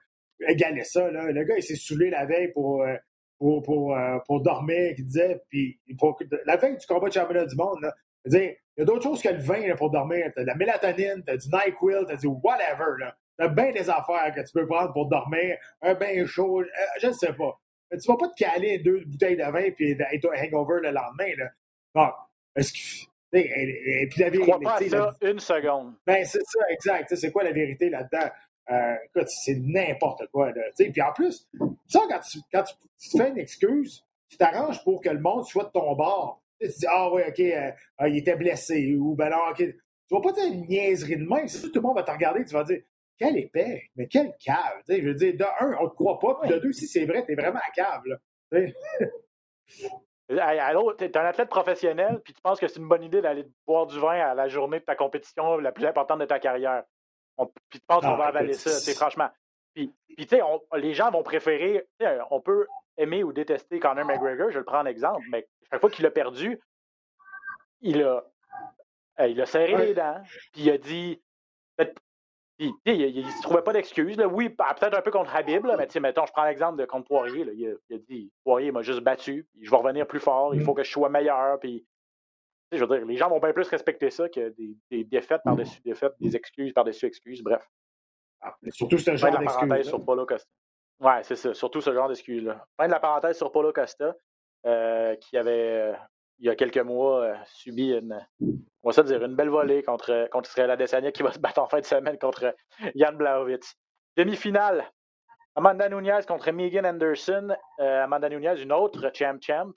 égaler 0.48 0.84
ça. 0.84 1.10
Là. 1.10 1.32
Le 1.32 1.44
gars, 1.44 1.56
il 1.56 1.62
s'est 1.62 1.76
saoulé 1.76 2.10
la 2.10 2.24
veille 2.24 2.52
pour, 2.52 2.82
euh, 2.82 2.96
pour, 3.38 3.62
pour, 3.62 3.96
euh, 3.96 4.18
pour 4.26 4.40
dormir, 4.40 4.94
qu'il 4.94 5.04
disait. 5.06 5.42
Puis, 5.50 5.80
la 6.44 6.56
veille 6.56 6.76
du 6.76 6.86
combat 6.86 7.08
de 7.08 7.14
championnat 7.14 7.46
du 7.46 7.56
monde, 7.56 7.80
là, 7.82 7.94
dire, 8.26 8.54
il 8.76 8.80
y 8.80 8.82
a 8.82 8.84
d'autres 8.84 9.02
choses 9.02 9.22
que 9.22 9.28
le 9.28 9.40
vin 9.40 9.74
pour 9.76 9.90
dormir. 9.90 10.30
Tu 10.34 10.40
as 10.40 10.42
de 10.42 10.46
la 10.46 10.54
mélatonine, 10.54 11.22
tu 11.26 11.32
as 11.32 11.36
du 11.36 11.48
NyQuil, 11.48 12.06
tu 12.06 12.12
as 12.12 12.16
du 12.16 12.26
whatever. 12.26 12.98
Là. 12.98 13.16
T'as 13.38 13.48
bien 13.48 13.72
des 13.72 13.88
affaires 13.88 14.32
que 14.34 14.40
tu 14.40 14.52
peux 14.52 14.66
prendre 14.66 14.92
pour 14.92 15.06
dormir, 15.06 15.56
un 15.82 15.94
bain 15.94 16.26
chaud, 16.26 16.60
euh, 16.60 16.66
je 17.00 17.08
ne 17.08 17.12
sais 17.12 17.32
pas. 17.32 17.58
Mais 17.90 17.98
tu 17.98 18.08
vas 18.08 18.16
pas 18.16 18.28
te 18.28 18.34
caler 18.34 18.78
deux 18.78 19.04
bouteilles 19.06 19.36
de 19.36 19.44
vin 19.44 19.60
et 19.60 19.98
être 20.12 20.28
hangover 20.28 20.80
le 20.82 20.90
lendemain. 20.90 21.34
Là. 21.38 21.50
Bon, 21.94 22.08
est-ce 22.54 22.72
que. 22.72 23.06
Et, 23.32 24.08
puis 24.10 24.20
la 24.20 24.30
vérité. 24.30 24.50
Crois 24.50 24.58
pas 24.60 24.88
ça 24.88 25.16
une 25.20 25.40
seconde. 25.40 25.94
Ben, 26.06 26.24
c'est 26.24 26.44
ça, 26.44 26.60
exact. 26.70 27.14
C'est 27.14 27.30
quoi 27.30 27.44
la 27.44 27.52
vérité 27.52 27.90
là-dedans? 27.90 28.30
Euh, 28.70 28.96
écoute, 29.04 29.28
c'est 29.28 29.56
n'importe 29.56 30.26
quoi. 30.32 30.52
Là, 30.52 30.62
puis 30.76 31.02
en 31.02 31.12
plus, 31.12 31.46
ça, 31.86 32.00
quand, 32.08 32.20
tu, 32.20 32.38
quand 32.52 32.62
tu, 32.62 33.10
te 33.10 33.18
fais 33.18 33.28
une 33.28 33.38
excuse, 33.38 34.04
tu 34.28 34.36
t'arranges 34.36 34.82
pour 34.84 35.00
que 35.00 35.10
le 35.10 35.20
monde 35.20 35.44
soit 35.44 35.64
de 35.64 35.70
ton 35.70 35.94
bord. 35.94 36.40
Tu, 36.60 36.68
dis, 36.68 36.86
ah 36.88 37.10
oui, 37.12 37.22
OK, 37.28 37.40
euh, 37.40 38.08
il 38.08 38.18
était 38.18 38.36
blessé, 38.36 38.96
ou 38.96 39.14
ben 39.14 39.30
non, 39.30 39.50
OK. 39.50 39.58
Tu 39.58 40.14
vas 40.14 40.20
pas 40.20 40.32
dire 40.32 40.52
une 40.52 40.66
niaiserie 40.66 41.16
de 41.16 41.24
même. 41.24 41.48
C'est 41.48 41.60
tout 41.60 41.70
le 41.74 41.80
monde 41.80 41.96
va 41.96 42.02
te 42.02 42.10
regarder, 42.10 42.44
tu 42.44 42.54
vas 42.54 42.64
dire, 42.64 42.80
quelle 43.18 43.36
épais, 43.38 43.90
mais 43.96 44.06
quelle 44.06 44.32
cave. 44.38 44.82
je 44.88 45.00
veux 45.00 45.14
dire, 45.14 45.34
de 45.36 45.44
un, 45.44 45.76
on 45.80 45.84
ne 45.84 45.88
te 45.88 45.94
croit 45.94 46.18
pas, 46.18 46.38
puis 46.40 46.50
de 46.50 46.58
deux, 46.58 46.72
si 46.72 46.86
c'est 46.86 47.06
vrai, 47.06 47.24
tu 47.24 47.32
es 47.32 47.34
vraiment 47.34 47.58
à 47.58 47.70
cave. 47.72 48.02
Là, 48.04 48.18
Allô, 50.28 50.92
tu 50.94 51.04
es 51.04 51.16
un 51.16 51.24
athlète 51.24 51.48
professionnel, 51.48 52.20
puis 52.24 52.34
tu 52.34 52.40
penses 52.42 52.60
que 52.60 52.68
c'est 52.68 52.78
une 52.80 52.88
bonne 52.88 53.04
idée 53.04 53.22
d'aller 53.22 53.46
boire 53.66 53.86
du 53.86 53.98
vin 53.98 54.18
à 54.18 54.34
la 54.34 54.48
journée 54.48 54.80
de 54.80 54.84
ta 54.84 54.96
compétition 54.96 55.58
la 55.58 55.72
plus 55.72 55.86
importante 55.86 56.20
de 56.20 56.24
ta 56.24 56.38
carrière. 56.38 56.84
puis 57.70 57.80
tu 57.80 57.86
penses 57.86 58.04
qu'on 58.04 58.16
va 58.16 58.26
avaler 58.26 58.54
ça, 58.54 58.70
c'est 58.70 58.94
franchement. 58.94 59.30
Puis, 59.76 59.92
puis 60.08 60.26
tu 60.26 60.36
sais, 60.36 60.42
les 60.78 60.94
gens 60.94 61.10
vont 61.10 61.22
préférer, 61.22 61.86
on 62.30 62.40
peut 62.40 62.66
aimer 62.96 63.22
ou 63.22 63.32
détester 63.34 63.78
Conor 63.78 64.06
McGregor, 64.06 64.50
je 64.50 64.58
le 64.58 64.64
prends 64.64 64.80
en 64.80 64.86
exemple, 64.86 65.22
mais 65.30 65.46
chaque 65.70 65.82
fois 65.82 65.90
qu'il 65.90 66.06
a 66.06 66.10
perdu, 66.10 66.58
il 67.82 68.02
a, 68.02 68.24
il 69.28 69.38
a 69.38 69.44
serré 69.44 69.76
les 69.76 69.92
dents, 69.94 70.22
puis 70.52 70.62
il 70.62 70.70
a 70.70 70.78
dit 70.78 71.20
il 72.58 72.72
ne 72.72 73.30
se 73.30 73.42
trouvait 73.42 73.60
pas 73.60 73.74
d'excuses. 73.74 74.16
Oui, 74.32 74.48
peut-être 74.48 74.96
un 74.96 75.02
peu 75.02 75.10
contre 75.10 75.36
Habib, 75.36 75.66
là, 75.66 75.76
mais 75.76 75.88
mettons, 76.00 76.24
je 76.24 76.32
prends 76.32 76.46
l'exemple 76.46 76.78
de 76.78 76.86
contre 76.86 77.08
Poirier. 77.08 77.44
Là, 77.44 77.52
il, 77.52 77.68
a, 77.68 77.98
dit 78.08 78.32
Poirier 78.44 78.72
m'a 78.72 78.80
juste 78.80 79.00
battu, 79.00 79.46
je 79.60 79.70
vais 79.70 79.76
revenir 79.76 80.06
plus 80.06 80.20
fort, 80.20 80.54
il 80.54 80.62
faut 80.62 80.72
mm. 80.72 80.76
que 80.76 80.84
je 80.84 80.90
sois 80.90 81.10
meilleur. 81.10 81.60
Puis, 81.60 81.84
je 82.72 82.82
veux 82.82 82.96
dire, 82.96 83.06
les 83.06 83.16
gens 83.18 83.28
vont 83.28 83.40
bien 83.40 83.52
plus 83.52 83.68
respecter 83.68 84.10
ça 84.10 84.30
que 84.30 84.54
des, 84.90 85.04
défaites 85.04 85.42
par-dessus 85.44 85.82
défaites, 85.82 86.14
des 86.18 86.34
excuses 86.34 86.72
par-dessus 86.72 87.04
excuses, 87.04 87.42
bref. 87.42 87.68
Ah, 88.46 88.54
surtout 88.70 88.98
ce 88.98 89.16
genre 89.16 89.38
d'excuses. 89.38 89.88
sur 89.88 90.04
Paulo 90.04 90.24
Costa. 90.24 90.48
Ouais, 91.00 91.22
c'est 91.22 91.36
ça, 91.36 91.52
surtout 91.52 91.80
ce 91.80 91.92
genre 91.92 92.08
d'excuses-là. 92.08 92.64
Fin 92.76 92.86
de 92.86 92.92
la 92.92 93.00
parenthèse 93.00 93.36
sur 93.36 93.50
Paulo 93.50 93.72
Costa, 93.72 94.14
euh, 94.64 95.16
qui 95.16 95.36
avait 95.36 95.94
il 96.38 96.46
y 96.46 96.50
a 96.50 96.56
quelques 96.56 96.78
mois, 96.78 97.22
euh, 97.22 97.34
subi 97.46 97.92
une, 97.92 98.26
on 98.82 98.90
va 98.90 99.02
dire, 99.02 99.24
une 99.24 99.34
belle 99.34 99.48
volée 99.48 99.82
contre, 99.82 100.28
contre 100.30 100.50
Israël 100.50 100.70
Adesanya 100.70 101.12
qui 101.12 101.22
va 101.22 101.32
se 101.32 101.38
battre 101.38 101.60
en 101.60 101.66
fin 101.66 101.80
de 101.80 101.84
semaine 101.84 102.18
contre 102.18 102.54
Jan 102.94 103.12
Blachowicz. 103.12 103.74
Demi-finale, 104.16 104.90
Amanda 105.54 105.88
Nunez 105.88 106.20
contre 106.28 106.50
Megan 106.50 106.86
Anderson. 106.86 107.56
Euh, 107.80 108.04
Amanda 108.04 108.28
Nunez, 108.28 108.60
une 108.60 108.72
autre 108.72 109.10
champ-champ. 109.14 109.70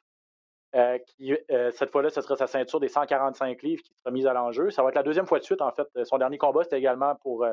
Euh, 0.76 1.00
qui, 1.00 1.36
cette 1.72 1.92
fois-là, 1.92 2.12
ce 2.12 2.22
sera 2.22 2.36
sa 2.36 2.46
ceinture 2.46 2.80
des 2.80 2.90
145 2.90 3.60
livres 3.64 3.82
qui 3.82 3.92
sera 3.96 4.12
mise 4.12 4.28
à 4.28 4.34
l'enjeu. 4.34 4.70
Ça 4.70 4.84
va 4.84 4.90
être 4.90 4.96
la 4.96 5.04
deuxième 5.04 5.26
fois 5.26 5.40
de 5.40 5.44
suite, 5.44 5.62
en 5.62 5.72
fait. 5.72 5.88
Son 6.04 6.20
dernier 6.20 6.38
combat, 6.38 6.64
c'était 6.64 6.78
également 6.78 7.16
pour 7.16 7.48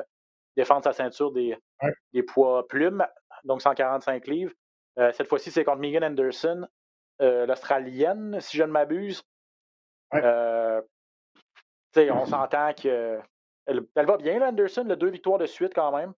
défendre 0.57 0.83
sa 0.83 0.91
ceinture 0.91 1.31
des, 1.31 1.57
des 2.11 2.23
poids 2.23 2.67
plumes, 2.67 3.05
donc 3.45 3.61
145 3.61 4.27
livres. 4.27 4.51
cette 4.97 5.27
fois-ci, 5.27 5.51
c'est 5.51 5.63
contre 5.63 5.79
Megan 5.79 6.03
Anderson. 6.03 6.67
Euh, 7.21 7.45
l'Australienne, 7.47 8.39
si 8.41 8.57
je 8.57 8.63
ne 8.63 8.71
m'abuse. 8.71 9.23
Euh, 10.13 10.81
on 11.95 12.25
s'entend 12.25 12.73
que 12.73 13.19
elle, 13.65 13.85
va 13.95 14.17
bien, 14.17 14.39
là, 14.39 14.49
Anderson, 14.49 14.85
le 14.87 14.95
deux 14.95 15.09
victoires 15.09 15.39
de 15.39 15.47
suite 15.47 15.73
quand 15.73 15.91
même. 15.91 16.13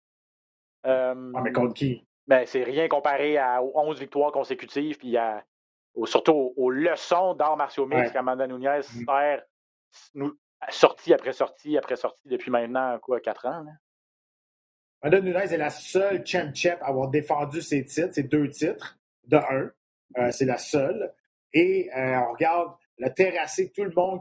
Euh, 0.87 1.33
ah, 1.35 1.41
mais 1.41 1.53
contre 1.53 1.75
qui? 1.75 2.05
Ben, 2.27 2.45
c'est 2.47 2.65
rien 2.65 2.89
comparé 2.89 3.39
à 3.39 3.63
11 3.63 3.99
victoires 3.99 4.33
consécutives, 4.33 4.99
puis 4.99 5.17
à, 5.17 5.45
surtout 6.05 6.53
aux, 6.57 6.71
leçons 6.71 7.35
d'arts 7.35 7.57
martiaux 7.57 7.87
mix 7.87 8.11
qu'Amanda 8.13 8.47
Nunez 8.47 8.81
mm. 8.81 9.05
sert 9.07 9.43
sortie 10.69 11.15
après 11.15 11.33
sortie 11.33 11.79
après 11.79 11.97
sortie 11.97 12.29
depuis 12.29 12.51
maintenant, 12.51 12.99
quoi, 12.99 13.21
4 13.21 13.47
ans. 13.47 13.65
Amanda 15.01 15.21
Nunez 15.21 15.55
est 15.55 15.59
la 15.59 15.71
seule 15.71 16.27
champ-champ 16.27 16.77
à 16.81 16.89
avoir 16.89 17.09
défendu 17.09 17.63
ses 17.63 17.85
titres, 17.85 18.15
ses 18.15 18.25
deux 18.25 18.49
titres, 18.51 18.99
de 19.27 19.37
un. 19.37 19.71
Euh, 20.19 20.31
c'est 20.33 20.45
la 20.45 20.59
seule. 20.59 21.13
Et 21.53 21.89
euh, 21.97 22.21
on 22.29 22.33
regarde 22.33 22.73
la 22.99 23.11
terrasser 23.11 23.71
tout 23.71 23.85
le 23.85 23.93
monde, 23.95 24.21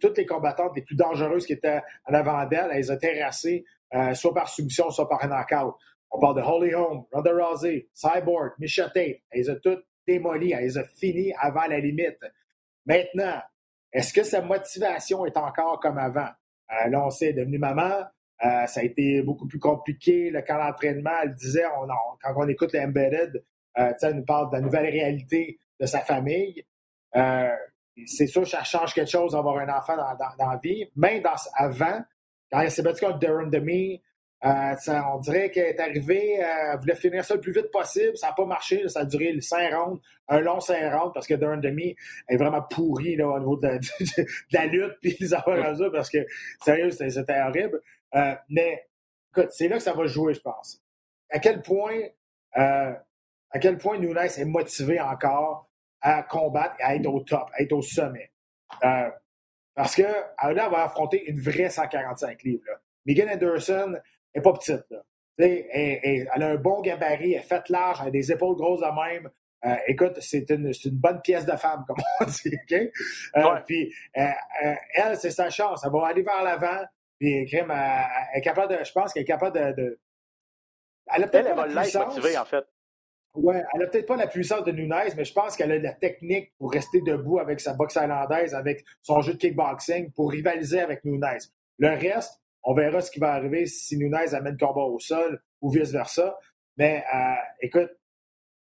toutes 0.00 0.16
les 0.16 0.24
combattantes 0.24 0.74
les 0.74 0.82
plus 0.82 0.96
dangereuses 0.96 1.44
qui 1.44 1.52
étaient 1.52 1.82
en 2.06 2.14
avant 2.14 2.46
d'elle, 2.46 2.70
elle 2.70 2.78
les 2.78 2.90
a 2.90 2.96
terrassées 2.96 3.64
euh, 3.94 4.14
soit 4.14 4.32
par 4.32 4.48
soumission, 4.48 4.90
soit 4.90 5.08
par 5.08 5.22
un 5.22 5.28
knockout. 5.28 5.74
On 6.10 6.18
parle 6.18 6.36
de 6.36 6.40
Holly 6.40 6.74
Holm, 6.74 7.04
Ronda 7.12 7.32
Rousey, 7.32 7.88
Cyborg, 7.92 8.52
Misha 8.58 8.88
Tate. 8.88 9.20
Elle 9.30 9.42
les 9.42 9.60
toutes 9.60 9.84
démolies, 10.06 10.52
elle 10.52 10.64
les 10.64 10.78
a 10.78 10.84
finies 10.84 11.34
avant 11.38 11.66
la 11.66 11.78
limite. 11.78 12.24
Maintenant, 12.86 13.42
est-ce 13.92 14.14
que 14.14 14.22
sa 14.22 14.40
motivation 14.40 15.26
est 15.26 15.36
encore 15.36 15.78
comme 15.80 15.98
avant? 15.98 16.30
là, 16.88 17.04
on 17.04 17.10
sait, 17.10 17.26
elle 17.26 17.36
devenue 17.36 17.58
maman. 17.58 18.06
Ça 18.40 18.80
a 18.80 18.82
été 18.82 19.22
beaucoup 19.22 19.46
plus 19.46 19.58
compliqué. 19.58 20.30
Le 20.30 20.42
camp 20.42 20.58
d'entraînement, 20.58 21.10
elle 21.22 21.34
disait, 21.34 21.64
quand 22.22 22.34
on 22.36 22.48
écoute 22.48 22.72
les 22.72 22.80
Embedded, 22.80 23.42
euh, 23.78 23.92
elle 24.00 24.14
nous 24.14 24.24
parle 24.24 24.50
de 24.50 24.56
la 24.56 24.60
nouvelle 24.60 24.90
réalité 24.90 25.58
de 25.80 25.86
sa 25.86 26.00
famille. 26.00 26.64
Euh, 27.14 27.50
c'est 28.06 28.26
sûr, 28.26 28.46
ça 28.46 28.62
change 28.64 28.94
quelque 28.94 29.10
chose 29.10 29.32
d'avoir 29.32 29.58
un 29.58 29.68
enfant 29.68 29.96
dans, 29.96 30.50
la 30.50 30.60
vie. 30.62 30.90
Même 30.96 31.22
avant, 31.54 32.00
quand 32.50 32.60
elle 32.60 32.70
s'est 32.70 32.82
battue 32.82 33.04
contre 33.04 33.18
Darren 33.18 33.46
Demi, 33.46 34.02
euh, 34.44 34.74
on 35.14 35.18
dirait 35.18 35.50
qu'elle 35.50 35.68
est 35.68 35.80
arrivée, 35.80 36.34
elle 36.34 36.78
voulait 36.78 36.94
finir 36.94 37.24
ça 37.24 37.34
le 37.34 37.40
plus 37.40 37.52
vite 37.52 37.70
possible. 37.70 38.16
Ça 38.16 38.28
n'a 38.28 38.32
pas 38.34 38.44
marché. 38.44 38.86
ça 38.88 39.00
a 39.00 39.04
duré 39.04 39.32
le 39.32 39.40
5 39.40 39.74
rounds, 39.74 40.00
un 40.28 40.40
long 40.40 40.60
5 40.60 40.92
rounds, 40.92 41.12
parce 41.14 41.26
que 41.26 41.34
Darren 41.34 41.56
Demi 41.56 41.96
est 42.28 42.36
vraiment 42.36 42.62
pourri 42.62 43.20
au 43.20 43.38
niveau 43.38 43.56
de, 43.62 43.78
la 44.52 44.66
lutte 44.66 44.96
puis 45.00 45.16
les 45.18 45.34
affaires 45.34 45.74
parce 45.90 46.10
que, 46.10 46.26
sérieux, 46.62 46.90
c'était 46.90 47.40
horrible. 47.40 47.80
Mais, 48.48 48.88
écoute, 49.30 49.50
c'est 49.50 49.68
là 49.68 49.76
que 49.76 49.82
ça 49.82 49.92
va 49.92 50.06
jouer, 50.06 50.34
je 50.34 50.40
pense. 50.40 50.82
À 51.30 51.38
quel 51.38 51.62
point 51.62 52.00
à 53.56 53.58
quel 53.58 53.78
point 53.78 53.98
Nunes 53.98 54.18
est 54.18 54.44
motivé 54.44 55.00
encore 55.00 55.68
à 56.00 56.22
combattre 56.22 56.76
et 56.78 56.82
à 56.82 56.94
être 56.94 57.06
au 57.06 57.20
top, 57.20 57.48
à 57.54 57.62
être 57.62 57.72
au 57.72 57.82
sommet. 57.82 58.30
Euh, 58.84 59.10
parce 59.74 59.94
que 59.94 60.02
là, 60.02 60.68
va 60.68 60.84
affronter 60.84 61.28
une 61.28 61.40
vraie 61.40 61.70
145 61.70 62.42
livres. 62.42 62.64
Megan 63.04 63.28
Anderson 63.30 63.96
n'est 64.34 64.42
pas 64.42 64.52
petite. 64.52 64.84
Elle, 65.38 66.28
a 66.30 66.46
un 66.46 66.56
bon 66.56 66.80
gabarit, 66.80 67.34
elle 67.34 67.40
est 67.40 67.42
faite 67.42 67.68
large, 67.68 67.98
elle 68.00 68.08
a 68.08 68.10
des 68.10 68.32
épaules 68.32 68.56
grosses 68.56 68.80
de 68.80 69.10
même. 69.10 69.30
Euh, 69.64 69.76
écoute, 69.86 70.18
c'est 70.20 70.48
une, 70.50 70.72
bonne 70.92 71.20
pièce 71.22 71.44
de 71.44 71.56
femme, 71.56 71.84
comme 71.88 71.96
on 72.20 72.24
dit. 72.24 72.90
Euh, 73.36 73.60
puis 73.66 73.92
elle, 74.12 75.16
c'est 75.16 75.30
sa 75.30 75.50
chance. 75.50 75.82
Elle 75.84 75.92
va 75.92 76.06
aller 76.06 76.22
vers 76.22 76.42
l'avant. 76.42 76.84
Puis, 77.18 77.32
elle, 77.32 77.70
est 78.34 78.40
capable 78.42 78.76
de, 78.76 78.84
je 78.84 78.92
pense 78.92 79.12
qu'elle 79.12 79.22
est 79.22 79.26
capable 79.26 79.56
de 79.76 79.98
Elle 81.14 81.24
a 81.24 81.28
peut-être 81.28 81.54
pas 81.54 81.66
la 81.66 81.82
puissance. 81.82 82.16
Motivée, 82.16 82.38
en 82.38 82.44
fait. 82.44 82.64
Ouais, 83.34 83.62
elle 83.74 83.82
a 83.82 83.86
peut-être 83.86 84.06
pas 84.06 84.16
la 84.16 84.26
puissance 84.26 84.64
de 84.64 84.72
Nunez, 84.72 85.12
mais 85.14 85.24
je 85.24 85.32
pense 85.32 85.56
qu'elle 85.56 85.70
a 85.70 85.78
la 85.78 85.92
technique 85.92 86.54
pour 86.56 86.72
rester 86.72 87.02
debout 87.02 87.38
avec 87.38 87.60
sa 87.60 87.74
boxe 87.74 87.96
irlandaise, 87.96 88.54
avec 88.54 88.84
son 89.02 89.20
jeu 89.20 89.34
de 89.34 89.38
kickboxing, 89.38 90.10
pour 90.12 90.30
rivaliser 90.30 90.80
avec 90.80 91.04
Nunez. 91.04 91.38
Le 91.78 91.88
reste, 91.88 92.40
on 92.62 92.74
verra 92.74 93.02
ce 93.02 93.10
qui 93.10 93.20
va 93.20 93.32
arriver 93.34 93.66
si 93.66 93.98
Nunez 93.98 94.34
amène 94.34 94.56
combat 94.56 94.82
au 94.82 94.98
sol 94.98 95.42
ou 95.60 95.70
vice-versa. 95.70 96.38
Mais 96.78 97.04
euh, 97.14 97.34
écoute, 97.60 97.90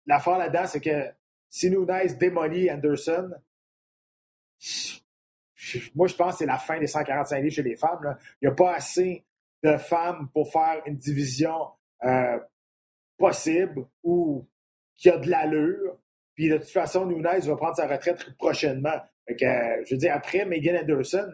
l'affaire 0.06 0.38
là-dedans, 0.38 0.66
c'est 0.66 0.80
que 0.80 1.08
si 1.48 1.70
Nunez 1.70 2.14
démolit 2.18 2.68
Anderson, 2.68 3.30
moi, 5.94 6.06
je 6.06 6.14
pense 6.14 6.34
que 6.34 6.38
c'est 6.38 6.46
la 6.46 6.58
fin 6.58 6.78
des 6.78 6.86
145 6.86 7.40
livres 7.40 7.54
chez 7.54 7.62
les 7.62 7.76
femmes. 7.76 8.16
Il 8.40 8.48
n'y 8.48 8.52
a 8.52 8.54
pas 8.54 8.74
assez 8.74 9.24
de 9.62 9.76
femmes 9.76 10.28
pour 10.32 10.50
faire 10.50 10.82
une 10.86 10.96
division 10.96 11.68
euh, 12.04 12.38
possible 13.16 13.86
ou 14.02 14.46
qui 14.96 15.10
a 15.10 15.18
de 15.18 15.28
l'allure. 15.28 15.98
Puis 16.34 16.48
de 16.48 16.58
toute 16.58 16.70
façon, 16.70 17.06
Nunez 17.06 17.40
va 17.40 17.56
prendre 17.56 17.76
sa 17.76 17.88
retraite 17.88 18.36
prochainement. 18.36 19.00
Euh, 19.30 19.34
je 19.84 19.94
veux 19.94 19.98
dire, 19.98 20.14
après 20.14 20.44
Megan 20.44 20.76
Anderson, 20.76 21.32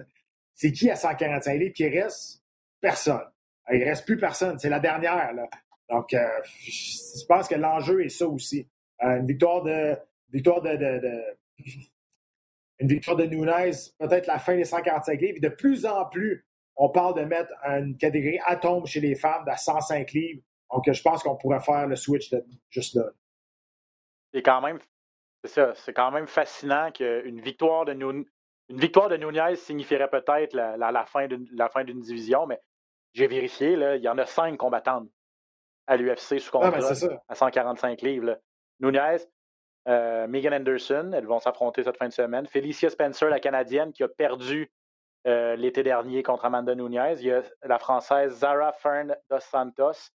c'est 0.54 0.72
qui 0.72 0.90
à 0.90 0.96
145 0.96 1.58
livres 1.58 1.74
qui 1.74 1.88
reste? 1.88 2.42
Personne. 2.80 3.22
Il 3.70 3.80
ne 3.80 3.84
reste 3.84 4.04
plus 4.04 4.18
personne. 4.18 4.58
C'est 4.58 4.68
la 4.68 4.80
dernière. 4.80 5.32
Donc, 5.88 6.12
euh, 6.12 6.26
je 6.66 7.24
pense 7.26 7.48
que 7.48 7.54
l'enjeu 7.54 8.04
est 8.04 8.10
ça 8.10 8.26
aussi. 8.26 8.68
une 9.00 9.26
victoire 9.26 9.62
de. 9.62 9.96
Victoire 10.32 10.62
de, 10.62 10.76
une 12.78 12.88
victoire 12.88 13.16
de 13.16 13.24
Nunez, 13.24 13.70
peut-être 13.98 14.26
la 14.26 14.38
fin 14.38 14.56
des 14.56 14.64
145 14.64 15.20
livres. 15.20 15.38
de 15.40 15.48
plus 15.48 15.87
en 15.87 16.06
plus, 16.06 16.46
on 16.76 16.90
parle 16.90 17.14
de 17.14 17.24
mettre 17.24 17.52
une 17.64 17.96
catégorie 17.96 18.40
atome 18.44 18.87
chez 18.87 19.00
les 19.00 19.14
femmes 19.14 19.44
de 19.44 19.52
105 19.56 20.10
livres. 20.12 20.42
Donc, 20.72 20.90
je 20.90 21.02
pense 21.02 21.22
qu'on 21.22 21.37
pourrait 21.37 21.60
faire 21.60 21.87
le 21.87 21.94
switch 21.94 22.34
juste 22.70 22.96
là. 22.96 23.04
C'est 24.32 24.42
quand 24.42 24.60
même, 24.60 24.80
c'est 25.44 25.92
quand 25.92 26.10
même 26.10 26.26
fascinant 26.26 26.90
qu'une 26.90 27.40
victoire 27.40 27.84
de 27.84 27.92
Nunez, 27.92 28.26
une 28.68 28.80
victoire 28.80 29.08
de 29.08 29.16
Nunez 29.16 29.56
signifierait 29.56 30.08
peut-être 30.08 30.54
la, 30.54 30.76
la, 30.76 31.04
fin 31.04 31.26
d'une 31.28 32.00
division, 32.00 32.46
mais 32.46 32.60
j'ai 33.12 33.26
vérifié, 33.26 33.76
là, 33.76 33.96
il 33.96 34.02
y 34.02 34.08
en 34.08 34.18
a 34.18 34.26
cinq 34.26 34.56
combattantes 34.56 35.08
à 35.87 35.96
l'UFC 35.96 36.40
sous 36.40 36.56
ah, 36.58 36.70
contrat 36.70 37.18
à 37.28 37.34
145 37.34 38.02
livres. 38.02 38.40
Nunez, 38.80 39.18
euh, 39.86 40.26
Megan 40.26 40.54
Anderson, 40.54 41.12
elles 41.14 41.26
vont 41.26 41.40
s'affronter 41.40 41.82
cette 41.82 41.98
fin 41.98 42.08
de 42.08 42.12
semaine. 42.12 42.46
Felicia 42.46 42.88
Spencer, 42.88 43.28
la 43.28 43.40
Canadienne, 43.40 43.92
qui 43.92 44.02
a 44.02 44.08
perdu 44.08 44.70
euh, 45.26 45.56
l'été 45.56 45.82
dernier 45.82 46.22
contre 46.22 46.46
Amanda 46.46 46.74
Nunez. 46.74 47.16
Il 47.18 47.26
y 47.26 47.32
a 47.32 47.42
la 47.62 47.78
Française 47.78 48.32
Zara 48.38 48.72
Fern 48.72 49.14
dos 49.30 49.40
Santos 49.40 50.10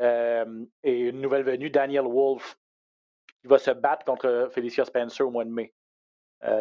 euh, 0.00 0.64
et 0.82 1.00
une 1.00 1.20
nouvelle 1.20 1.42
venue, 1.42 1.70
Daniel 1.70 2.04
Wolf, 2.04 2.56
qui 3.40 3.48
va 3.48 3.58
se 3.58 3.72
battre 3.72 4.04
contre 4.04 4.48
Felicia 4.52 4.84
Spencer 4.84 5.26
au 5.26 5.30
mois 5.30 5.44
de 5.44 5.50
mai. 5.50 5.72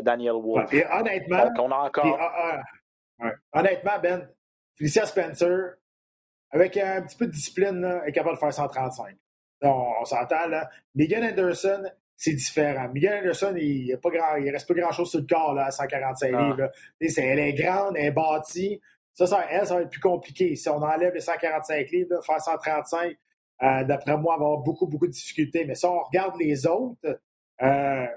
Daniel 0.01 0.35
Wolf. 0.35 0.71
honnêtement, 0.93 1.51
on 1.59 1.69
a 1.69 1.75
encore... 1.75 2.17
Ah, 2.17 2.61
ah, 3.19 3.31
honnêtement, 3.51 3.99
Ben, 4.01 4.29
Felicia 4.77 5.05
Spencer, 5.05 5.73
avec 6.51 6.77
un 6.77 7.01
petit 7.01 7.17
peu 7.17 7.25
de 7.25 7.31
discipline, 7.31 8.01
est 8.05 8.13
capable 8.13 8.35
de 8.35 8.39
faire 8.39 8.53
135. 8.53 9.17
On, 9.63 9.67
on 9.99 10.05
s'entend 10.05 10.47
là. 10.47 10.69
Megan 10.95 11.25
Anderson, 11.25 11.91
c'est 12.15 12.33
différent. 12.33 12.89
Miguel 12.93 13.19
Anderson, 13.19 13.53
il 13.57 13.87
ne 13.87 14.51
reste 14.51 14.67
pas 14.67 14.73
grand-chose 14.73 15.09
sur 15.09 15.19
le 15.19 15.25
corps 15.25 15.53
là, 15.53 15.65
à 15.65 15.71
145 15.71 16.33
ah. 16.33 16.43
livres. 16.43 16.71
elle 17.17 17.39
est 17.39 17.53
grande, 17.53 17.95
elle 17.97 18.05
est 18.05 18.11
bâtie. 18.11 18.79
Ça, 19.13 19.27
ça, 19.27 19.45
elle, 19.49 19.67
ça 19.67 19.75
va 19.75 19.81
être 19.81 19.89
plus 19.89 19.99
compliqué. 19.99 20.55
Si 20.55 20.69
on 20.69 20.81
enlève 20.81 21.13
les 21.13 21.19
145 21.19 21.89
livres, 21.91 22.23
faire 22.23 22.41
135, 22.41 23.15
euh, 23.61 23.83
d'après 23.83 24.17
moi, 24.17 24.35
on 24.35 24.39
va 24.39 24.45
avoir 24.45 24.57
beaucoup, 24.59 24.87
beaucoup 24.87 25.07
de 25.07 25.11
difficultés. 25.11 25.65
Mais 25.65 25.75
si 25.75 25.85
on 25.85 26.01
regarde 26.01 26.35
les 26.39 26.65
autres, 26.65 27.19
euh, 27.61 28.07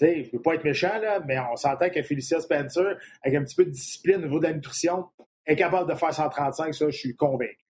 je 0.00 0.06
ne 0.06 0.30
veux 0.32 0.42
pas 0.42 0.54
être 0.54 0.64
méchant, 0.64 0.98
là, 0.98 1.20
mais 1.26 1.38
on 1.38 1.56
s'entend 1.56 1.88
que 1.88 2.02
Felicia 2.02 2.40
Spencer, 2.40 2.98
avec 3.22 3.38
un 3.38 3.44
petit 3.44 3.56
peu 3.56 3.64
de 3.64 3.70
discipline 3.70 4.16
au 4.16 4.26
niveau 4.26 4.38
de 4.38 4.44
la 4.44 4.52
nutrition, 4.52 5.06
est 5.46 5.56
capable 5.56 5.90
de 5.90 5.96
faire 5.96 6.12
135. 6.12 6.74
Ça, 6.74 6.90
je 6.90 6.96
suis 6.96 7.16
convaincu. 7.16 7.65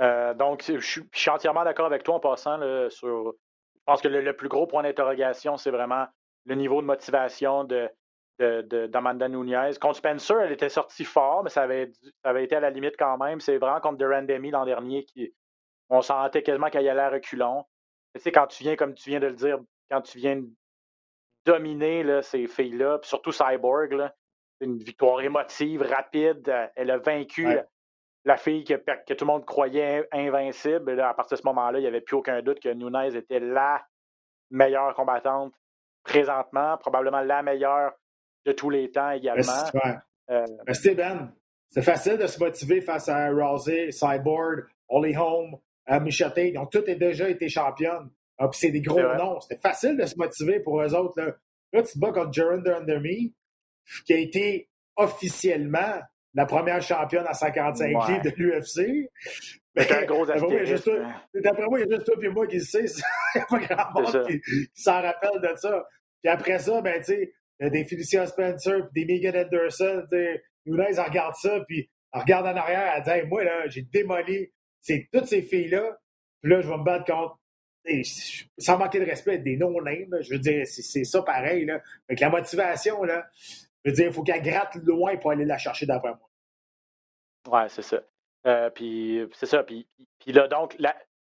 Euh, 0.00 0.34
donc, 0.34 0.62
je 0.66 0.78
suis, 0.78 1.30
entièrement 1.30 1.64
d'accord 1.64 1.86
avec 1.86 2.02
toi 2.02 2.16
en 2.16 2.20
passant 2.20 2.58
sur. 2.90 3.34
Je 3.74 3.92
pense 3.92 4.02
que 4.02 4.08
le, 4.08 4.32
plus 4.34 4.48
gros 4.48 4.66
point 4.66 4.82
d'interrogation, 4.82 5.56
c'est 5.56 5.70
vraiment 5.70 6.06
le 6.44 6.54
niveau 6.54 6.80
de 6.82 6.86
motivation 6.86 7.64
de, 7.64 7.90
d'Amanda 8.38 9.28
Nunez. 9.28 9.70
Contre 9.80 9.96
Spencer, 9.96 10.40
elle 10.40 10.52
était 10.52 10.68
sortie 10.68 11.04
fort, 11.04 11.42
mais 11.42 11.50
ça 11.50 11.62
avait, 11.62 11.90
avait 12.22 12.44
été 12.44 12.56
à 12.56 12.60
la 12.60 12.70
limite 12.70 12.96
quand 12.98 13.16
même. 13.16 13.40
C'est 13.40 13.58
vraiment 13.58 13.80
contre 13.80 13.98
Durand 13.98 14.22
Demi 14.22 14.50
l'an 14.50 14.64
dernier 14.64 15.04
qui. 15.04 15.34
On 15.90 16.02
sentait 16.02 16.42
quasiment 16.42 16.68
qu'elle 16.68 16.86
allait 16.86 17.00
à 17.00 17.08
reculons. 17.08 17.64
Tu 18.14 18.20
sais, 18.20 18.32
quand 18.32 18.46
tu 18.46 18.62
viens, 18.62 18.76
comme 18.76 18.92
tu 18.92 19.08
viens 19.08 19.20
de 19.20 19.28
le 19.28 19.34
dire, 19.34 19.58
quand 19.90 20.02
tu 20.02 20.18
viens 20.18 20.42
dominer 21.46 22.02
là, 22.02 22.20
ces 22.20 22.46
filles-là, 22.46 22.98
surtout 23.02 23.32
Cyborg, 23.32 23.96
c'est 24.60 24.66
une 24.66 24.82
victoire 24.82 25.20
émotive, 25.22 25.82
rapide. 25.82 26.70
Elle 26.76 26.90
a 26.90 26.98
vaincu 26.98 27.58
la 28.24 28.36
fille 28.36 28.64
que, 28.64 28.74
que, 28.74 29.14
tout 29.14 29.24
le 29.24 29.32
monde 29.32 29.46
croyait 29.46 30.06
invincible. 30.12 31.00
à 31.00 31.14
partir 31.14 31.36
de 31.36 31.42
ce 31.42 31.46
moment-là, 31.46 31.78
il 31.78 31.82
n'y 31.82 31.88
avait 31.88 32.00
plus 32.00 32.16
aucun 32.16 32.42
doute 32.42 32.60
que 32.60 32.68
Nunez 32.68 33.16
était 33.16 33.40
la 33.40 33.82
meilleure 34.50 34.94
combattante 34.94 35.52
présentement, 36.02 36.76
probablement 36.78 37.20
la 37.20 37.42
meilleure 37.42 37.92
de 38.46 38.52
tous 38.52 38.70
les 38.70 38.90
temps 38.90 39.10
également. 39.10 39.64
Euh, 40.30 40.44
Ben, 40.66 41.32
c'est 41.70 41.82
facile 41.82 42.16
de 42.16 42.26
se 42.26 42.38
motiver 42.38 42.80
face 42.80 43.08
à 43.08 43.30
Rousey, 43.30 43.90
Cyborg, 43.92 44.64
Holly 44.88 45.16
Holm, 45.16 45.56
Michette. 46.00 46.34
Ils 46.36 46.58
ont 46.58 46.66
tous 46.66 46.80
déjà 46.80 47.28
été 47.28 47.48
championnes. 47.48 48.10
Ah, 48.38 48.48
c'est 48.52 48.70
des 48.70 48.80
gros 48.80 49.00
noms. 49.00 49.40
C'était 49.40 49.60
facile 49.60 49.96
de 49.96 50.06
se 50.06 50.16
motiver 50.16 50.60
pour 50.60 50.80
eux 50.80 50.94
autres. 50.94 51.20
Là, 51.20 51.34
là 51.72 51.82
tu 51.82 51.94
te 51.94 51.98
bats 51.98 52.12
contre 52.12 52.32
Jaron 52.32 52.62
Underme, 52.64 53.32
qui 54.06 54.12
a 54.12 54.18
été 54.18 54.68
officiellement 54.96 56.00
la 56.34 56.46
première 56.46 56.82
championne 56.82 57.26
à 57.26 57.34
145 57.34 57.88
livres 57.88 58.22
de 58.22 58.32
l'UFC. 58.36 59.08
C'est 59.76 59.92
un 59.92 60.04
gros 60.04 60.26
D'après 60.26 61.66
moi, 61.66 61.78
il 61.80 61.88
y 61.88 61.92
a 61.92 61.96
juste 61.96 62.04
toi 62.04 62.14
et 62.22 62.28
moi 62.28 62.46
qui 62.46 62.56
le 62.56 62.62
sait. 62.62 62.84
Il 63.34 63.38
n'y 63.38 63.42
a 63.42 63.46
pas 63.46 63.58
grand 63.58 64.02
monde 64.02 64.26
qui, 64.26 64.40
s'en 64.74 65.00
rappelle 65.02 65.40
de 65.40 65.56
ça. 65.56 65.86
Puis 66.22 66.30
après 66.30 66.58
ça, 66.58 66.80
ben, 66.80 67.00
tu 67.02 67.30
sais, 67.60 67.70
des 67.70 67.84
Felicia 67.84 68.26
Spencer 68.26 68.88
des 68.92 69.04
Megan 69.04 69.36
Anderson, 69.36 70.04
tu 70.10 70.16
sais, 70.16 70.42
Nunez, 70.66 70.98
regarde 70.98 71.34
ça, 71.36 71.60
puis 71.66 71.88
elle 72.12 72.20
regarde 72.20 72.46
en 72.46 72.56
arrière, 72.56 72.94
elle 72.96 73.02
dit 73.02 73.10
hey, 73.10 73.26
moi, 73.26 73.44
là, 73.44 73.68
j'ai 73.68 73.82
démoli 73.82 74.52
toutes 75.12 75.26
ces 75.26 75.42
filles-là, 75.42 75.98
puis 76.42 76.52
là, 76.52 76.60
je 76.60 76.68
vais 76.68 76.76
me 76.76 76.84
battre 76.84 77.04
contre 77.04 77.38
sans 78.58 78.78
manquer 78.78 79.00
de 79.00 79.04
respect, 79.04 79.38
des 79.38 79.56
non-names. 79.56 80.18
Je 80.20 80.32
veux 80.32 80.38
dire, 80.38 80.66
c'est 80.66 81.04
ça 81.04 81.22
pareil. 81.22 81.64
Là. 81.64 81.80
Avec 82.08 82.20
la 82.20 82.30
motivation, 82.30 83.02
là, 83.04 83.26
je 83.88 83.92
veux 83.92 83.96
dire, 83.96 84.06
il 84.08 84.12
faut 84.12 84.22
qu'elle 84.22 84.42
gratte 84.42 84.74
loin 84.76 85.16
pour 85.16 85.30
aller 85.30 85.46
la 85.46 85.56
chercher 85.56 85.86
d'après 85.86 86.10
moi. 86.10 87.62
Ouais, 87.62 87.68
c'est 87.70 87.82
ça. 87.82 88.00
Euh, 88.46 88.68
puis 88.70 89.26
c'est 89.32 89.46
ça. 89.46 89.62
Puis, 89.62 89.88
puis 90.18 90.32
là, 90.32 90.46
donc, 90.46 90.76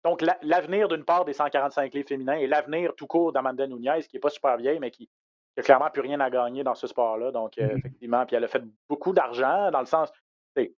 donc 0.04 0.22
l'avenir 0.42 0.88
d'une 0.88 1.04
part 1.04 1.24
des 1.24 1.32
145 1.32 1.94
livres 1.94 2.08
féminins 2.08 2.34
et 2.34 2.46
l'avenir 2.48 2.94
tout 2.96 3.06
court 3.06 3.32
d'Amanda 3.32 3.66
Nunez, 3.68 4.02
qui 4.02 4.16
n'est 4.16 4.20
pas 4.20 4.30
super 4.30 4.56
vieille, 4.56 4.80
mais 4.80 4.90
qui 4.90 5.08
n'a 5.56 5.62
clairement 5.62 5.90
plus 5.90 6.02
rien 6.02 6.18
à 6.18 6.28
gagner 6.28 6.64
dans 6.64 6.74
ce 6.74 6.88
sport-là. 6.88 7.30
Donc, 7.30 7.56
euh, 7.58 7.66
mm-hmm. 7.66 7.78
effectivement, 7.78 8.26
puis 8.26 8.34
elle 8.34 8.44
a 8.44 8.48
fait 8.48 8.64
beaucoup 8.88 9.12
d'argent, 9.12 9.70
dans 9.70 9.80
le 9.80 9.86
sens, 9.86 10.10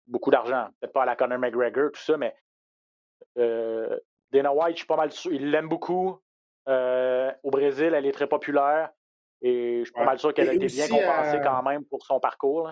beaucoup 0.06 0.30
d'argent, 0.30 0.68
peut-être 0.80 0.92
pas 0.92 1.04
à 1.04 1.06
la 1.06 1.16
Conor 1.16 1.38
McGregor, 1.38 1.92
tout 1.92 2.02
ça, 2.02 2.18
mais 2.18 2.36
euh, 3.38 3.98
Dana 4.30 4.52
White, 4.52 4.72
je 4.72 4.78
suis 4.78 4.86
pas 4.86 4.96
mal 4.96 5.10
sûr, 5.10 5.32
il 5.32 5.50
l'aime 5.50 5.68
beaucoup. 5.68 6.20
au 6.66 7.50
Brésil, 7.50 7.94
elle 7.94 8.04
est 8.04 8.12
très 8.12 8.26
populaire. 8.26 8.90
Et 9.40 9.78
je 9.80 9.84
suis 9.84 9.92
pas 9.92 10.04
mal 10.04 10.18
sûr 10.18 10.34
qu'elle 10.34 10.48
a 10.48 10.54
été 10.54 10.66
bien 10.66 10.88
compensée 10.88 11.40
quand 11.42 11.62
même 11.62 11.84
pour 11.84 12.04
son 12.04 12.18
parcours. 12.18 12.70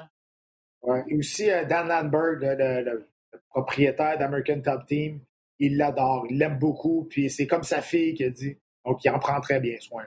Et 1.09 1.17
aussi, 1.17 1.51
euh, 1.51 1.65
Dan 1.65 1.89
Landberg, 1.89 2.41
le, 2.43 3.09
propriétaire 3.51 4.19
d'American 4.19 4.61
Top 4.61 4.87
Team, 4.87 5.21
il 5.59 5.77
l'adore, 5.77 6.27
il 6.31 6.39
l'aime 6.39 6.59
beaucoup, 6.59 7.07
puis 7.09 7.31
c'est 7.31 7.47
comme 7.47 7.63
sa 7.63 7.81
fille 7.81 8.15
qui 8.15 8.25
a 8.25 8.31
dit. 8.31 8.59
Donc, 8.85 9.05
il 9.05 9.11
en 9.11 9.19
prend 9.19 9.41
très 9.41 9.59
bien 9.59 9.79
soin. 9.81 10.05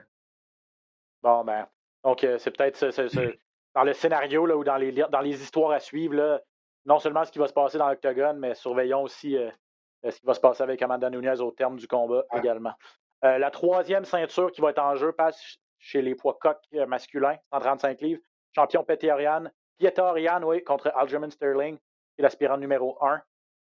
Bon, 1.22 1.44
ben, 1.44 1.66
donc, 2.02 2.24
euh, 2.24 2.38
c'est 2.38 2.50
peut-être 2.50 2.78
dans 3.74 3.84
le 3.84 3.92
scénario 3.92 4.46
là, 4.46 4.56
ou 4.56 4.64
dans 4.64 4.76
les, 4.76 4.92
dans 4.92 5.20
les 5.20 5.42
histoires 5.42 5.72
à 5.72 5.80
suivre, 5.80 6.14
là, 6.14 6.40
non 6.86 6.98
seulement 6.98 7.24
ce 7.24 7.30
qui 7.30 7.38
va 7.38 7.46
se 7.46 7.52
passer 7.52 7.76
dans 7.76 7.88
l'octogone, 7.88 8.38
mais 8.38 8.54
surveillons 8.54 9.02
aussi 9.02 9.36
euh, 9.36 9.50
ce 10.08 10.18
qui 10.18 10.26
va 10.26 10.34
se 10.34 10.40
passer 10.40 10.62
avec 10.62 10.80
Amanda 10.80 11.10
Nunez 11.10 11.40
au 11.40 11.50
terme 11.50 11.76
du 11.76 11.86
combat 11.86 12.24
également. 12.34 12.72
la 13.22 13.50
troisième 13.50 14.06
ceinture 14.06 14.50
qui 14.50 14.62
va 14.62 14.70
être 14.70 14.78
en 14.78 14.96
jeu 14.96 15.12
passe 15.12 15.58
chez 15.80 16.02
les 16.02 16.14
poids 16.14 16.38
coqs 16.40 16.62
masculins, 16.86 17.36
135 17.52 18.00
livres. 18.02 18.20
Champion 18.54 18.84
Peterian, 18.84 19.44
Pietarian, 19.78 20.42
oui, 20.42 20.62
contre 20.62 20.92
Aljamain 20.94 21.30
Sterling, 21.30 21.76
qui 21.76 22.20
est 22.20 22.22
l'aspirant 22.22 22.58
numéro 22.58 23.02
un. 23.04 23.20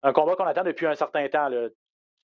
Un 0.04 0.14
combat 0.14 0.36
qu'on 0.36 0.46
attend 0.46 0.64
depuis 0.64 0.86
un 0.86 0.96
certain 0.96 1.28
temps. 1.30 1.50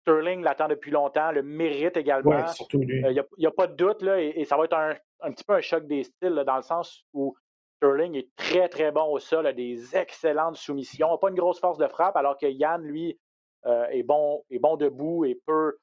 Sterling 0.01 0.43
l'attend 0.43 0.67
depuis 0.67 0.91
longtemps, 0.91 1.31
le 1.31 1.43
mérite 1.43 1.97
également. 1.97 2.45
Il 2.73 3.09
n'y 3.09 3.19
euh, 3.19 3.49
a, 3.49 3.51
pas 3.51 3.67
de 3.67 3.75
doute, 3.75 4.01
là, 4.01 4.19
et, 4.19 4.45
ça 4.45 4.57
va 4.57 4.65
être 4.65 4.77
un, 4.77 5.31
petit 5.31 5.43
peu 5.43 5.53
un 5.53 5.61
choc 5.61 5.85
des 5.87 6.03
styles, 6.03 6.43
dans 6.45 6.55
le 6.55 6.61
sens 6.61 7.03
où 7.13 7.35
Sterling 7.77 8.15
est 8.15 8.29
très, 8.35 8.67
très 8.69 8.91
bon 8.91 9.05
au 9.05 9.19
sol, 9.19 9.47
a 9.47 9.53
des 9.53 9.95
excellentes 9.95 10.57
soumissions, 10.57 11.11
n'a 11.11 11.17
pas 11.17 11.29
une 11.29 11.35
grosse 11.35 11.59
force 11.59 11.77
de 11.77 11.87
frappe, 11.87 12.15
alors 12.15 12.37
que 12.37 12.47
Yann, 12.47 12.83
lui, 12.83 13.19
est, 13.65 14.03
bon, 14.03 14.43
est 14.49 14.59
bon 14.59 14.75
debout 14.75 15.25
et 15.25 15.39
peut. 15.45 15.77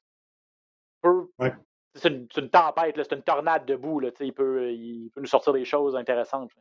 peut 1.01 1.29
C'est 1.95 2.09
une, 2.09 2.27
une, 2.37 2.49
tempête, 2.49 2.95
c'est 2.95 3.15
une 3.15 3.23
tornade 3.23 3.65
debout. 3.65 3.99
Là, 3.99 4.09
il, 4.19 4.33
peut, 4.33 4.71
il 4.71 5.09
peut 5.13 5.21
nous 5.21 5.27
sortir 5.27 5.53
des 5.53 5.65
choses 5.65 5.95
intéressantes. 5.95 6.51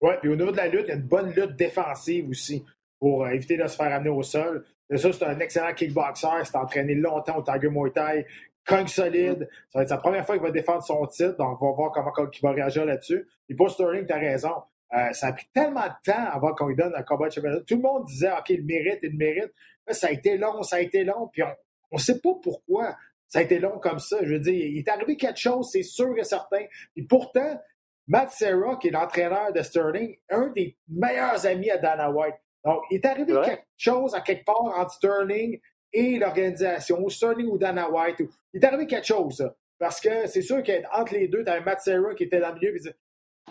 Oui, 0.00 0.14
puis 0.20 0.30
au 0.30 0.36
niveau 0.36 0.50
de 0.50 0.56
la 0.56 0.68
lutte, 0.68 0.86
il 0.86 0.88
y 0.88 0.92
a 0.92 0.96
une 0.96 1.02
bonne 1.02 1.32
lutte 1.32 1.56
défensive 1.56 2.28
aussi 2.28 2.64
pour 2.98 3.26
éviter 3.28 3.56
de 3.56 3.66
se 3.66 3.76
faire 3.76 3.92
amener 3.92 4.10
au 4.10 4.22
sol. 4.22 4.64
Et 4.90 4.98
ça, 4.98 5.12
c'est 5.12 5.24
un 5.24 5.38
excellent 5.38 5.72
kickboxer. 5.74 6.44
s'est 6.44 6.56
entraîné 6.56 6.94
longtemps 6.94 7.38
au 7.38 7.42
Tiger 7.42 7.68
Muay 7.68 7.90
Thai. 7.90 8.26
Cogne 8.64 8.86
solide. 8.86 9.48
Ça 9.70 9.78
va 9.78 9.82
être 9.82 9.88
sa 9.88 9.96
première 9.96 10.24
fois 10.24 10.36
qu'il 10.36 10.44
va 10.44 10.50
défendre 10.50 10.82
son 10.82 11.06
titre. 11.06 11.36
Donc, 11.36 11.60
on 11.62 11.70
va 11.70 11.72
voir 11.72 11.92
comment 11.92 12.12
il 12.16 12.40
va 12.42 12.50
réagir 12.52 12.84
là-dessus. 12.84 13.26
Et 13.48 13.54
pour 13.54 13.70
Sterling, 13.70 14.06
tu 14.06 14.12
as 14.12 14.18
raison. 14.18 14.62
Euh, 14.94 15.12
ça 15.12 15.28
a 15.28 15.32
pris 15.32 15.46
tellement 15.54 15.86
de 15.86 16.12
temps 16.12 16.26
avant 16.30 16.54
qu'on 16.54 16.66
lui 16.66 16.76
donne 16.76 16.92
un 16.94 17.02
combat 17.02 17.28
de 17.28 17.32
championnat. 17.32 17.60
Tout 17.66 17.76
le 17.76 17.82
monde 17.82 18.04
disait, 18.04 18.30
OK, 18.30 18.50
il 18.50 18.64
mérite, 18.64 18.98
il 19.02 19.16
mérite. 19.16 19.52
ça 19.88 20.08
a 20.08 20.10
été 20.10 20.36
long, 20.36 20.62
ça 20.62 20.76
a 20.76 20.80
été 20.80 21.02
long. 21.04 21.28
Puis 21.32 21.42
on 21.42 21.96
ne 21.96 22.00
sait 22.00 22.20
pas 22.20 22.34
pourquoi 22.42 22.94
ça 23.32 23.38
a 23.38 23.42
été 23.42 23.58
long 23.58 23.78
comme 23.78 23.98
ça. 23.98 24.18
Je 24.22 24.34
veux 24.34 24.40
dire, 24.40 24.52
il 24.52 24.76
est 24.76 24.88
arrivé 24.90 25.16
quelque 25.16 25.38
chose, 25.38 25.70
c'est 25.72 25.82
sûr 25.82 26.18
et 26.18 26.22
certain. 26.22 26.66
Et 26.96 27.02
pourtant, 27.02 27.58
Matt 28.06 28.30
Serra, 28.30 28.76
qui 28.76 28.88
est 28.88 28.90
l'entraîneur 28.90 29.54
de 29.54 29.62
Sterling, 29.62 30.18
un 30.28 30.48
des 30.48 30.76
meilleurs 30.86 31.46
amis 31.46 31.70
à 31.70 31.78
Dana 31.78 32.10
White. 32.10 32.34
Donc, 32.62 32.82
il 32.90 32.96
est 32.96 33.06
arrivé 33.06 33.32
quelque 33.42 33.64
chose 33.78 34.14
à 34.14 34.20
quelque 34.20 34.44
part 34.44 34.78
entre 34.78 34.92
Sterling 34.92 35.58
et 35.94 36.18
l'organisation, 36.18 37.02
ou 37.02 37.08
Sterling 37.08 37.46
ou 37.46 37.56
Dana 37.56 37.88
White. 37.88 38.16
Il 38.52 38.62
est 38.62 38.66
arrivé 38.66 38.86
quelque 38.86 39.06
chose, 39.06 39.50
Parce 39.78 39.98
que 39.98 40.26
c'est 40.26 40.42
sûr 40.42 40.62
qu'entre 40.62 41.14
les 41.14 41.26
deux, 41.26 41.42
tu 41.42 41.50
Matt 41.64 41.80
Serra 41.80 42.14
qui 42.14 42.24
était 42.24 42.38
dans 42.38 42.50
le 42.50 42.56
milieu 42.56 42.74
et 42.74 42.78
disait 42.80 42.96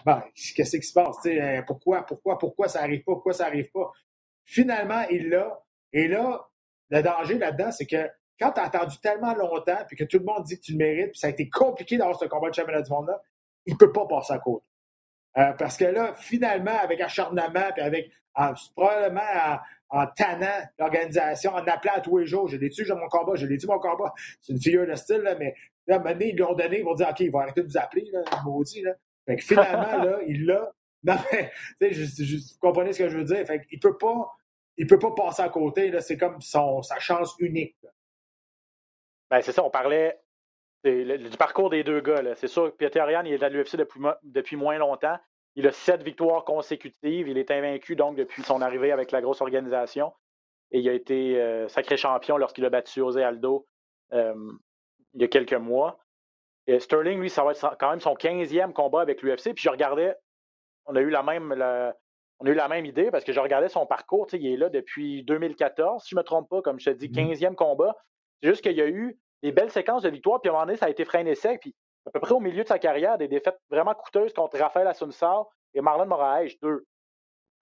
ben, 0.05 0.23
qu'est-ce 0.55 0.77
qui 0.77 0.83
se 0.83 0.93
passe? 0.93 1.25
Hein, 1.25 1.63
pourquoi, 1.65 2.05
pourquoi, 2.05 2.37
pourquoi 2.37 2.67
ça 2.67 2.81
n'arrive 2.81 3.03
pas? 3.03 3.13
Pourquoi 3.13 3.33
ça 3.33 3.45
n'arrive 3.45 3.71
pas? 3.71 3.91
Finalement, 4.45 5.01
il 5.09 5.29
l'a. 5.29 5.59
Et 5.91 6.07
là, 6.07 6.47
le 6.91 7.01
danger 7.01 7.39
là-dedans, 7.39 7.71
c'est 7.71 7.87
que 7.87 8.07
quand 8.41 8.51
tu 8.51 8.59
as 8.59 8.63
attendu 8.63 8.97
tellement 8.99 9.35
longtemps 9.35 9.77
puis 9.87 9.95
que 9.95 10.03
tout 10.03 10.17
le 10.17 10.25
monde 10.25 10.43
dit 10.43 10.57
que 10.57 10.63
tu 10.63 10.71
le 10.71 10.79
mérites, 10.79 11.11
puis 11.11 11.19
ça 11.19 11.27
a 11.27 11.29
été 11.29 11.47
compliqué 11.49 11.97
d'avoir 11.97 12.19
ce 12.19 12.25
combat 12.25 12.49
de 12.49 12.55
championnat 12.55 12.81
du 12.81 12.91
monde-là, 12.91 13.21
il 13.67 13.73
ne 13.73 13.77
peut 13.77 13.91
pas 13.91 14.07
passer 14.07 14.33
à 14.33 14.39
côté. 14.39 14.65
Euh, 15.37 15.53
parce 15.53 15.77
que 15.77 15.85
là, 15.85 16.13
finalement, 16.15 16.77
avec 16.81 16.99
acharnement, 16.99 17.71
puis 17.73 17.81
avec 17.81 18.11
probablement 18.75 19.21
en, 19.89 20.07
tannant 20.07 20.47
l'organisation, 20.79 21.51
en 21.51 21.65
appelant 21.67 21.93
à 21.95 22.01
tous 22.01 22.17
les 22.17 22.25
jours, 22.25 22.47
je 22.47 22.57
l'ai 22.57 22.69
tué, 22.69 22.83
j'ai 22.83 22.93
mon 22.93 23.07
combat, 23.07 23.35
je 23.35 23.45
l'ai 23.45 23.57
tué 23.57 23.67
mon 23.67 23.79
combat. 23.79 24.13
C'est 24.41 24.53
une 24.53 24.61
figure 24.61 24.87
de 24.87 24.95
style, 24.95 25.21
là, 25.21 25.35
mais 25.35 25.53
là, 25.87 25.99
maintenant, 25.99 26.25
ils 26.25 26.35
lui 26.35 26.43
ont 26.43 26.53
donné, 26.53 26.79
ils 26.79 26.85
vont 26.85 26.95
dire 26.95 27.09
OK, 27.09 27.19
ils 27.19 27.31
vont 27.31 27.39
arrêter 27.39 27.61
de 27.61 27.67
vous 27.67 27.77
appeler, 27.77 28.09
là, 28.11 28.21
maudit. 28.43 28.81
Là. 28.81 28.93
Fait 29.25 29.35
que 29.35 29.43
finalement, 29.43 30.03
là, 30.03 30.19
il 30.27 30.45
l'a. 30.45 30.71
Non, 31.03 31.15
mais, 31.31 31.51
vous 31.91 32.39
comprenez 32.59 32.93
ce 32.93 32.99
que 32.99 33.09
je 33.09 33.17
veux 33.17 33.23
dire? 33.23 33.45
Fait 33.45 33.65
qu'il 33.65 33.79
peut 33.79 33.97
pas. 33.97 34.31
Il 34.77 34.87
peut 34.87 34.99
pas 34.99 35.13
passer 35.13 35.41
à 35.43 35.49
côté. 35.49 35.91
C'est 35.99 36.17
comme 36.17 36.39
son, 36.41 36.81
sa 36.81 36.97
chance 36.97 37.35
unique. 37.39 37.75
Ben, 39.31 39.41
c'est 39.41 39.53
ça, 39.53 39.63
on 39.63 39.69
parlait 39.69 40.19
du 40.83 41.37
parcours 41.39 41.69
des 41.69 41.83
deux 41.83 42.01
gars. 42.01 42.35
C'est 42.35 42.47
sûr 42.47 42.71
que 42.71 42.75
Peter 42.75 42.99
Ariane, 42.99 43.25
il 43.25 43.33
est 43.33 43.43
à 43.43 43.49
l'UFC 43.49 43.77
depuis, 43.77 44.01
depuis 44.23 44.55
moins 44.57 44.77
longtemps. 44.77 45.17
Il 45.55 45.65
a 45.67 45.71
sept 45.71 46.03
victoires 46.03 46.43
consécutives. 46.43 47.29
Il 47.29 47.37
est 47.37 47.49
invaincu 47.49 47.95
donc 47.95 48.17
depuis 48.17 48.43
son 48.43 48.61
arrivée 48.61 48.91
avec 48.91 49.11
la 49.11 49.21
grosse 49.21 49.41
organisation. 49.41 50.13
Et 50.71 50.79
il 50.79 50.89
a 50.89 50.93
été 50.93 51.41
euh, 51.41 51.67
sacré 51.69 51.95
champion 51.97 52.37
lorsqu'il 52.37 52.65
a 52.65 52.69
battu 52.69 52.99
José 52.99 53.23
Aldo 53.23 53.65
euh, 54.13 54.33
il 55.13 55.21
y 55.21 55.23
a 55.23 55.27
quelques 55.27 55.53
mois. 55.53 55.99
Et 56.67 56.79
Sterling, 56.79 57.19
lui, 57.19 57.29
ça 57.29 57.43
va 57.43 57.51
être 57.51 57.77
quand 57.79 57.89
même 57.89 57.99
son 58.01 58.13
15e 58.13 58.73
combat 58.73 59.01
avec 59.01 59.21
l'UFC. 59.21 59.53
Puis 59.53 59.63
je 59.63 59.69
regardais, 59.69 60.15
on 60.85 60.95
a 60.95 61.01
eu 61.01 61.09
la 61.09 61.23
même, 61.23 61.51
on 62.39 62.45
a 62.45 62.49
eu 62.49 62.53
la 62.53 62.67
même 62.67 62.85
idée 62.85 63.11
parce 63.11 63.23
que 63.23 63.31
je 63.31 63.39
regardais 63.39 63.69
son 63.69 63.85
parcours. 63.85 64.27
Il 64.33 64.45
est 64.45 64.57
là 64.57 64.69
depuis 64.69 65.23
2014, 65.23 66.03
si 66.03 66.09
je 66.09 66.15
ne 66.15 66.19
me 66.19 66.23
trompe 66.23 66.49
pas, 66.49 66.61
comme 66.61 66.79
je 66.79 66.89
te 66.89 66.95
dis, 66.95 67.09
15e 67.09 67.51
mmh 67.51 67.55
combat. 67.55 67.95
C'est 68.41 68.49
juste 68.49 68.61
qu'il 68.61 68.75
y 68.75 68.81
a 68.81 68.87
eu 68.87 69.17
des 69.43 69.51
belles 69.51 69.71
séquences 69.71 70.03
de 70.03 70.09
victoires, 70.09 70.41
puis 70.41 70.49
à 70.49 70.51
un 70.51 70.55
moment 70.55 70.65
donné, 70.65 70.77
ça 70.77 70.85
a 70.85 70.89
été 70.89 71.05
freiné 71.05 71.35
sec. 71.35 71.61
Puis 71.61 71.75
à 72.05 72.11
peu 72.11 72.19
près 72.19 72.33
au 72.33 72.39
milieu 72.39 72.63
de 72.63 72.67
sa 72.67 72.79
carrière, 72.79 73.17
des 73.17 73.27
défaites 73.27 73.59
vraiment 73.69 73.93
coûteuses 73.93 74.33
contre 74.33 74.57
Raphaël 74.57 74.87
Assunção 74.87 75.47
et 75.73 75.81
Marlon 75.81 76.07
Moraes, 76.07 76.55
deux, 76.61 76.85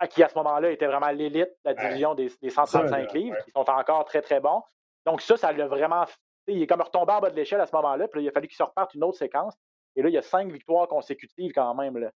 qui 0.09 0.23
à 0.23 0.29
ce 0.29 0.35
moment-là 0.35 0.71
était 0.71 0.87
vraiment 0.87 1.09
l'élite 1.09 1.49
de 1.65 1.71
la 1.71 1.73
division 1.73 2.15
des, 2.15 2.29
135 2.29 3.13
livres, 3.13 3.37
qui 3.43 3.51
sont 3.51 3.69
encore 3.69 4.05
très, 4.05 4.21
très 4.21 4.39
bons. 4.39 4.61
Donc 5.05 5.21
ça, 5.21 5.35
ça 5.37 5.51
l'a 5.51 5.67
vraiment. 5.67 6.05
Il 6.47 6.61
est 6.61 6.67
comme 6.67 6.81
retombé 6.81 7.11
en 7.13 7.19
bas 7.19 7.29
de 7.29 7.35
l'échelle 7.35 7.61
à 7.61 7.65
ce 7.65 7.75
moment-là, 7.75 8.07
puis 8.07 8.23
il 8.23 8.27
a 8.27 8.31
fallu 8.31 8.47
qu'il 8.47 8.57
se 8.57 8.63
reparte 8.63 8.93
une 8.93 9.03
autre 9.03 9.17
séquence. 9.17 9.55
Et 9.95 10.01
là, 10.01 10.09
il 10.09 10.13
y 10.13 10.17
a 10.17 10.21
cinq 10.21 10.51
victoires 10.51 10.87
consécutives 10.87 11.51
quand 11.53 11.75
même. 11.75 11.97
Là. 11.97 12.11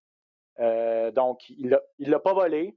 Euh, 0.60 1.10
donc, 1.10 1.48
il 1.50 1.68
ne 1.68 2.10
l'a 2.10 2.18
pas 2.18 2.32
volé. 2.32 2.76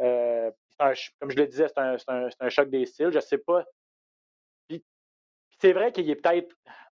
Euh, 0.00 0.50
comme 0.78 1.30
je 1.30 1.36
le 1.36 1.46
disais, 1.46 1.68
c'est 1.68 1.78
un, 1.78 1.96
un, 2.40 2.48
choc 2.48 2.68
des 2.70 2.86
styles. 2.86 3.10
Je 3.10 3.16
ne 3.16 3.20
sais 3.20 3.38
pas 3.38 3.64
c'est 5.64 5.72
vrai 5.72 5.92
qu'il 5.92 6.10
est 6.10 6.16
peut-être. 6.16 6.54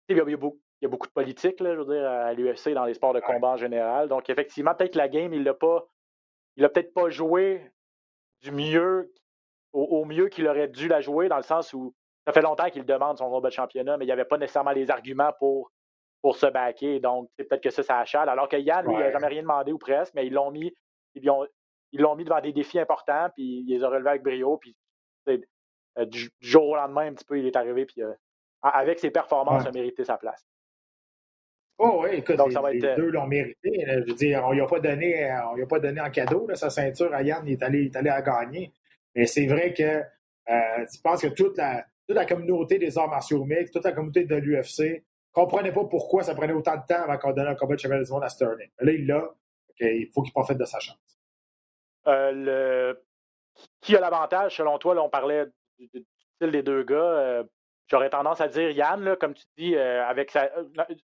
Il, 0.09 0.17
y, 0.17 0.19
a 0.19 0.87
beaucoup 0.89 1.07
de 1.07 1.13
politique, 1.13 1.61
là, 1.61 1.73
je 1.73 1.79
veux 1.79 1.95
dire, 1.95 2.05
à 2.05 2.33
l'UFC 2.33 2.73
dans 2.73 2.83
les 2.83 2.93
sports 2.93 3.13
de 3.13 3.21
combat 3.21 3.49
en 3.49 3.57
général. 3.57 4.09
Donc, 4.09 4.29
effectivement, 4.29 4.75
peut-être 4.75 4.95
la 4.95 5.07
game, 5.07 5.33
il 5.33 5.43
l'a 5.43 5.53
pas. 5.53 5.87
Il 6.57 6.65
a 6.65 6.69
peut-être 6.69 6.93
pas 6.93 7.09
joué 7.09 7.71
du 8.41 8.51
mieux, 8.51 9.13
au, 9.71 10.03
mieux 10.03 10.27
qu'il 10.27 10.47
aurait 10.47 10.67
dû 10.67 10.89
la 10.89 10.99
jouer, 10.99 11.29
dans 11.29 11.37
le 11.37 11.43
sens 11.43 11.71
où 11.71 11.95
ça 12.25 12.33
fait 12.33 12.41
longtemps 12.41 12.69
qu'il 12.69 12.83
demande 12.83 13.17
son 13.17 13.29
combat 13.29 13.47
de 13.47 13.53
championnat, 13.53 13.95
mais 13.95 14.03
il 14.03 14.09
n'y 14.09 14.11
avait 14.11 14.25
pas 14.25 14.37
nécessairement 14.37 14.71
les 14.71 14.91
arguments 14.91 15.31
pour, 15.39 15.71
pour 16.21 16.35
se 16.35 16.47
baquer. 16.47 16.99
Donc, 16.99 17.29
peut-être 17.37 17.63
que 17.63 17.69
ça, 17.69 17.83
ça 17.83 17.99
achale. 17.99 18.27
Alors 18.27 18.49
que 18.49 18.57
Yann, 18.57 18.85
lui, 18.85 18.95
il 18.95 18.99
n'a 18.99 19.11
jamais 19.11 19.27
rien 19.27 19.43
demandé 19.43 19.71
ou 19.71 19.77
presque, 19.77 20.13
mais 20.13 20.27
ils 20.27 20.33
l'ont 20.33 20.51
mis. 20.51 20.73
Ils 21.15 21.23
l'ont 22.01 22.15
mis 22.15 22.25
devant 22.25 22.41
des 22.41 22.51
défis 22.51 22.79
importants, 22.79 23.29
puis 23.33 23.63
il 23.65 23.67
les 23.67 23.83
a 23.83 23.87
relevés 23.87 24.09
avec 24.09 24.23
brio. 24.23 24.57
Puis, 24.57 24.75
euh, 25.29 26.05
du, 26.05 26.29
jour 26.41 26.67
au 26.67 26.75
lendemain, 26.75 27.07
un 27.07 27.13
petit 27.13 27.25
peu, 27.25 27.39
il 27.39 27.47
est 27.47 27.55
arrivé, 27.55 27.85
puis 27.85 28.03
euh, 28.03 28.13
avec 28.73 28.99
ses 28.99 29.11
performances, 29.11 29.65
a 29.65 29.71
mérité 29.71 30.03
sa 30.03 30.17
place. 30.17 30.45
Oh 31.79 32.01
oui, 32.03 32.09
écoute, 32.13 32.37
les, 32.71 32.83
euh, 32.85 32.95
deux 32.95 33.09
l'ont 33.11 33.27
mérité. 33.27 33.85
Je 33.87 34.09
veux 34.09 34.15
dire, 34.15 34.43
on 34.45 34.51
lui 34.51 34.61
a 34.61 34.65
pas 34.65 34.79
donné, 34.79 35.31
on 35.53 35.61
a 35.61 35.65
pas 35.67 35.79
donné 35.79 36.01
en 36.01 36.09
cadeau 36.09 36.47
sa 36.55 36.71
ceinture 36.71 37.13
à 37.13 37.21
Yann, 37.21 37.43
il 37.45 37.53
est 37.53 37.63
allé, 37.63 37.91
allé 37.93 38.09
à 38.09 38.21
gagner. 38.21 38.73
Mais 39.15 39.27
c'est 39.27 39.45
vrai 39.45 39.73
que 39.73 39.83
euh, 39.83 40.85
je 40.91 41.01
pense 41.03 41.21
que 41.21 41.27
toute 41.27 41.55
la, 41.57 41.85
toute 42.07 42.15
la 42.15 42.25
communauté 42.25 42.79
des 42.79 42.97
arts 42.97 43.09
martiaux 43.09 43.43
mixtes, 43.45 43.73
toute 43.73 43.83
la 43.83 43.91
communauté 43.91 44.25
de 44.25 44.35
l'UFC 44.35 44.79
ne 44.79 44.99
comprenait 45.33 45.71
pas 45.71 45.85
pourquoi 45.85 46.23
ça 46.23 46.33
prenait 46.33 46.53
autant 46.53 46.77
de 46.77 46.85
temps 46.87 47.03
avant 47.03 47.17
qu'on 47.17 47.33
donne 47.33 47.47
un 47.47 47.55
combat 47.55 47.75
de 47.75 47.79
championnat 47.79 48.03
du 48.03 48.11
monde 48.11 48.23
à 48.23 48.29
Sterling. 48.29 48.69
Là, 48.79 48.91
il 48.91 49.05
l'a. 49.05 49.29
il 49.79 50.09
faut 50.13 50.23
qu'il 50.23 50.33
profite 50.33 50.57
de 50.57 50.65
sa 50.65 50.79
chance. 50.79 50.97
Euh, 52.07 52.31
le... 52.31 53.03
Qui 53.81 53.95
a 53.95 53.99
l'avantage, 53.99 54.55
selon 54.57 54.79
toi? 54.79 54.95
Là, 54.95 55.03
on 55.03 55.09
parlait 55.09 55.45
du, 55.77 56.05
style 56.35 56.51
des 56.51 56.63
deux 56.63 56.83
gars. 56.83 57.43
J'aurais 57.89 58.09
tendance 58.09 58.41
à 58.41 58.49
dire 58.49 58.69
Yann, 58.71 59.15
comme 59.15 59.33
tu 59.33 59.45
dis, 59.57 59.75
euh, 59.75 60.05
avec 60.05 60.31
sa... 60.31 60.51
Euh, 60.57 60.65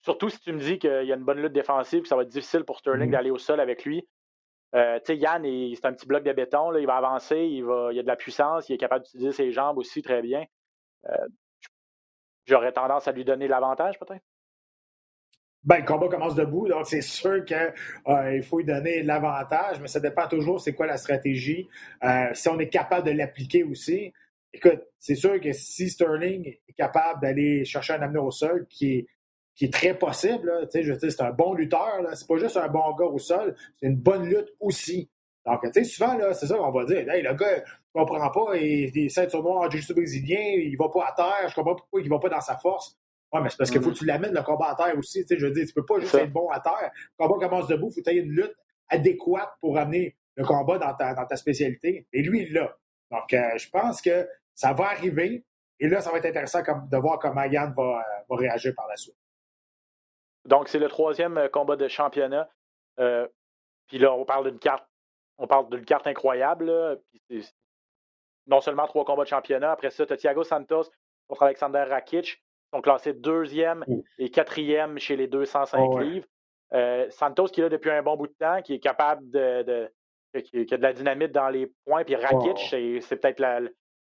surtout 0.01 0.29
si 0.29 0.39
tu 0.39 0.51
me 0.51 0.59
dis 0.59 0.79
qu'il 0.79 1.05
y 1.05 1.11
a 1.11 1.15
une 1.15 1.23
bonne 1.23 1.39
lutte 1.39 1.53
défensive, 1.53 2.01
que 2.01 2.07
ça 2.07 2.15
va 2.15 2.23
être 2.23 2.29
difficile 2.29 2.63
pour 2.63 2.79
Sterling 2.79 3.09
mm-hmm. 3.09 3.11
d'aller 3.11 3.29
au 3.29 3.37
sol 3.37 3.59
avec 3.59 3.85
lui. 3.85 4.07
Euh, 4.73 4.99
Yann, 5.07 5.43
c'est 5.75 5.85
un 5.85 5.93
petit 5.93 6.07
bloc 6.07 6.23
de 6.23 6.33
béton, 6.33 6.71
là, 6.71 6.79
il 6.79 6.87
va 6.87 6.95
avancer, 6.95 7.37
il, 7.37 7.63
va, 7.63 7.89
il 7.93 7.99
a 7.99 8.01
de 8.01 8.07
la 8.07 8.15
puissance, 8.15 8.69
il 8.69 8.73
est 8.73 8.79
capable 8.79 9.05
d'utiliser 9.05 9.31
ses 9.31 9.51
jambes 9.51 9.77
aussi 9.77 10.01
très 10.01 10.23
bien. 10.23 10.45
J'aurais 12.47 12.71
tendance 12.71 13.07
à 13.07 13.11
lui 13.11 13.23
donner 13.23 13.47
l'avantage, 13.47 13.99
peut-être. 13.99 14.23
Ben, 15.63 15.77
le 15.77 15.85
combat 15.85 16.09
commence 16.09 16.33
debout, 16.33 16.67
donc 16.67 16.87
c'est 16.87 17.01
sûr 17.01 17.45
qu'il 17.45 18.43
faut 18.43 18.57
lui 18.57 18.65
donner 18.65 19.03
l'avantage, 19.03 19.79
mais 19.79 19.87
ça 19.87 19.99
dépend 19.99 20.27
toujours 20.27 20.59
c'est 20.59 20.73
quoi 20.73 20.87
la 20.87 20.97
stratégie. 20.97 21.69
si 22.33 22.49
on 22.49 22.57
est 22.57 22.69
capable 22.69 23.05
de 23.05 23.11
l'appliquer 23.11 23.63
aussi, 23.63 24.11
écoute, 24.53 24.81
c'est 24.99 25.15
sûr 25.15 25.39
que 25.41 25.51
si 25.51 25.89
Sterling 25.89 26.47
est 26.67 26.73
capable 26.73 27.21
d'aller 27.21 27.65
chercher 27.65 27.93
un 27.93 28.01
amener 28.01 28.19
au 28.19 28.31
sol, 28.31 28.67
qui 28.69 28.97
est, 28.97 29.07
qui 29.55 29.65
est 29.65 29.73
très 29.73 29.97
possible, 29.97 30.47
là, 30.47 30.67
je 30.73 30.93
c'est 30.93 31.21
un 31.21 31.31
bon 31.31 31.53
lutteur, 31.53 31.99
c'est 32.13 32.27
pas 32.27 32.37
juste 32.37 32.57
un 32.57 32.67
bon 32.67 32.93
gars 32.95 33.05
au 33.05 33.19
sol, 33.19 33.55
c'est 33.79 33.87
une 33.87 33.97
bonne 33.97 34.25
lutte 34.25 34.53
aussi. 34.59 35.09
Donc, 35.45 35.61
tu 35.61 35.71
sais, 35.73 35.83
souvent, 35.83 36.17
là, 36.17 36.33
c'est 36.33 36.47
ça 36.47 36.55
qu'on 36.55 36.71
va 36.71 36.85
dire. 36.85 37.09
Hey, 37.09 37.21
le 37.21 37.33
gars, 37.33 37.63
je 37.65 37.91
comprends 37.91 38.29
pas, 38.29 38.55
il 38.55 38.97
est 38.97 39.09
ceintures 39.09 39.43
noires 39.43 39.63
en 39.63 39.93
brésilien, 39.93 40.39
il 40.39 40.75
va 40.77 40.87
pas 40.89 41.07
à 41.07 41.13
terre, 41.13 41.49
je 41.49 41.55
comprends 41.55 41.75
pas 41.75 41.81
pourquoi 41.81 42.01
il 42.01 42.09
va 42.09 42.19
pas 42.19 42.29
dans 42.29 42.41
sa 42.41 42.57
force. 42.57 42.97
Ouais, 43.33 43.41
mais 43.41 43.49
c'est 43.49 43.57
parce 43.57 43.71
qu'il 43.71 43.81
faut 43.81 43.89
que 43.89 43.97
tu 43.97 44.05
l'amènes 44.05 44.33
le 44.33 44.43
combat 44.43 44.69
à 44.69 44.75
terre 44.75 44.97
aussi. 44.97 45.21
Tu 45.21 45.29
sais, 45.29 45.39
je 45.39 45.47
veux 45.47 45.51
dire, 45.51 45.65
tu 45.65 45.73
peux 45.73 45.85
pas 45.85 45.99
juste 45.99 46.13
être 46.13 46.31
bon 46.31 46.49
à 46.49 46.59
terre. 46.59 46.91
Le 47.19 47.27
combat 47.27 47.47
commence 47.47 47.67
debout, 47.67 47.89
il 47.89 47.93
faut 47.93 48.01
que 48.01 48.09
tu 48.09 48.15
aies 48.15 48.19
une 48.19 48.29
lutte 48.29 48.55
adéquate 48.89 49.49
pour 49.59 49.77
amener 49.77 50.15
le 50.35 50.45
combat 50.45 50.77
dans 50.77 50.93
ta, 50.93 51.13
dans 51.13 51.25
ta 51.25 51.35
spécialité. 51.35 52.07
Et 52.13 52.21
lui, 52.21 52.43
il 52.43 52.53
l'a. 52.53 52.77
Donc, 53.11 53.33
euh, 53.33 53.57
je 53.57 53.69
pense 53.69 54.01
que 54.01 54.27
ça 54.55 54.73
va 54.73 54.85
arriver. 54.85 55.45
Et 55.79 55.87
là, 55.87 56.01
ça 56.01 56.11
va 56.11 56.17
être 56.17 56.25
intéressant 56.25 56.61
de 56.61 56.97
voir 56.97 57.19
comment 57.19 57.43
Yann 57.43 57.73
va, 57.73 57.83
euh, 57.83 58.23
va 58.29 58.35
réagir 58.35 58.73
par 58.75 58.87
la 58.87 58.95
suite. 58.95 59.17
Donc, 60.45 60.67
c'est 60.67 60.79
le 60.79 60.87
troisième 60.87 61.37
euh, 61.37 61.49
combat 61.49 61.75
de 61.75 61.87
championnat. 61.87 62.49
Euh, 62.99 63.27
puis 63.87 63.97
là, 63.97 64.13
on 64.13 64.25
parle 64.25 64.49
d'une 64.49 64.59
carte. 64.59 64.87
On 65.37 65.47
parle 65.47 65.69
d'une 65.69 65.85
carte 65.85 66.05
incroyable. 66.07 66.71
non 68.47 68.61
seulement 68.61 68.85
trois 68.87 69.03
combats 69.03 69.23
de 69.23 69.29
championnat. 69.29 69.71
Après 69.71 69.89
ça, 69.89 70.05
tu 70.05 70.13
as 70.13 70.17
Thiago 70.17 70.43
Santos 70.43 70.83
contre 71.27 71.43
Alexander 71.43 71.83
Rakic. 71.89 72.43
Sont 72.71 72.81
classés 72.81 73.13
deuxième 73.13 73.85
et 74.17 74.31
quatrième 74.31 74.97
chez 74.97 75.15
les 75.15 75.27
205 75.27 75.99
livres. 75.99 76.27
Santos 77.11 77.47
qui 77.47 77.59
est 77.59 77.63
là 77.63 77.69
depuis 77.69 77.91
un 77.91 78.01
bon 78.01 78.15
bout 78.15 78.27
de 78.27 78.33
temps, 78.33 78.61
qui 78.63 78.73
est 78.73 78.79
capable 78.79 79.29
de, 79.29 79.91
qui, 80.41 80.73
a 80.73 80.77
de 80.77 80.81
la 80.81 80.93
dynamite 80.93 81.31
dans 81.31 81.49
les 81.49 81.71
points. 81.85 82.03
Puis 82.03 82.15
Rakic, 82.15 82.57
c'est 83.01 83.15
peut-être 83.17 83.39
la, 83.39 83.61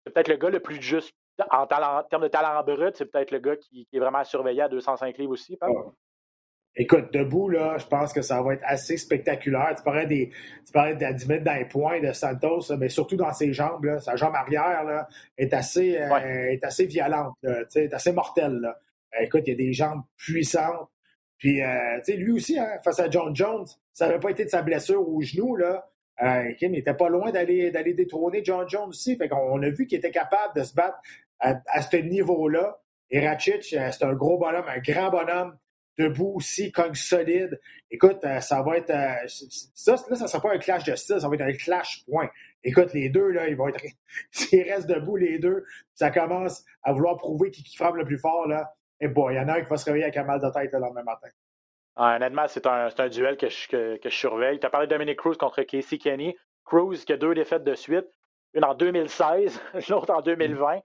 c'est 0.07 0.13
peut-être 0.13 0.29
le 0.29 0.37
gars 0.37 0.51
le 0.51 0.61
plus 0.61 0.81
juste 0.81 1.13
en, 1.51 1.67
termes 1.67 2.23
de 2.23 2.29
talent 2.29 2.63
brut, 2.63 2.97
c'est 2.97 3.07
peut-être 3.07 3.31
le 3.31 3.41
gars 3.41 3.57
qui, 3.57 3.89
est 3.93 3.99
vraiment 3.99 4.25
surveillé 4.25 4.63
à 4.63 4.69
205 4.69 5.19
livres 5.19 5.33
aussi. 5.33 5.59
Écoute, 6.79 7.13
debout, 7.13 7.49
là, 7.49 7.79
je 7.79 7.87
pense 7.87 8.13
que 8.13 8.23
ça 8.23 8.41
va 8.43 8.55
être 8.55 8.65
assez 8.65 8.97
spectaculaire. 8.97 9.75
Tu 9.77 9.83
parlais, 9.83 10.07
des, 10.07 10.31
tu 10.65 10.73
parlais 10.73 10.95
de 10.95 11.13
10 11.13 11.27
mètres 11.27 11.45
dans 11.45 11.55
les 11.55 11.65
points 11.65 12.01
de 12.01 12.13
Santos, 12.13 12.75
mais 12.79 12.89
surtout 12.89 13.17
dans 13.17 13.33
ses 13.33 13.53
jambes. 13.53 13.85
Là, 13.85 13.99
sa 13.99 14.15
jambe 14.17 14.35
arrière 14.35 14.85
là, 14.85 15.09
est, 15.39 15.53
assez, 15.55 15.99
euh, 15.99 16.51
est 16.51 16.63
assez 16.63 16.87
violente, 16.87 17.35
est 17.43 17.93
assez 17.93 18.13
mortelle. 18.13 18.59
Là. 18.61 18.79
Euh, 19.19 19.25
écoute, 19.25 19.43
il 19.47 19.51
y 19.51 19.55
a 19.55 19.57
des 19.57 19.73
jambes 19.73 20.03
puissantes. 20.17 20.89
Puis, 21.39 21.63
euh, 21.63 22.01
lui 22.09 22.33
aussi, 22.33 22.59
hein, 22.59 22.79
face 22.85 23.01
à 23.01 23.11
John 23.11 23.35
Jones, 23.35 23.67
ça 23.93 24.07
n'avait 24.07 24.21
pas 24.21 24.31
été 24.31 24.45
de 24.45 24.51
sa 24.51 24.63
blessure 24.63 25.07
au 25.07 25.21
genou. 25.23 25.57
Là. 25.57 25.89
Euh, 26.23 26.53
Kim 26.55 26.73
n'était 26.73 26.95
pas 26.95 27.09
loin 27.09 27.31
d'aller, 27.31 27.71
d'aller 27.71 27.95
détrôner 27.95 28.43
John 28.45 28.69
Jones 28.69 28.89
aussi. 28.89 29.17
Fait 29.17 29.29
qu'on 29.29 29.63
a 29.63 29.69
vu 29.71 29.87
qu'il 29.87 29.99
était 29.99 30.11
capable 30.11 30.59
de 30.59 30.65
se 30.65 30.75
battre 30.75 30.99
à, 31.41 31.61
à 31.67 31.83
ce 31.83 31.97
niveau-là. 31.97 32.81
Et 33.11 33.27
Ratchich, 33.27 33.71
c'est 33.71 34.03
un 34.03 34.15
gros 34.15 34.39
bonhomme, 34.39 34.67
un 34.69 34.81
grand 34.81 35.11
bonhomme 35.11 35.57
debout 35.99 36.35
aussi, 36.37 36.73
cogne 36.73 36.95
solide. 36.95 37.61
Écoute, 37.91 38.25
euh, 38.25 38.41
ça 38.41 38.63
va 38.63 38.77
être. 38.77 38.91
Euh, 38.91 39.27
ça, 39.75 39.97
là, 40.09 40.17
ça 40.17 40.29
sera 40.29 40.43
pas 40.43 40.55
un 40.55 40.59
clash 40.59 40.85
de 40.85 40.95
style, 40.95 41.21
ça 41.21 41.29
va 41.29 41.35
être 41.35 41.43
un 41.43 41.53
clash 41.53 42.05
point. 42.07 42.29
Écoute, 42.65 42.93
les 42.93 43.09
deux, 43.09 43.31
là, 43.31 43.49
ils 43.49 43.57
vont 43.57 43.69
être. 43.69 43.83
S'ils 44.31 44.63
restent 44.63 44.89
debout, 44.89 45.17
les 45.17 45.39
deux, 45.39 45.65
ça 45.95 46.11
commence 46.11 46.65
à 46.83 46.93
vouloir 46.93 47.17
prouver 47.17 47.51
qui, 47.51 47.63
qui 47.63 47.77
frappe 47.77 47.95
le 47.97 48.05
plus 48.05 48.19
fort, 48.19 48.47
là. 48.47 48.75
Et 49.01 49.09
bon, 49.09 49.31
il 49.31 49.37
y 49.37 49.39
en 49.39 49.49
a 49.49 49.55
un 49.55 49.63
qui 49.63 49.69
va 49.69 49.77
se 49.77 49.85
réveiller 49.85 50.05
avec 50.05 50.17
un 50.17 50.25
mal 50.25 50.41
de 50.41 50.51
tête 50.51 50.73
le 50.73 50.79
lendemain 50.79 51.03
matin. 51.03 51.29
Ah, 51.97 52.17
honnêtement, 52.17 52.47
c'est 52.47 52.67
un, 52.67 52.89
un, 52.97 53.09
duel 53.09 53.39
que 53.39 53.49
je, 53.49 53.69
que, 53.69 53.97
que 53.97 54.11
je 54.11 54.17
surveille. 54.17 54.61
Tu 54.61 54.67
as 54.67 54.71
parlé 54.71 54.87
de 54.87 54.93
Dominic 54.93 55.19
Cruz 55.19 55.37
contre 55.37 55.63
Casey 55.63 55.97
Kenny. 55.97 56.37
Cruz 56.65 57.05
qui 57.07 57.13
a 57.13 57.17
deux 57.17 57.35
défaites 57.35 57.65
de 57.65 57.75
suite, 57.75 58.07
une 58.53 58.65
en 58.65 58.75
2016, 58.75 59.63
l'autre 59.89 60.11
en 60.15 60.21
2020. 60.21 60.81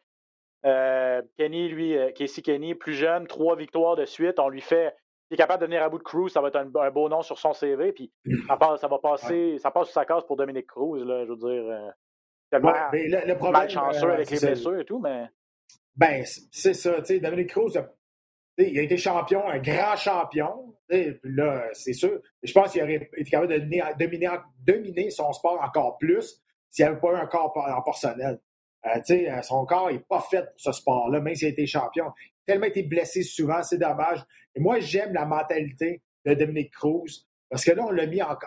Euh, 0.64 1.22
Kenny, 1.38 1.68
lui, 1.70 1.98
euh, 1.98 2.12
Casey 2.12 2.42
Kenny, 2.42 2.76
plus 2.76 2.94
jeune, 2.94 3.28
trois 3.28 3.56
victoires 3.56 3.96
de 3.96 4.06
suite. 4.06 4.40
On 4.40 4.48
lui 4.48 4.62
fait. 4.62 4.96
Il 5.30 5.36
est 5.36 5.38
capable 5.38 5.62
de 5.62 5.66
venir 5.66 5.82
à 5.82 5.90
bout 5.90 5.98
de 5.98 6.04
Cruz, 6.04 6.30
ça 6.30 6.42
va 6.42 6.50
être 6.50 6.58
un, 6.58 6.92
beau 6.92 7.10
nom 7.10 7.22
sur 7.22 7.40
son 7.40 7.54
CV. 7.54 7.94
Puis 7.94 8.12
ça, 8.48 8.58
passe, 8.58 8.82
ça 8.82 8.88
va 8.88 9.00
passer, 9.00 9.58
ça 9.60 9.72
passe 9.72 9.88
sur 9.88 9.94
sa 9.94 10.06
case 10.06 10.26
pour 10.26 10.36
Dominic 10.36 10.68
Cruz, 10.68 11.04
là, 11.06 11.26
je 11.26 11.32
veux 11.32 11.38
dire. 11.38 11.72
Euh, 11.72 11.90
tellement 12.50 12.74
le, 12.92 13.28
le 13.28 13.36
problème, 13.36 13.62
malchanceux 13.62 14.12
avec 14.12 14.30
les 14.30 14.40
blessures 14.40 14.80
et 14.80 14.86
tout, 14.86 15.00
mais. 15.00 15.28
Ben, 15.96 16.24
c'est 16.52 16.74
ça. 16.74 17.00
Tu 17.00 17.06
sais, 17.06 17.20
Dominic 17.20 17.50
Cruz, 17.50 17.72
il 18.58 18.78
a 18.80 18.82
été 18.82 18.98
champion, 18.98 19.48
un 19.48 19.60
grand 19.60 19.96
champion. 19.96 20.76
Puis 20.90 21.18
là, 21.24 21.64
c'est 21.74 21.94
sûr. 21.94 22.22
Je 22.44 22.52
pense 22.52 22.72
qu'il 22.72 22.84
aurait 22.84 23.10
été 23.16 23.30
capable 23.30 23.54
de 23.54 23.60
dominer, 23.98 24.30
dominer 24.60 25.10
son 25.10 25.32
sport 25.34 25.62
encore 25.62 25.98
plus 25.98 26.42
s'il 26.70 26.86
n'y 26.86 26.92
avait 26.92 27.00
pas 27.00 27.14
eu 27.14 27.16
un 27.16 27.28
corps 27.28 27.54
en 27.56 27.82
personnel. 27.82 28.40
Euh, 28.86 29.00
euh, 29.10 29.42
son 29.42 29.66
corps 29.66 29.92
n'est 29.92 30.00
pas 30.00 30.22
fait 30.22 30.44
pour 30.44 30.60
ce 30.60 30.72
sport-là, 30.72 31.20
même 31.20 31.36
s'il 31.36 31.48
a 31.48 31.52
été 31.52 31.66
champion. 31.66 32.06
Il 32.08 32.52
a 32.52 32.54
tellement 32.54 32.68
été 32.68 32.84
blessé 32.84 33.24
souvent, 33.24 33.62
c'est 33.64 33.78
dommage. 33.78 34.24
Et 34.56 34.60
moi, 34.60 34.80
j'aime 34.80 35.14
la 35.14 35.26
mentalité 35.26 36.02
de 36.26 36.34
Dominique 36.34 36.74
Cruz 36.74 37.28
parce 37.50 37.66
que 37.66 37.72
là, 37.72 37.84
on 37.86 37.92
l'a 37.92 38.06
mis 38.06 38.22
en, 38.22 38.38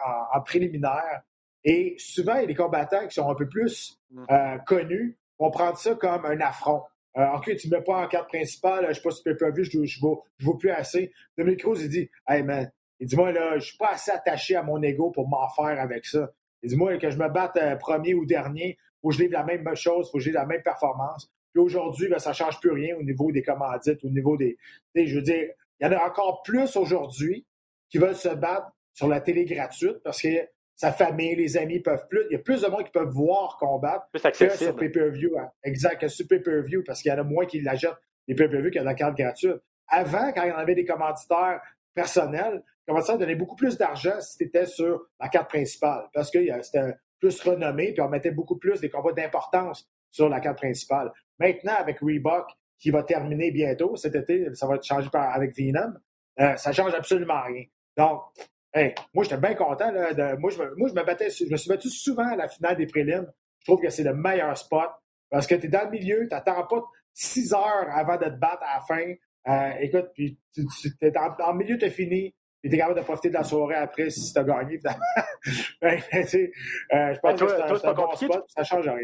préliminaire. 0.45 1.23
Et 1.63 1.95
souvent, 1.99 2.35
il 2.37 2.41
y 2.41 2.45
a 2.45 2.47
des 2.47 2.55
combattants 2.55 3.07
qui 3.07 3.15
sont 3.15 3.31
un 3.31 3.35
peu 3.35 3.49
plus 3.49 4.01
mm. 4.11 4.25
euh, 4.31 4.59
connus 4.67 5.19
vont 5.39 5.51
prendre 5.51 5.77
ça 5.77 5.95
comme 5.95 6.25
un 6.25 6.41
affront. 6.41 6.83
Ok, 7.15 7.57
tu 7.57 7.69
ne 7.69 7.77
mets 7.77 7.83
pas 7.83 8.05
en 8.05 8.09
carte 8.09 8.29
principale, 8.29 8.85
je 8.85 8.89
ne 8.89 8.95
sais 8.95 9.03
pas 9.03 9.11
si 9.11 9.23
tu 9.23 9.37
peux 9.37 9.63
je 9.63 9.79
ne 9.79 10.01
vaux, 10.45 10.55
plus 10.57 10.71
assez. 10.71 11.13
Dominique 11.39 11.61
Cruz, 11.61 11.81
il 11.81 11.89
dit 11.89 12.11
Hey 12.29 12.43
man, 12.43 12.71
il 13.01 13.07
dit 13.07 13.17
moi 13.17 13.33
là, 13.33 13.51
je 13.51 13.55
ne 13.57 13.61
suis 13.61 13.77
pas 13.77 13.93
assez 13.93 14.11
attaché 14.11 14.57
à 14.57 14.63
mon 14.63 14.83
ego 14.83 15.11
pour 15.11 15.29
m'en 15.29 15.49
faire 15.51 15.81
avec 15.81 16.07
ça. 16.07 16.33
Il 16.63 16.71
dit 16.71 16.77
moi 16.77 16.97
que 16.99 17.11
je 17.11 17.19
me 17.19 17.29
batte 17.29 17.59
premier 17.79 18.15
ou 18.15 18.25
dernier, 18.27 18.79
faut 19.01 19.09
que 19.09 19.15
je 19.15 19.21
livre 19.21 19.33
la 19.35 19.45
même 19.45 19.75
chose, 19.75 20.11
faut 20.11 20.19
que 20.19 20.25
livre 20.25 20.39
la 20.39 20.47
même 20.47 20.63
performance. 20.63 21.31
Puis 21.53 21.63
aujourd'hui, 21.63 22.09
ben, 22.09 22.19
ça 22.19 22.31
ne 22.31 22.35
change 22.35 22.59
plus 22.61 22.73
rien 22.73 22.97
au 22.97 23.03
niveau 23.03 23.31
des 23.31 23.43
commandites, 23.43 24.03
au 24.03 24.11
niveau 24.11 24.37
des. 24.37 24.57
Je 24.95 25.15
veux 25.15 25.23
dire, 25.23 25.51
il 25.81 25.87
y 25.87 25.89
en 25.89 25.93
a 25.93 26.05
encore 26.05 26.43
plus 26.43 26.77
aujourd'hui 26.77 27.47
qui 27.91 27.99
veulent 27.99 28.17
se 28.17 28.29
battre 28.29 28.73
sur 28.93 29.09
la 29.09 29.21
télé 29.21 29.45
gratuite 29.45 29.99
parce 30.03 30.21
que 30.21 30.29
sa 30.77 30.93
famille, 30.93 31.37
les 31.37 31.57
amis 31.57 31.81
peuvent 31.81 32.07
plus. 32.09 32.23
Il 32.31 32.33
y 32.33 32.37
a 32.37 32.41
plus 32.41 32.63
de 32.63 32.69
monde 32.69 32.85
qui 32.85 32.91
peuvent 32.91 33.13
voir 33.13 33.57
combattre 33.59 34.07
que 34.13 34.49
sur 34.51 34.77
pay-per-view. 34.77 35.39
Hein. 35.39 35.51
Exact, 35.63 36.01
que 36.01 36.09
sur 36.09 36.27
pay-per-view 36.27 36.83
parce 36.85 37.01
qu'il 37.01 37.11
y 37.11 37.15
en 37.15 37.19
a 37.19 37.23
moins 37.23 37.47
qui 37.47 37.61
l'achètent 37.61 37.93
les 38.27 38.35
pay-per-view 38.35 38.71
qu'il 38.71 38.81
y 38.81 38.81
a 38.81 38.85
la 38.85 38.95
carte 38.95 39.17
gratuite. 39.17 39.57
Avant, 39.89 40.33
quand 40.33 40.43
il 40.43 40.49
y 40.49 40.53
en 40.53 40.57
avait 40.57 40.75
des 40.75 40.85
commanditaires 40.85 41.61
personnels, 41.95 42.63
les 42.87 42.93
commanditaires 42.93 43.19
donnaient 43.19 43.35
beaucoup 43.37 43.57
plus 43.57 43.77
d'argent 43.77 44.21
si 44.21 44.39
tu 44.39 44.45
étais 44.45 44.67
sur 44.67 45.07
la 45.21 45.29
carte 45.29 45.49
principale 45.49 46.09
parce 46.13 46.31
que 46.31 46.39
c'était 46.63 46.95
plus 47.21 47.41
renommé, 47.43 47.93
puis 47.93 48.03
on 48.03 48.09
mettait 48.09 48.33
beaucoup 48.33 48.59
plus 48.59 48.81
des 48.81 48.91
combats 48.91 49.13
d'importance 49.13 49.89
sur 50.11 50.29
la 50.29 50.41
carte 50.41 50.59
principale. 50.59 51.13
Maintenant, 51.39 51.75
avec 51.79 51.99
Reebok, 52.01 52.47
qui 52.79 52.91
va 52.91 53.03
terminer 53.03 53.51
bientôt, 53.51 53.97
cet 53.97 54.15
été, 54.15 54.55
ça 54.55 54.67
va 54.67 54.77
être 54.77 54.85
changé 54.85 55.09
par, 55.11 55.33
avec 55.35 55.57
Venom, 55.57 55.95
euh, 56.41 56.57
ça 56.57 56.73
change 56.73 56.93
absolument 56.95 57.43
rien. 57.43 57.65
Donc, 57.97 58.21
moi, 59.15 59.25
j'étais 59.25 59.37
bien 59.37 59.55
content. 59.55 59.93
de, 59.93 60.37
moi, 60.37 60.51
je 60.51 60.59
me, 60.59 60.75
moi, 60.77 60.89
je 60.89 60.95
me 60.95 61.05
battais, 61.05 61.31
je 61.31 61.51
me 61.51 61.57
suis 61.57 61.69
battu 61.69 61.89
souvent 61.91 62.29
à 62.29 62.37
la 62.37 62.49
finale 62.49 62.77
des 62.77 62.87
prélims. 62.87 63.31
Je 63.61 63.65
trouve 63.65 63.81
que 63.81 63.91
c'est 63.91 64.03
le 64.03 64.15
meilleur 64.15 64.57
spot 64.59 64.91
parce 65.31 65.47
que 65.47 65.55
tu 65.55 65.67
es 65.67 65.69
dans 65.69 65.85
le 65.85 65.91
milieu, 65.91 66.21
tu 66.29 66.35
n'attends 66.35 66.67
pas 66.67 66.83
six 67.13 67.53
heures 67.55 67.89
avant 67.91 68.17
de 68.17 68.25
te 68.25 68.39
battre 68.39 68.63
à 68.63 68.77
la 68.77 68.81
fin. 68.85 69.15
Euh, 69.47 69.79
écoute, 69.81 70.11
puis 70.15 70.39
tu, 70.55 70.65
es 71.01 71.19
en, 71.19 71.35
en 71.43 71.55
milieu, 71.55 71.79
tu 71.79 71.85
as 71.85 71.91
fini, 71.91 72.35
il 72.63 72.69
était 72.69 72.79
capable 72.79 72.99
de 72.99 73.05
profiter 73.05 73.29
de 73.29 73.35
la 73.35 73.45
soirée 73.45 73.75
après 73.75 74.11
si 74.11 74.33
tu 74.33 74.39
as 74.39 74.45
gagné, 74.45 74.79
ben, 74.79 74.95
euh, 75.83 75.95
je 77.15 77.19
pense 77.21 77.41
que 77.41 77.49
c'est 77.49 77.87
un, 77.87 77.93
bon 77.93 78.15
spot, 78.15 78.45
ça 78.49 78.65
change 78.65 78.89
rien. 78.89 78.99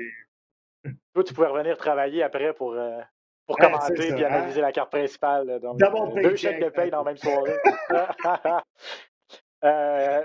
Toi, 1.15 1.25
tu 1.25 1.35
pouvais 1.35 1.49
revenir 1.49 1.77
travailler 1.77 2.23
après 2.23 2.55
pour, 2.55 2.73
euh, 2.73 3.01
pour 3.47 3.57
commenter 3.59 4.09
et 4.09 4.25
hein? 4.25 4.29
analyser 4.31 4.61
la 4.63 4.73
carte 4.73 4.91
principale. 4.91 5.61
Donc, 5.61 5.79
deux 6.23 6.37
chèques 6.37 6.63
de 6.63 6.71
paye 6.71 6.91
dans 6.91 7.05
la 7.05 7.13
même 7.13 7.17
soirée. 7.17 7.57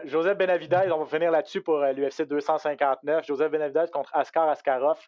Joseph 0.05 0.37
Benavidez, 0.37 0.91
on 0.91 1.03
va 1.03 1.05
finir 1.05 1.31
là-dessus 1.31 1.61
pour 1.61 1.79
l'UFC 1.79 2.23
259. 2.23 3.25
Joseph 3.25 3.51
Benavidez 3.51 3.85
contre 3.91 4.15
Askar 4.15 4.49
Askarov. 4.49 4.99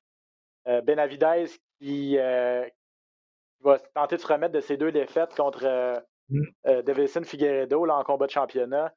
Benavidez 0.66 1.46
qui, 1.80 2.18
va 2.18 3.80
tenter 3.96 4.18
de 4.18 4.22
se 4.22 4.28
remettre 4.28 4.54
de 4.54 4.60
ses 4.60 4.78
deux 4.78 4.92
défaites 4.92 5.36
contre 5.36 6.04
Mm. 6.30 6.44
Euh, 6.68 6.82
Davison 6.82 7.24
Figueredo 7.24 7.86
là, 7.86 7.96
en 7.98 8.04
combat 8.04 8.26
de 8.26 8.32
championnat. 8.32 8.94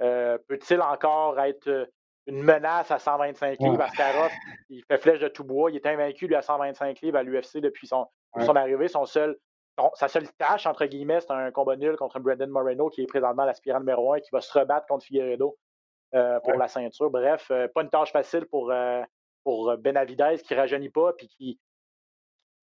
Euh, 0.00 0.38
peut-il 0.48 0.80
encore 0.80 1.38
être 1.40 1.68
euh, 1.68 1.86
une 2.26 2.42
menace 2.42 2.90
à 2.90 2.98
125 2.98 3.58
livres? 3.60 3.82
Askarov, 3.82 4.30
il 4.68 4.82
fait 4.84 4.98
flèche 4.98 5.20
de 5.20 5.28
tout 5.28 5.44
bois. 5.44 5.70
Il 5.70 5.76
est 5.76 5.86
invaincu, 5.86 6.26
lui, 6.26 6.34
à 6.34 6.42
125 6.42 7.00
livres 7.02 7.18
à 7.18 7.22
l'UFC 7.22 7.58
depuis 7.58 7.86
son, 7.86 8.06
son 8.40 8.56
arrivée. 8.56 8.88
Son 8.88 9.06
seul, 9.06 9.36
sa 9.94 10.08
seule 10.08 10.30
tâche, 10.32 10.66
entre 10.66 10.86
guillemets, 10.86 11.20
c'est 11.20 11.32
un 11.32 11.50
combat 11.50 11.76
nul 11.76 11.96
contre 11.96 12.20
Brandon 12.20 12.48
Moreno, 12.48 12.88
qui 12.88 13.02
est 13.02 13.06
présentement 13.06 13.44
l'aspirant 13.44 13.80
numéro 13.80 14.12
un, 14.12 14.20
qui 14.20 14.30
va 14.32 14.40
se 14.40 14.58
rebattre 14.58 14.86
contre 14.86 15.04
Figueredo 15.04 15.56
pour 16.10 16.54
la 16.54 16.68
ceinture. 16.68 17.10
Bref, 17.10 17.50
pas 17.74 17.82
une 17.82 17.88
tâche 17.88 18.12
facile 18.12 18.46
pour, 18.46 18.72
pour 19.44 19.76
Benavidez, 19.78 20.36
qui 20.44 20.54
ne 20.54 20.58
rajeunit 20.58 20.90
pas, 20.90 21.12
puis 21.14 21.28
qui 21.28 21.58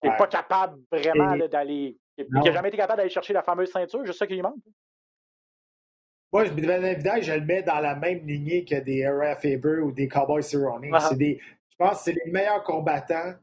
n'est 0.03 0.17
pas 0.17 0.27
capable 0.27 0.79
vraiment 0.91 1.37
d'aller 1.47 1.97
il 2.17 2.27
n'a 2.31 2.51
jamais 2.51 2.69
été 2.69 2.77
capable 2.77 2.97
d'aller 2.97 3.09
chercher 3.09 3.33
la 3.33 3.43
fameuse 3.43 3.71
ceinture, 3.71 4.05
juste 4.05 4.19
ça 4.19 4.27
qui 4.27 4.33
lui 4.33 4.41
manque. 4.41 4.55
Moi, 6.33 6.45
je, 6.45 6.51
je 6.51 7.33
le 7.33 7.45
mets 7.45 7.63
dans 7.63 7.79
la 7.79 7.95
même 7.95 8.25
lignée 8.25 8.65
que 8.65 8.75
des 8.75 8.97
Era 8.97 9.35
Faber 9.35 9.79
ou 9.79 9.91
des 9.91 10.07
Cowboys 10.07 10.43
Cerrone. 10.43 10.85
Uh 10.85 10.89
Je 10.89 11.75
pense 11.77 11.99
que 11.99 12.03
c'est 12.03 12.13
les 12.25 12.31
meilleurs 12.31 12.63
combattants 12.63 13.33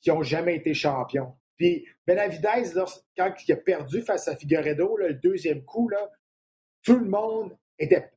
qui 0.00 0.10
ont 0.10 0.22
jamais 0.22 0.56
été 0.56 0.74
champions. 0.74 1.36
Puis 1.58 1.86
Benavidez, 2.06 2.72
quand 3.16 3.34
il 3.46 3.52
a 3.52 3.56
perdu 3.56 4.00
face 4.00 4.28
à 4.28 4.36
Figueredo, 4.36 4.96
le 4.96 5.14
deuxième 5.14 5.62
coup, 5.64 5.88
là, 5.88 6.10
tout 6.82 6.98
le 6.98 7.06
monde 7.06 7.56
était, 7.78 8.10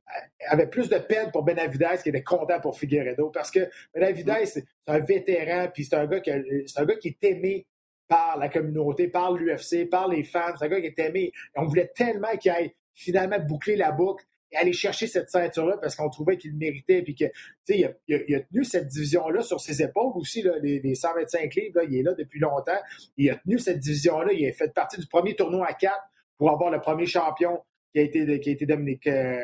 avait 0.48 0.68
plus 0.68 0.88
de 0.88 0.98
peine 0.98 1.30
pour 1.30 1.42
Benavidez 1.42 1.96
qu'il 2.02 2.14
était 2.14 2.22
content 2.22 2.60
pour 2.60 2.78
Figueredo 2.78 3.30
parce 3.30 3.50
que 3.50 3.68
Benavidez, 3.94 4.46
c'est 4.46 4.64
un 4.86 5.00
vétéran, 5.00 5.68
puis 5.72 5.84
c'est 5.84 5.96
un, 5.96 6.06
gars 6.06 6.20
qui, 6.20 6.30
un 6.30 6.84
gars 6.84 6.96
qui 6.96 7.08
est 7.08 7.24
aimé 7.24 7.66
par 8.08 8.38
la 8.38 8.48
communauté, 8.48 9.08
par 9.08 9.32
l'UFC, 9.32 9.88
par 9.90 10.08
les 10.08 10.22
fans. 10.22 10.54
C'est 10.58 10.66
un 10.66 10.68
gars 10.68 10.80
qui 10.80 10.86
est 10.86 10.98
aimé. 10.98 11.32
on 11.56 11.66
voulait 11.66 11.90
tellement 11.94 12.36
qu'il 12.36 12.50
aille 12.50 12.74
finalement 12.94 13.38
boucler 13.40 13.74
la 13.76 13.90
boucle 13.90 14.24
aller 14.54 14.72
chercher 14.72 15.06
cette 15.06 15.30
ceinture-là 15.30 15.76
parce 15.80 15.96
qu'on 15.96 16.08
trouvait 16.08 16.36
qu'il 16.36 16.52
le 16.52 16.56
méritait. 16.56 17.02
Puis 17.02 17.14
que, 17.14 17.24
il 17.68 17.84
a, 17.84 17.90
il, 18.08 18.34
a, 18.34 18.40
tenu 18.40 18.64
cette 18.64 18.86
division-là 18.86 19.42
sur 19.42 19.60
ses 19.60 19.82
épaules 19.82 20.12
aussi, 20.14 20.42
là, 20.42 20.52
les, 20.62 20.94
125 20.94 21.54
livres. 21.54 21.80
il 21.88 21.98
est 21.98 22.02
là 22.02 22.14
depuis 22.14 22.40
longtemps. 22.40 22.78
Il 23.16 23.30
a 23.30 23.36
tenu 23.36 23.58
cette 23.58 23.78
division-là. 23.78 24.32
Il 24.32 24.46
a 24.46 24.52
fait 24.52 24.72
partie 24.72 25.00
du 25.00 25.06
premier 25.06 25.34
tournoi 25.34 25.66
à 25.66 25.74
quatre 25.74 26.02
pour 26.38 26.50
avoir 26.50 26.70
le 26.70 26.80
premier 26.80 27.06
champion 27.06 27.62
qui 27.92 28.00
a 28.00 28.02
été, 28.02 28.40
qui 28.40 28.48
a 28.50 28.52
été 28.52 28.66
Dominique. 28.66 29.06
Euh, 29.06 29.38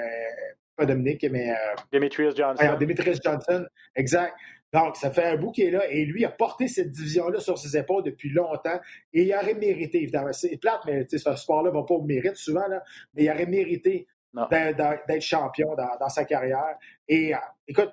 pas 0.77 0.87
Dominique, 0.87 1.27
mais. 1.31 1.51
Euh, 1.51 1.55
Demetrius 1.93 2.37
Johnson. 2.37 2.77
Demetrius 2.79 3.19
Johnson, 3.23 3.67
exact. 3.97 4.35
Donc, 4.73 4.97
ça 4.97 5.11
fait 5.11 5.25
un 5.25 5.37
bout 5.37 5.51
qui 5.51 5.63
est 5.63 5.71
là 5.71 5.91
et 5.91 6.05
lui 6.05 6.25
a 6.25 6.31
porté 6.31 6.69
cette 6.69 6.91
division-là 6.91 7.41
sur 7.41 7.59
ses 7.59 7.77
épaules 7.77 8.03
depuis 8.03 8.29
longtemps 8.31 8.79
et 9.15 9.23
il 9.23 9.35
aurait 9.35 9.55
mérité, 9.55 10.03
évidemment. 10.03 10.33
C'est 10.33 10.59
plate, 10.59 10.81
mais 10.87 11.07
ce 11.09 11.19
sport-là 11.19 11.71
ne 11.71 11.75
va 11.75 11.85
pas 11.85 11.95
au 11.95 12.03
mérite 12.03 12.37
souvent, 12.37 12.67
là, 12.69 12.83
mais 13.15 13.25
il 13.25 13.31
aurait 13.31 13.47
mérité 13.47 14.07
d'être 14.35 15.21
champion 15.21 15.75
dans, 15.75 16.09
sa 16.09 16.25
carrière. 16.25 16.77
Et 17.07 17.35
euh, 17.35 17.39
écoute, 17.67 17.93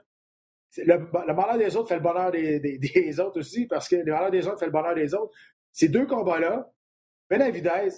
le, 0.78 0.98
le 0.98 1.34
malheur 1.34 1.58
des 1.58 1.76
autres 1.76 1.90
fait 1.90 1.96
le 1.96 2.02
bonheur 2.02 2.32
des, 2.32 2.60
des, 2.60 2.78
des, 2.78 3.20
autres 3.20 3.40
aussi, 3.40 3.66
parce 3.68 3.88
que 3.88 3.96
le 3.96 4.12
malheur 4.12 4.32
des 4.32 4.48
autres 4.48 4.60
fait 4.60 4.66
le 4.66 4.72
bonheur 4.72 4.96
des 4.96 5.14
autres. 5.14 5.34
Ces 5.72 5.90
deux 5.90 6.06
combats-là, 6.06 6.70
Benavidez 7.30 7.90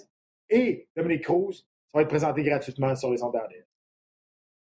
et 0.50 0.88
Dominique 0.96 1.24
Cruz, 1.24 1.66
ça 1.92 1.98
va 1.98 2.02
être 2.02 2.08
présenté 2.08 2.42
gratuitement 2.42 2.94
sur 2.96 3.10
les 3.10 3.22
ondes. 3.22 3.36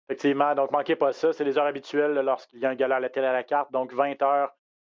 Effectivement, 0.08 0.54
donc 0.54 0.70
manquez 0.70 0.96
pas 0.96 1.12
ça. 1.12 1.32
C'est 1.32 1.44
les 1.44 1.56
heures 1.58 1.66
habituelles 1.66 2.12
lorsqu'il 2.12 2.60
y 2.60 2.66
a 2.66 2.70
un 2.70 2.74
gala 2.74 2.96
à 2.96 3.00
la 3.00 3.08
télé 3.08 3.26
à 3.26 3.32
la 3.32 3.44
carte. 3.44 3.72
Donc 3.72 3.92
20 3.92 4.20
heures 4.22 4.54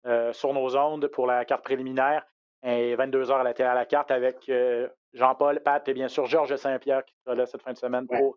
euh, 0.06 0.32
sur 0.32 0.52
nos 0.52 0.76
ondes 0.76 1.06
pour 1.08 1.26
la 1.26 1.44
carte 1.44 1.64
préliminaire 1.64 2.26
et 2.62 2.96
22 2.96 3.30
heures 3.30 3.40
à 3.40 3.44
la 3.44 3.54
télé 3.54 3.68
à 3.68 3.74
la 3.74 3.86
carte 3.86 4.10
avec 4.10 4.48
euh, 4.48 4.88
Jean-Paul, 5.12 5.60
Pat 5.60 5.86
et 5.88 5.94
bien 5.94 6.08
sûr 6.08 6.26
Georges 6.26 6.56
Saint-Pierre 6.56 7.04
qui 7.04 7.14
sera 7.24 7.34
là 7.34 7.46
cette 7.46 7.62
fin 7.62 7.72
de 7.72 7.78
semaine 7.78 8.06
pour 8.06 8.36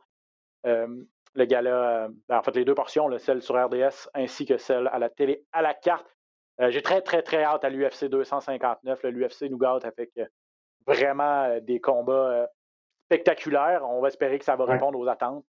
le 0.63 1.45
gala. 1.45 2.09
Ben, 2.27 2.37
en 2.37 2.43
fait, 2.43 2.55
les 2.55 2.65
deux 2.65 2.75
portions, 2.75 3.09
celle 3.17 3.41
sur 3.41 3.55
RDS 3.55 4.09
ainsi 4.13 4.45
que 4.45 4.57
celle 4.57 4.87
à 4.87 4.99
la 4.99 5.09
télé 5.09 5.45
à 5.51 5.61
la 5.61 5.73
carte. 5.73 6.07
J'ai 6.59 6.81
très, 6.81 7.01
très, 7.01 7.21
très 7.21 7.43
hâte 7.43 7.63
à 7.63 7.69
l'UFC 7.69 8.05
259. 8.05 9.03
L'UFC 9.03 9.43
nous 9.43 9.57
gâte 9.57 9.85
avec 9.85 10.11
vraiment 10.85 11.57
des 11.61 11.79
combats 11.79 12.49
spectaculaires. 13.05 13.87
On 13.87 14.01
va 14.01 14.09
espérer 14.09 14.37
que 14.39 14.45
ça 14.45 14.55
va 14.55 14.65
répondre 14.65 14.99
aux 14.99 15.07
attentes. 15.07 15.45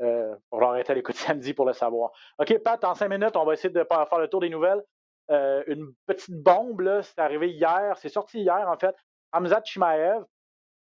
Euh, 0.00 0.34
on 0.52 0.58
va 0.58 0.68
arrêter 0.68 0.92
à 0.92 0.94
l'écoute 0.94 1.16
samedi 1.16 1.54
pour 1.54 1.66
le 1.66 1.72
savoir. 1.72 2.12
OK, 2.38 2.58
Pat, 2.58 2.82
en 2.84 2.94
cinq 2.94 3.08
minutes, 3.08 3.36
on 3.36 3.44
va 3.44 3.54
essayer 3.54 3.70
de 3.70 3.84
faire 3.84 4.18
le 4.18 4.28
tour 4.28 4.40
des 4.40 4.50
nouvelles. 4.50 4.82
une 5.30 5.92
petite 6.06 6.34
bombe, 6.42 7.00
c'est 7.02 7.18
arrivé 7.18 7.50
hier, 7.50 7.96
c'est 7.96 8.08
sorti 8.08 8.40
hier 8.40 8.68
en 8.68 8.76
fait. 8.76 8.94
Hamzat 9.32 9.62
Chimaev, 9.64 10.24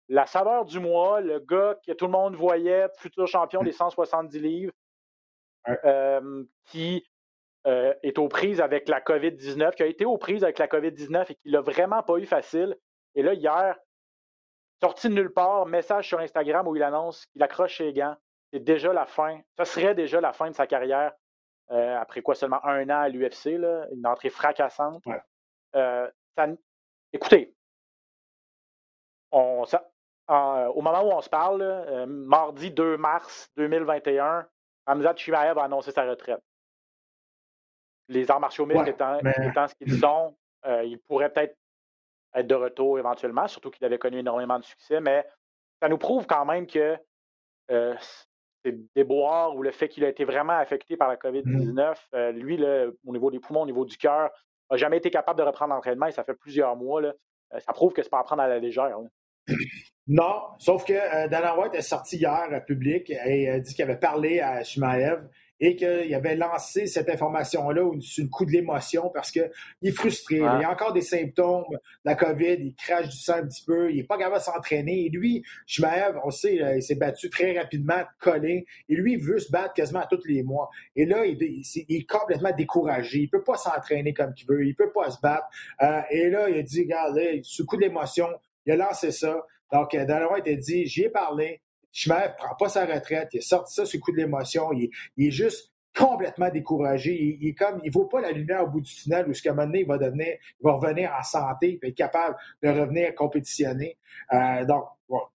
la 0.09 0.25
saveur 0.25 0.65
du 0.65 0.79
mois, 0.79 1.21
le 1.21 1.39
gars 1.39 1.77
que 1.85 1.93
tout 1.93 2.05
le 2.05 2.11
monde 2.11 2.35
voyait, 2.35 2.87
futur 2.97 3.27
champion 3.27 3.63
des 3.63 3.71
170 3.71 4.39
livres, 4.39 4.73
qui 6.65 7.03
euh, 7.67 7.93
est 8.03 8.19
aux 8.19 8.27
prises 8.27 8.61
avec 8.61 8.87
la 8.87 9.01
COVID-19, 9.01 9.73
qui 9.73 9.83
a 9.83 9.87
été 9.87 10.05
aux 10.05 10.17
prises 10.17 10.43
avec 10.43 10.59
la 10.59 10.67
COVID-19 10.67 11.31
et 11.31 11.35
qui 11.35 11.49
l'a 11.49 11.61
vraiment 11.61 12.03
pas 12.03 12.17
eu 12.17 12.25
facile. 12.25 12.77
Et 13.15 13.23
là, 13.23 13.33
hier, 13.33 13.75
sorti 14.83 15.09
de 15.09 15.15
nulle 15.15 15.33
part, 15.33 15.65
message 15.65 16.07
sur 16.07 16.19
Instagram 16.19 16.67
où 16.67 16.75
il 16.75 16.83
annonce 16.83 17.25
qu'il 17.27 17.41
accroche 17.41 17.77
ses 17.77 17.91
gants. 17.91 18.15
C'est 18.53 18.59
déjà 18.59 18.93
la 18.93 19.07
fin. 19.07 19.39
Ce 19.57 19.63
serait 19.63 19.95
déjà 19.95 20.21
la 20.21 20.31
fin 20.31 20.51
de 20.51 20.55
sa 20.55 20.67
carrière. 20.67 21.13
Euh, 21.71 21.97
après 21.97 22.21
quoi, 22.21 22.35
seulement 22.35 22.63
un 22.63 22.87
an 22.91 23.01
à 23.01 23.09
l'UFC, 23.09 23.47
une 23.91 24.05
entrée 24.05 24.29
fracassante. 24.29 25.03
Euh, 25.75 26.07
écoutez, 27.11 27.55
on, 29.31 29.65
au 30.27 30.81
moment 30.81 31.03
où 31.03 31.11
on 31.11 31.21
se 31.21 31.29
parle, 31.29 32.05
mardi 32.07 32.71
2 32.71 32.97
mars 32.97 33.49
2021, 33.57 34.45
Hamza 34.87 35.15
Chimaev 35.15 35.57
a 35.57 35.63
annoncé 35.63 35.91
sa 35.91 36.03
retraite 36.03 36.41
les 38.07 38.29
arts 38.29 38.39
martiaux 38.39 38.65
mixtes 38.65 38.87
étant, 38.87 39.19
ce 39.67 39.75
qu'ils 39.75 39.99
sont, 39.99 40.35
euh, 40.65 40.83
il 40.83 40.99
pourrait 40.99 41.31
peut-être 41.31 41.57
être 42.33 42.47
de 42.47 42.55
retour 42.55 42.99
éventuellement, 42.99 43.47
surtout 43.47 43.71
qu'il 43.71 43.85
avait 43.85 43.97
connu 43.97 44.19
énormément 44.19 44.59
de 44.59 44.65
succès, 44.65 44.99
mais 44.99 45.25
ça 45.81 45.89
nous 45.89 45.97
prouve 45.97 46.25
quand 46.27 46.45
même 46.45 46.67
que 46.67 46.97
euh, 47.71 47.95
déboires 48.95 49.55
ou 49.55 49.63
le 49.63 49.71
fait 49.71 49.87
qu'il 49.87 50.03
a 50.03 50.09
été 50.09 50.25
vraiment 50.25 50.57
affecté 50.57 50.97
par 50.97 51.07
la 51.07 51.15
COVID-19, 51.15 51.71
mmh. 51.71 51.95
euh, 52.15 52.31
lui, 52.31 52.61
au 53.05 53.11
niveau 53.11 53.31
des 53.31 53.39
poumons, 53.39 53.61
au 53.61 53.65
niveau 53.65 53.85
du 53.85 53.97
cœur, 53.97 54.31
n'a 54.69 54.77
jamais 54.77 54.97
été 54.97 55.09
capable 55.09 55.39
de 55.39 55.45
reprendre 55.45 55.73
l'entraînement 55.73 56.07
et 56.07 56.11
ça 56.11 56.23
fait 56.23 56.33
plusieurs 56.33 56.75
mois. 56.75 57.01
Là, 57.01 57.13
ça 57.59 57.73
prouve 57.73 57.93
que 57.93 58.01
c'est 58.01 58.09
pas 58.09 58.19
à 58.19 58.23
prendre 58.23 58.41
à 58.41 58.47
la 58.47 58.59
légère. 58.59 58.97
Non, 60.07 60.41
sauf 60.59 60.85
que 60.85 61.27
Dana 61.29 61.57
White 61.57 61.73
est 61.73 61.81
sorti 61.81 62.17
hier 62.17 62.63
public 62.65 63.11
et 63.25 63.49
a 63.49 63.59
dit 63.59 63.73
qu'il 63.73 63.83
avait 63.83 63.99
parlé 63.99 64.39
à 64.39 64.63
Shimaev 64.63 65.27
et 65.59 65.75
qu'il 65.75 66.13
avait 66.13 66.35
lancé 66.35 66.85
cette 66.85 67.09
information-là 67.09 67.81
sur 68.01 68.23
le 68.23 68.29
coup 68.29 68.45
de 68.45 68.51
l'émotion 68.51 69.09
parce 69.13 69.31
qu'il 69.31 69.49
est 69.83 69.91
frustré. 69.91 70.37
Il 70.37 70.43
a 70.43 70.69
encore 70.69 70.91
des 70.91 71.01
symptômes 71.01 71.63
de 71.71 71.77
la 72.03 72.15
COVID, 72.15 72.57
il 72.59 72.75
crache 72.75 73.09
du 73.09 73.17
sang 73.17 73.35
un 73.35 73.47
petit 73.47 73.63
peu, 73.63 73.89
il 73.89 73.97
n'est 73.97 74.03
pas 74.03 74.17
capable 74.17 74.37
de 74.37 74.43
s'entraîner. 74.43 75.05
Et 75.05 75.09
lui, 75.09 75.43
Shmaev, 75.65 76.19
on 76.25 76.29
sait, 76.29 76.55
il 76.75 76.83
s'est 76.83 76.95
battu 76.95 77.29
très 77.29 77.57
rapidement, 77.57 78.03
collé, 78.19 78.65
et 78.89 78.95
lui, 78.95 79.13
il 79.13 79.23
veut 79.23 79.39
se 79.39 79.49
battre 79.49 79.73
quasiment 79.73 80.03
tous 80.09 80.25
les 80.25 80.43
mois. 80.43 80.69
Et 80.95 81.05
là, 81.05 81.25
il, 81.25 81.41
est 81.41 82.09
complètement 82.09 82.51
découragé. 82.55 83.19
Il 83.19 83.25
ne 83.25 83.29
peut 83.29 83.43
pas 83.43 83.57
s'entraîner 83.57 84.13
comme 84.13 84.33
il 84.37 84.45
veut, 84.45 84.65
il 84.65 84.69
ne 84.69 84.73
peut 84.73 84.91
pas 84.91 85.09
se 85.09 85.19
battre. 85.21 85.47
Euh, 85.81 86.01
et 86.11 86.29
là, 86.29 86.49
il 86.49 86.57
a 86.57 86.61
dit, 86.63 86.81
regarde, 86.81 87.17
sous 87.43 87.63
le 87.63 87.67
coup 87.67 87.77
de 87.77 87.81
l'émotion, 87.81 88.27
il 88.65 88.73
a 88.73 88.75
lancé 88.75 89.11
ça. 89.11 89.45
Donc, 89.71 89.93
euh, 89.93 90.05
il 90.45 90.51
a 90.51 90.55
dit, 90.55 90.85
j'y 90.85 91.03
ai 91.03 91.09
parlé, 91.09 91.61
Schmeff 91.91 92.33
ne 92.33 92.37
prend 92.37 92.55
pas 92.55 92.69
sa 92.69 92.85
retraite, 92.85 93.29
il 93.33 93.39
a 93.39 93.41
sorti 93.41 93.73
ça 93.73 93.83
le 93.83 93.99
coup 93.99 94.11
de 94.11 94.17
l'émotion, 94.17 94.71
il, 94.73 94.89
est 95.17 95.31
juste 95.31 95.71
complètement 95.95 96.49
découragé. 96.49 97.37
Il, 97.39 97.47
est 97.47 97.53
comme, 97.53 97.79
il 97.83 97.91
vaut 97.91 98.05
pas 98.05 98.19
la 98.19 98.31
lumière 98.31 98.63
au 98.63 98.67
bout 98.67 98.81
du 98.81 98.93
tunnel 98.93 99.27
où 99.29 99.33
ce 99.33 99.41
qu'à 99.41 99.51
un 99.51 99.53
moment 99.53 99.67
donné, 99.67 99.79
il 99.81 99.87
va 99.87 99.97
devenir, 99.97 100.27
il 100.27 100.63
va 100.63 100.73
revenir 100.73 101.13
en 101.17 101.23
santé 101.23 101.79
et 101.81 101.87
être 101.87 101.95
capable 101.95 102.35
de 102.61 102.69
revenir 102.69 103.15
compétitionner. 103.15 103.97
Euh, 104.33 104.65
donc, 104.65 104.83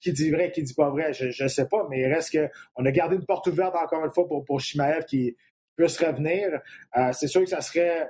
qui 0.00 0.12
dit 0.12 0.30
vrai, 0.30 0.50
qui 0.52 0.62
dit 0.62 0.74
pas 0.74 0.90
vrai, 0.90 1.12
je 1.12 1.42
ne 1.42 1.48
sais 1.48 1.66
pas, 1.66 1.86
mais 1.88 2.00
il 2.00 2.12
reste 2.12 2.36
qu'on 2.36 2.84
a 2.84 2.90
gardé 2.90 3.16
une 3.16 3.24
porte 3.24 3.46
ouverte 3.46 3.74
encore 3.76 4.04
une 4.04 4.10
fois 4.10 4.26
pour, 4.26 4.44
pour 4.44 4.60
Shimaev 4.60 5.04
qui 5.04 5.36
puisse 5.76 5.98
revenir. 5.98 6.60
Euh, 6.96 7.12
c'est 7.12 7.28
sûr 7.28 7.42
que 7.42 7.48
ça 7.48 7.60
serait. 7.60 8.08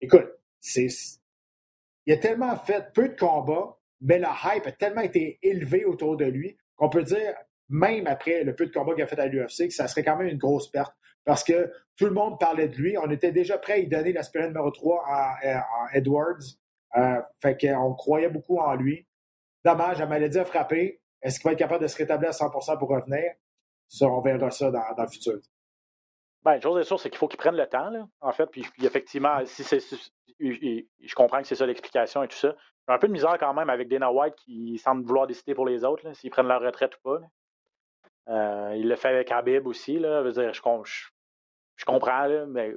Écoute, 0.00 0.28
c'est. 0.60 0.88
Il 2.06 2.12
a 2.12 2.18
tellement 2.18 2.56
fait 2.56 2.92
peu 2.92 3.08
de 3.08 3.16
combats, 3.16 3.75
mais 4.00 4.18
la 4.18 4.34
hype 4.44 4.66
a 4.66 4.72
tellement 4.72 5.00
été 5.00 5.38
élevée 5.42 5.84
autour 5.84 6.16
de 6.16 6.24
lui 6.24 6.56
qu'on 6.76 6.88
peut 6.88 7.02
dire 7.02 7.34
même 7.68 8.06
après 8.06 8.44
le 8.44 8.54
peu 8.54 8.66
de 8.66 8.72
combats 8.72 8.94
qu'il 8.94 9.02
a 9.02 9.06
fait 9.06 9.18
à 9.18 9.26
l'UFC, 9.26 9.68
que 9.68 9.74
ça 9.74 9.88
serait 9.88 10.04
quand 10.04 10.16
même 10.16 10.28
une 10.28 10.38
grosse 10.38 10.70
perte 10.70 10.94
parce 11.26 11.42
que 11.42 11.72
tout 11.96 12.06
le 12.06 12.12
monde 12.12 12.38
parlait 12.38 12.68
de 12.68 12.76
lui. 12.76 12.96
On 12.96 13.10
était 13.10 13.32
déjà 13.32 13.58
prêt 13.58 13.72
à 13.74 13.76
lui 13.78 13.88
donner 13.88 14.12
l'aspirine 14.12 14.48
numéro 14.48 14.70
3 14.70 15.04
en, 15.04 15.88
Edwards. 15.92 16.38
Euh, 16.96 17.20
fait 17.42 17.60
qu'on 17.60 17.94
croyait 17.94 18.30
beaucoup 18.30 18.58
en 18.58 18.74
lui. 18.74 19.06
Dommage, 19.64 19.98
la 19.98 20.06
maladie 20.06 20.38
a 20.38 20.44
frappé. 20.44 21.02
Est-ce 21.20 21.40
qu'il 21.40 21.48
va 21.48 21.52
être 21.52 21.58
capable 21.58 21.82
de 21.82 21.88
se 21.88 21.96
rétablir 21.96 22.30
à 22.30 22.32
100% 22.32 22.78
pour 22.78 22.88
revenir? 22.88 23.32
Ça, 23.88 24.06
on 24.06 24.20
verra 24.20 24.50
ça 24.52 24.70
dans, 24.70 24.80
le 24.96 25.08
futur. 25.08 25.40
Bien, 26.44 26.54
une 26.54 26.62
chose 26.62 26.80
est 26.80 26.84
sûre, 26.84 27.00
c'est 27.00 27.10
qu'il 27.10 27.18
faut 27.18 27.26
qu'il 27.26 27.38
prenne 27.38 27.56
le 27.56 27.66
temps, 27.66 27.90
en 28.20 28.32
fait. 28.32 28.46
Puis, 28.46 28.64
effectivement, 28.82 29.44
si 29.44 29.64
c'est, 29.64 29.80
je 30.38 31.14
comprends 31.14 31.42
que 31.42 31.48
c'est 31.48 31.56
ça 31.56 31.66
l'explication 31.66 32.22
et 32.22 32.28
tout 32.28 32.36
ça. 32.36 32.54
Un 32.88 32.98
peu 32.98 33.08
de 33.08 33.12
misère 33.12 33.36
quand 33.38 33.52
même 33.52 33.68
avec 33.68 33.88
Dana 33.88 34.12
White 34.12 34.36
qui 34.36 34.78
semble 34.78 35.04
vouloir 35.04 35.26
décider 35.26 35.54
pour 35.54 35.66
les 35.66 35.84
autres, 35.84 36.12
s'ils 36.14 36.30
prennent 36.30 36.46
leur 36.46 36.60
retraite 36.60 36.96
ou 36.96 37.00
pas. 37.02 37.20
Euh, 38.28 38.74
il 38.76 38.88
le 38.88 38.96
fait 38.96 39.08
avec 39.08 39.30
Habib 39.32 39.66
aussi. 39.66 39.98
Là. 39.98 40.24
Je, 40.24 40.30
dire, 40.30 40.52
je, 40.52 40.60
je, 41.76 41.84
comprends, 41.84 42.28
mais 42.46 42.74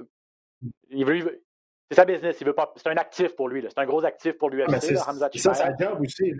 il 0.89 1.05
veut, 1.05 1.43
c'est 1.89 1.95
sa 1.95 2.05
business. 2.05 2.39
Il 2.41 2.47
veut 2.47 2.53
pas. 2.53 2.71
C'est 2.75 2.87
un 2.87 2.97
actif 2.97 3.35
pour 3.35 3.49
lui. 3.49 3.65
C'est 3.67 3.79
un 3.79 3.85
gros 3.85 4.05
actif 4.05 4.37
pour 4.37 4.49
lui. 4.49 4.63
Ah, 4.63 4.79
c'est 4.79 4.95
ça 4.95 5.53
sa 5.53 5.75
job 5.75 6.01
aussi. 6.01 6.33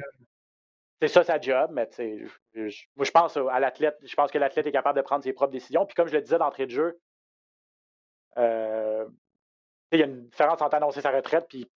C'est 1.02 1.08
ça 1.08 1.24
sa 1.24 1.40
job, 1.40 1.72
mais 1.72 1.90
je, 2.54 2.84
moi 2.96 3.06
je 3.06 3.12
pense 3.12 3.38
à 3.38 3.60
l'athlète. 3.60 3.98
Je 4.04 4.16
pense 4.16 4.32
que 4.32 4.38
l'athlète 4.38 4.68
est 4.68 4.72
capable 4.72 4.98
de 4.98 5.04
prendre 5.04 5.24
ses 5.24 5.34
propres 5.34 5.54
décisions. 5.54 5.86
Puis 5.86 5.96
comme 5.96 6.08
je 6.08 6.14
le 6.14 6.22
disais 6.22 6.38
d'entrée 6.38 6.66
de 6.66 6.72
jeu, 6.72 7.00
euh, 8.38 9.06
il 9.92 10.00
y 10.00 10.04
a 10.04 10.06
une 10.06 10.28
différence 10.28 10.62
entre 10.62 10.76
annoncer 10.76 11.02
sa 11.02 11.12
retraite 11.12 11.46
puis, 11.50 11.70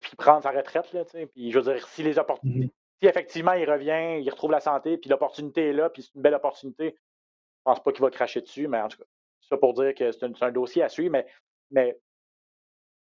puis 0.00 0.16
prendre 0.16 0.42
sa 0.42 0.50
retraite. 0.50 0.92
Là, 0.92 1.04
puis 1.04 1.50
je 1.50 1.58
veux 1.58 1.72
dire, 1.72 1.86
si 1.88 2.02
les 2.02 2.18
opportunités. 2.18 2.66
Mm-hmm 2.66 2.70
si 3.00 3.06
effectivement 3.06 3.52
il 3.52 3.70
revient, 3.70 4.20
il 4.20 4.30
retrouve 4.30 4.50
la 4.50 4.60
santé, 4.60 4.98
puis 4.98 5.08
l'opportunité 5.08 5.68
est 5.68 5.72
là, 5.72 5.88
puis 5.90 6.02
c'est 6.02 6.14
une 6.14 6.22
belle 6.22 6.34
opportunité, 6.34 6.84
je 6.84 6.90
ne 6.90 7.74
pense 7.74 7.82
pas 7.82 7.92
qu'il 7.92 8.02
va 8.02 8.10
cracher 8.10 8.40
dessus, 8.40 8.68
mais 8.68 8.80
en 8.80 8.88
tout 8.88 8.98
cas, 8.98 9.04
ça 9.48 9.56
pour 9.56 9.74
dire 9.74 9.94
que 9.94 10.10
c'est 10.12 10.42
un, 10.42 10.50
dossier 10.50 10.82
à 10.82 10.88
suivre, 10.88 11.12
mais, 11.12 11.26
mais, 11.70 11.98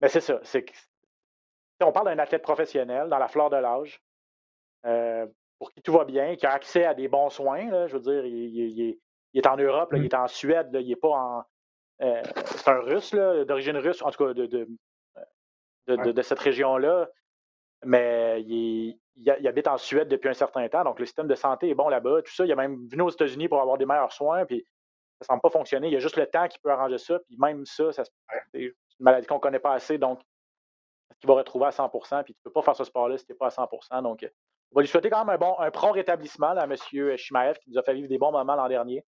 mais 0.02 0.08
c'est 0.08 0.22
ça. 0.22 0.40
C'est 0.44 0.66
on 1.84 1.92
parle 1.92 2.08
d'un 2.08 2.20
athlète 2.20 2.44
professionnel 2.44 3.10
dans 3.10 3.18
la 3.18 3.28
fleur 3.28 3.50
de 3.50 3.58
l'âge, 3.58 4.02
euh, 4.86 5.26
pour 5.58 5.72
qui 5.72 5.82
tout 5.82 5.94
va 5.94 6.06
bien, 6.06 6.36
qui 6.36 6.46
a 6.46 6.52
accès 6.52 6.86
à 6.86 6.94
des 6.94 7.08
bons 7.08 7.30
soins. 7.30 7.88
je 7.88 7.98
veux 7.98 8.00
dire, 8.00 8.24
il, 8.24 8.98
est 9.34 9.48
en 9.48 9.58
Europe, 9.58 9.92
il 9.96 10.06
est 10.06 10.14
en 10.14 10.28
Suède, 10.28 10.70
il 10.74 10.88
n'est 10.88 10.96
pas 10.96 11.10
en. 11.10 11.44
Euh, 12.04 12.22
c'est 12.46 12.70
un 12.70 12.82
russe, 12.82 13.14
d'origine 13.14 13.78
russe, 13.78 14.02
en 14.04 14.12
tout 14.12 14.26
cas 14.26 14.34
de, 14.34 14.46
de, 14.46 14.68
de 15.88 16.22
cette 16.22 16.40
région-là, 16.40 17.10
mais 17.84 18.42
il, 18.44 19.00
il, 19.16 19.48
habite 19.48 19.68
en 19.68 19.78
Suède 19.78 20.08
depuis 20.08 20.30
un 20.30 20.34
certain 20.34 20.68
temps, 20.70 20.84
donc 20.84 21.00
le 21.00 21.06
système 21.06 21.28
de 21.28 21.36
santé 21.36 21.70
est 21.70 21.76
bon 21.76 21.90
là-bas. 21.90 22.22
Tout 22.22 22.34
ça, 22.34 22.46
il 22.46 22.52
a 22.52 22.56
même 22.56 22.88
venu 22.88 23.02
aux 23.02 23.10
États-Unis 23.10 23.48
pour 23.48 23.62
avoir 23.62 23.78
des 23.78 23.86
meilleurs 23.86 24.12
soins, 24.12 24.46
puis 24.46 24.66
ça 25.20 25.26
ne 25.26 25.26
semble 25.28 25.42
pas 25.42 25.50
fonctionner. 25.50 25.88
Il 25.88 25.94
y 25.94 25.98
a 25.98 26.00
juste 26.00 26.18
le 26.18 26.28
temps 26.28 26.48
qui 26.48 26.60
peut 26.60 26.72
arranger 26.72 26.98
ça, 26.98 27.20
puis 27.20 27.38
même 27.40 27.66
ça, 27.66 27.92
c'est 27.92 28.04
une 28.54 28.74
maladie 29.00 29.28
qu'on 29.28 29.36
ne 29.36 29.40
connaît 29.40 29.60
pas 29.60 29.74
assez, 29.74 29.98
donc 29.98 30.22
qu'il 31.20 31.28
va 31.28 31.36
retrouver 31.36 31.66
à 31.68 31.70
100% 31.70 32.24
puis 32.24 32.34
tu 32.34 32.40
ne 32.40 32.44
peux 32.46 32.52
pas 32.52 32.62
faire 32.64 32.76
ce 32.76 32.84
sport-là 32.84 33.18
si 33.18 33.26
tu 33.26 33.32
n'es 33.32 33.38
pas 33.38 33.48
à 33.48 33.50
100% 33.50 34.02
Donc, 34.02 34.28
on 34.72 34.76
va 34.76 34.82
lui 34.82 34.88
souhaiter 34.88 35.10
quand 35.10 35.24
même 35.26 35.36
un 35.36 35.38
bon, 35.38 35.56
un 35.60 35.70
prompt 35.70 35.92
rétablissement 35.92 36.52
à 36.52 36.64
M. 36.64 36.76
Shimaev, 37.18 37.60
qui 37.60 37.70
nous 37.70 37.78
a 37.78 37.84
fait 37.84 37.94
vivre 37.94 38.08
des 38.08 38.18
bons 38.18 38.32
moments 38.32 38.56
l'an 38.56 38.70
dernier. 38.70 39.06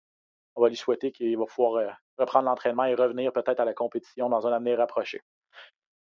On 0.57 0.63
va 0.63 0.69
lui 0.69 0.77
souhaiter 0.77 1.13
qu'il 1.13 1.39
va 1.39 1.45
pouvoir 1.45 1.75
euh, 1.75 1.91
reprendre 2.19 2.47
l'entraînement 2.47 2.85
et 2.85 2.95
revenir 2.95 3.33
peut-être 3.33 3.61
à 3.61 3.65
la 3.65 3.75
compétition 3.75 4.29
dans 4.29 4.47
un 4.47 4.53
avenir 4.53 4.79
rapproché. 4.79 5.21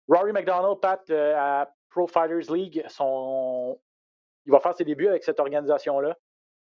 Rory 0.09 0.31
McDonald, 0.33 0.79
Pat, 0.81 1.07
euh, 1.09 1.35
à 1.37 1.73
Pro 1.89 2.07
Fighters 2.07 2.51
League, 2.51 2.83
son 2.87 3.79
il 4.45 4.51
va 4.51 4.59
faire 4.59 4.73
ses 4.73 4.83
débuts 4.83 5.07
avec 5.07 5.23
cette 5.23 5.39
organisation-là. 5.39 6.17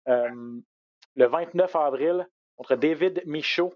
le 0.06 1.26
29 1.26 1.74
avril, 1.76 2.28
contre 2.56 2.76
David 2.76 3.22
Michaud. 3.26 3.72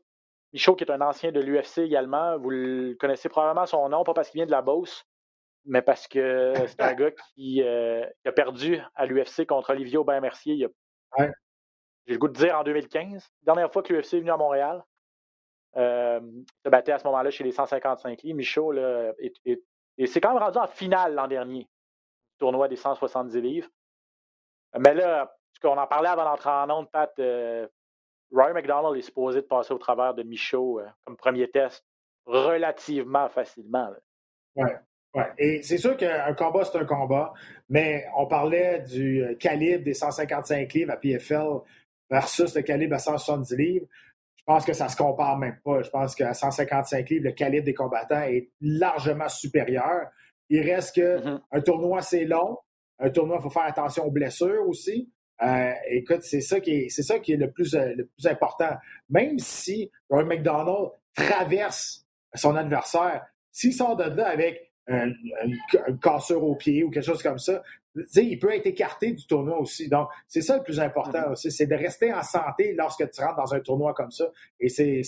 Michaud, 0.52 0.76
qui 0.76 0.84
est 0.84 0.90
un 0.90 1.00
ancien 1.00 1.32
de 1.32 1.40
l'UFC 1.40 1.78
également, 1.78 2.38
vous 2.38 2.50
le 2.50 2.94
connaissez 2.94 3.28
probablement 3.28 3.66
son 3.66 3.88
nom, 3.88 4.04
pas 4.04 4.14
parce 4.14 4.30
qu'il 4.30 4.38
vient 4.38 4.46
de 4.46 4.50
la 4.50 4.62
Beauce, 4.62 5.04
mais 5.64 5.82
parce 5.82 6.06
que 6.06 6.52
c'est 6.68 6.80
un 6.80 6.94
gars 6.94 7.10
qui, 7.10 7.62
a 7.62 8.32
perdu 8.32 8.80
à 8.94 9.06
l'UFC 9.06 9.46
contre 9.46 9.70
Olivier 9.70 9.98
Aubin-Mercier 9.98 10.64
a 10.64 10.68
j'ai 12.08 12.14
le 12.14 12.20
goût 12.20 12.28
de 12.28 12.32
dire 12.32 12.58
en 12.58 12.64
2015, 12.64 13.30
dernière 13.42 13.70
fois 13.70 13.82
que 13.82 13.92
l'UFC 13.92 14.14
est 14.14 14.20
venu 14.20 14.30
à 14.30 14.38
Montréal. 14.38 14.82
Euh, 15.76 16.20
se 16.64 16.70
battait 16.70 16.92
à 16.92 16.98
ce 16.98 17.04
moment-là 17.04 17.30
chez 17.30 17.44
les 17.44 17.52
155 17.52 18.22
livres. 18.22 18.36
Michaud, 18.36 18.72
là, 18.72 19.12
et 19.98 20.06
c'est 20.06 20.20
quand 20.20 20.32
même 20.32 20.42
rendu 20.42 20.58
en 20.58 20.66
finale 20.66 21.14
l'an 21.14 21.28
dernier 21.28 21.68
tournoi 22.38 22.68
des 22.68 22.76
170 22.76 23.40
livres. 23.40 23.68
Mais 24.78 24.94
là, 24.94 25.34
on 25.64 25.76
en 25.76 25.86
parlait 25.86 26.08
avant 26.08 26.24
d'entrer 26.24 26.50
en 26.50 26.70
onde, 26.70 26.90
Pat, 26.90 27.12
euh, 27.18 27.66
Roy 28.32 28.52
McDonald 28.52 28.96
est 28.96 29.02
supposé 29.02 29.40
de 29.40 29.46
passer 29.46 29.72
au 29.72 29.78
travers 29.78 30.14
de 30.14 30.22
Michaud 30.22 30.80
euh, 30.80 30.86
comme 31.04 31.16
premier 31.16 31.50
test 31.50 31.84
relativement 32.26 33.28
facilement. 33.28 33.90
Oui. 34.56 34.68
Ouais. 35.14 35.32
Et 35.38 35.62
c'est 35.62 35.78
sûr 35.78 35.96
qu'un 35.96 36.34
combat, 36.34 36.64
c'est 36.64 36.78
un 36.78 36.84
combat, 36.84 37.32
mais 37.70 38.04
on 38.16 38.26
parlait 38.26 38.80
du 38.80 39.22
euh, 39.22 39.34
calibre 39.34 39.82
des 39.82 39.94
155 39.94 40.72
livres 40.74 40.92
à 40.92 40.96
PFL 40.96 41.60
versus 42.10 42.54
le 42.54 42.62
calibre 42.62 42.94
à 42.94 42.98
170 42.98 43.56
livres, 43.56 43.86
pense 44.48 44.64
que 44.64 44.72
ça 44.72 44.86
ne 44.86 44.90
se 44.90 44.96
compare 44.96 45.36
même 45.36 45.58
pas. 45.62 45.82
Je 45.82 45.90
pense 45.90 46.14
qu'à 46.14 46.32
155 46.32 47.10
livres, 47.10 47.24
le 47.24 47.32
calibre 47.32 47.66
des 47.66 47.74
combattants 47.74 48.22
est 48.22 48.48
largement 48.62 49.28
supérieur. 49.28 50.08
Il 50.48 50.62
reste 50.62 50.96
que 50.96 51.18
mm-hmm. 51.18 51.40
un 51.52 51.60
tournoi, 51.60 52.00
c'est 52.00 52.24
long. 52.24 52.56
Un 52.98 53.10
tournoi, 53.10 53.36
il 53.38 53.42
faut 53.42 53.50
faire 53.50 53.64
attention 53.64 54.06
aux 54.06 54.10
blessures 54.10 54.66
aussi. 54.66 55.12
Euh, 55.42 55.72
écoute, 55.90 56.22
c'est 56.22 56.40
ça 56.40 56.60
qui 56.60 56.70
est, 56.70 56.88
c'est 56.88 57.02
ça 57.02 57.18
qui 57.18 57.32
est 57.32 57.36
le 57.36 57.50
plus, 57.50 57.74
euh, 57.74 57.92
le 57.94 58.06
plus 58.06 58.26
important. 58.26 58.70
Même 59.10 59.38
si 59.38 59.90
Roy 60.08 60.24
McDonald 60.24 60.92
traverse 61.14 62.06
son 62.34 62.56
adversaire, 62.56 63.26
s'il 63.52 63.74
sort 63.74 63.96
de 63.96 64.04
là 64.04 64.28
avec 64.28 64.72
une, 64.86 65.14
cassure 66.00 66.42
au 66.42 66.56
pied 66.56 66.82
ou 66.82 66.90
quelque 66.90 67.04
chose 67.04 67.22
comme 67.22 67.38
ça, 67.38 67.62
il 67.94 68.38
peut 68.38 68.54
être 68.54 68.66
écarté 68.66 69.12
du 69.12 69.26
tournoi 69.26 69.58
aussi. 69.58 69.88
Donc, 69.88 70.08
c'est 70.26 70.42
ça 70.42 70.56
le 70.56 70.62
plus 70.62 70.80
important 70.80 71.20
mm-hmm. 71.20 71.32
aussi, 71.32 71.50
c'est 71.50 71.66
de 71.66 71.74
rester 71.74 72.12
en 72.12 72.22
santé 72.22 72.74
lorsque 72.74 73.10
tu 73.10 73.20
rentres 73.20 73.36
dans 73.36 73.54
un 73.54 73.60
tournoi 73.60 73.94
comme 73.94 74.10
ça. 74.10 74.30
Et 74.60 74.68
c'est, 74.68 75.02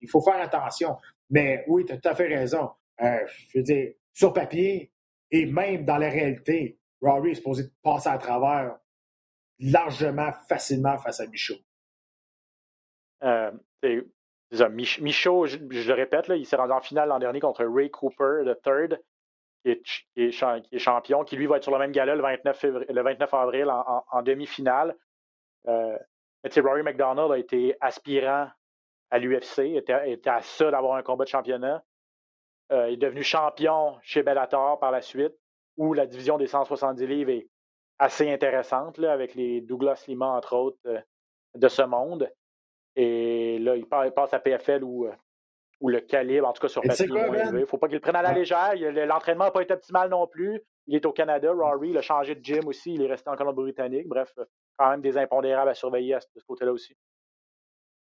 il 0.00 0.08
faut 0.08 0.20
faire 0.20 0.40
attention. 0.40 0.96
Mais 1.30 1.64
oui, 1.66 1.84
tu 1.84 1.92
as 1.92 1.98
tout 1.98 2.08
à 2.08 2.14
fait 2.14 2.28
raison. 2.28 2.70
Euh, 3.00 3.18
je 3.50 3.58
veux 3.58 3.64
dire, 3.64 3.92
sur 4.12 4.32
papier 4.32 4.92
et 5.30 5.46
même 5.46 5.84
dans 5.84 5.96
la 5.96 6.10
réalité, 6.10 6.78
Rory 7.00 7.32
est 7.32 7.36
supposé 7.36 7.64
passer 7.82 8.10
à 8.10 8.18
travers 8.18 8.76
largement, 9.58 10.30
facilement 10.48 10.98
face 10.98 11.20
à 11.20 11.26
Michaud. 11.26 11.58
Euh, 13.24 13.50
Michaud, 15.00 15.46
je, 15.46 15.56
le 15.58 15.94
répète, 15.94 16.28
là, 16.28 16.36
il 16.36 16.46
s'est 16.46 16.56
rendu 16.56 16.72
en 16.72 16.80
finale 16.80 17.08
l'an 17.08 17.18
dernier 17.18 17.40
contre 17.40 17.64
Ray 17.64 17.90
Cooper, 17.90 18.44
le 18.44 18.54
third 18.62 19.00
qui 19.62 19.80
est, 20.16 20.78
champion, 20.78 21.24
qui 21.24 21.36
lui 21.36 21.46
va 21.46 21.56
être 21.56 21.62
sur 21.62 21.72
le 21.72 21.78
même 21.78 21.92
gala 21.92 22.14
le 22.14 22.22
29, 22.22 22.62
le 22.88 23.02
29 23.02 23.34
avril 23.34 23.70
en, 23.70 24.22
demi-finale. 24.22 24.96
Euh, 25.68 25.96
Rory 26.56 26.82
McDonald 26.82 27.30
a 27.30 27.38
été 27.38 27.76
aspirant 27.80 28.48
à 29.10 29.18
l'UFC, 29.18 29.76
était, 29.76 30.28
à 30.28 30.42
ça 30.42 30.70
d'avoir 30.70 30.96
un 30.96 31.02
combat 31.02 31.24
de 31.24 31.28
championnat. 31.28 31.82
Euh, 32.72 32.88
il 32.88 32.94
est 32.94 32.96
devenu 32.96 33.22
champion 33.22 33.98
chez 34.02 34.22
Bellator 34.22 34.78
par 34.80 34.90
la 34.90 35.02
suite, 35.02 35.34
où 35.76 35.92
la 35.92 36.06
division 36.06 36.38
des 36.38 36.46
170 36.46 37.06
livres 37.06 37.30
est 37.30 37.48
assez 37.98 38.30
intéressante, 38.30 38.98
avec 38.98 39.34
les 39.34 39.60
Douglas 39.60 40.04
Lima, 40.08 40.26
entre 40.26 40.54
autres, 40.56 40.78
euh, 40.86 41.00
de 41.54 41.68
ce 41.68 41.82
monde. 41.82 42.32
Et 42.96 43.58
là, 43.58 43.76
il 43.76 43.86
passe 43.86 44.34
à 44.34 44.40
PFL 44.40 44.82
où 44.82 45.06
euh, 45.06 45.12
ou 45.82 45.88
le 45.88 46.00
calibre, 46.00 46.48
en 46.48 46.52
tout 46.52 46.62
cas 46.62 46.68
sur 46.68 46.80
papier, 46.80 47.06
Il 47.08 47.58
ne 47.58 47.66
faut 47.66 47.76
pas 47.76 47.88
qu'il 47.88 47.96
le 47.96 48.00
prenne 48.00 48.16
à 48.16 48.22
la 48.22 48.32
légère. 48.32 48.72
L'entraînement 48.76 49.44
n'a 49.44 49.50
pas 49.50 49.62
été 49.62 49.74
optimal 49.74 50.08
non 50.08 50.26
plus. 50.28 50.62
Il 50.86 50.94
est 50.94 51.04
au 51.04 51.12
Canada, 51.12 51.52
Rory. 51.52 51.90
Il 51.90 51.98
a 51.98 52.02
changé 52.02 52.36
de 52.36 52.44
gym 52.44 52.66
aussi. 52.68 52.94
Il 52.94 53.02
est 53.02 53.08
resté 53.08 53.28
en 53.28 53.36
Colombie-Britannique. 53.36 54.06
Bref, 54.06 54.32
quand 54.78 54.90
même 54.90 55.00
des 55.00 55.18
impondérables 55.18 55.70
à 55.70 55.74
surveiller 55.74 56.14
à 56.14 56.20
ce, 56.20 56.26
côté-là 56.46 56.72
aussi. 56.72 56.96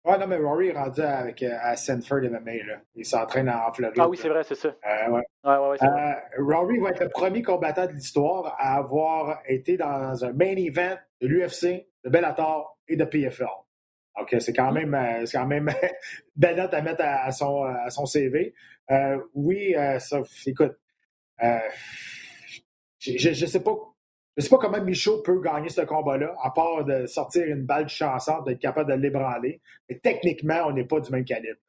Ouais, 0.05 0.17
non, 0.17 0.28
mais 0.28 0.38
Rory 0.38 0.69
est 0.69 0.78
rendu 0.78 1.01
avec, 1.01 1.43
euh, 1.43 1.57
à 1.59 1.76
Sanford 1.76 2.21
MMA. 2.21 2.63
Là. 2.65 2.78
Il 2.95 3.05
s'entraîne 3.05 3.49
en 3.49 3.71
Floride. 3.73 3.97
Ah 3.99 4.07
oui, 4.07 4.17
c'est 4.17 4.30
vrai, 4.30 4.43
c'est 4.43 4.55
ça. 4.55 4.69
Euh, 4.69 5.09
ouais. 5.09 5.23
Ouais, 5.43 5.78
euh, 5.84 6.13
Rory 6.38 6.78
va 6.80 6.91
être 6.91 7.03
le 7.03 7.09
premier 7.09 7.41
combattant 7.41 7.88
de 7.88 7.91
l'histoire 7.91 8.55
à 8.57 8.76
avoir 8.78 9.41
été 9.47 9.78
dans 9.78 10.23
un 10.23 10.32
main 10.32 10.55
event 10.57 10.95
de 11.21 11.28
l'UFC, 11.28 11.88
de 12.03 12.09
Bellator 12.09 12.78
et 12.88 12.95
de 12.95 13.03
PFL. 13.03 13.47
OK, 14.20 14.36
c'est 14.39 14.53
quand 14.53 14.72
même, 14.72 14.93
euh, 14.93 15.26
c'est 15.26 15.38
quand 15.38 15.47
même 15.47 15.70
belle 16.36 16.57
note 16.57 16.74
à 16.74 16.82
mettre 16.82 17.03
à, 17.03 17.32
son, 17.32 17.63
à 17.63 17.89
son 17.89 18.05
CV. 18.05 18.53
Euh, 18.91 19.20
oui, 19.34 19.76
euh, 19.76 19.99
ça, 19.99 20.22
écoute, 20.45 20.78
je 22.99 23.30
ne 23.30 23.34
sais 23.34 23.63
pas. 23.63 23.76
Je 24.38 24.43
sais 24.43 24.49
pas 24.49 24.57
comment 24.57 24.82
Michaud 24.82 25.22
peut 25.22 25.39
gagner 25.39 25.70
ce 25.70 25.80
combat-là, 25.82 26.36
à 26.43 26.51
part 26.51 26.84
de 26.84 27.05
sortir 27.05 27.45
une 27.45 27.66
balle 27.66 27.86
de 27.86 27.89
chanson, 27.89 28.41
d'être 28.41 28.59
capable 28.59 28.91
de 28.91 28.97
l'ébranler. 28.97 29.61
Mais 29.88 29.97
techniquement, 29.97 30.66
on 30.66 30.74
n'est 30.74 30.84
pas 30.84 30.99
du 30.99 31.09
même 31.09 31.24
calibre. 31.24 31.59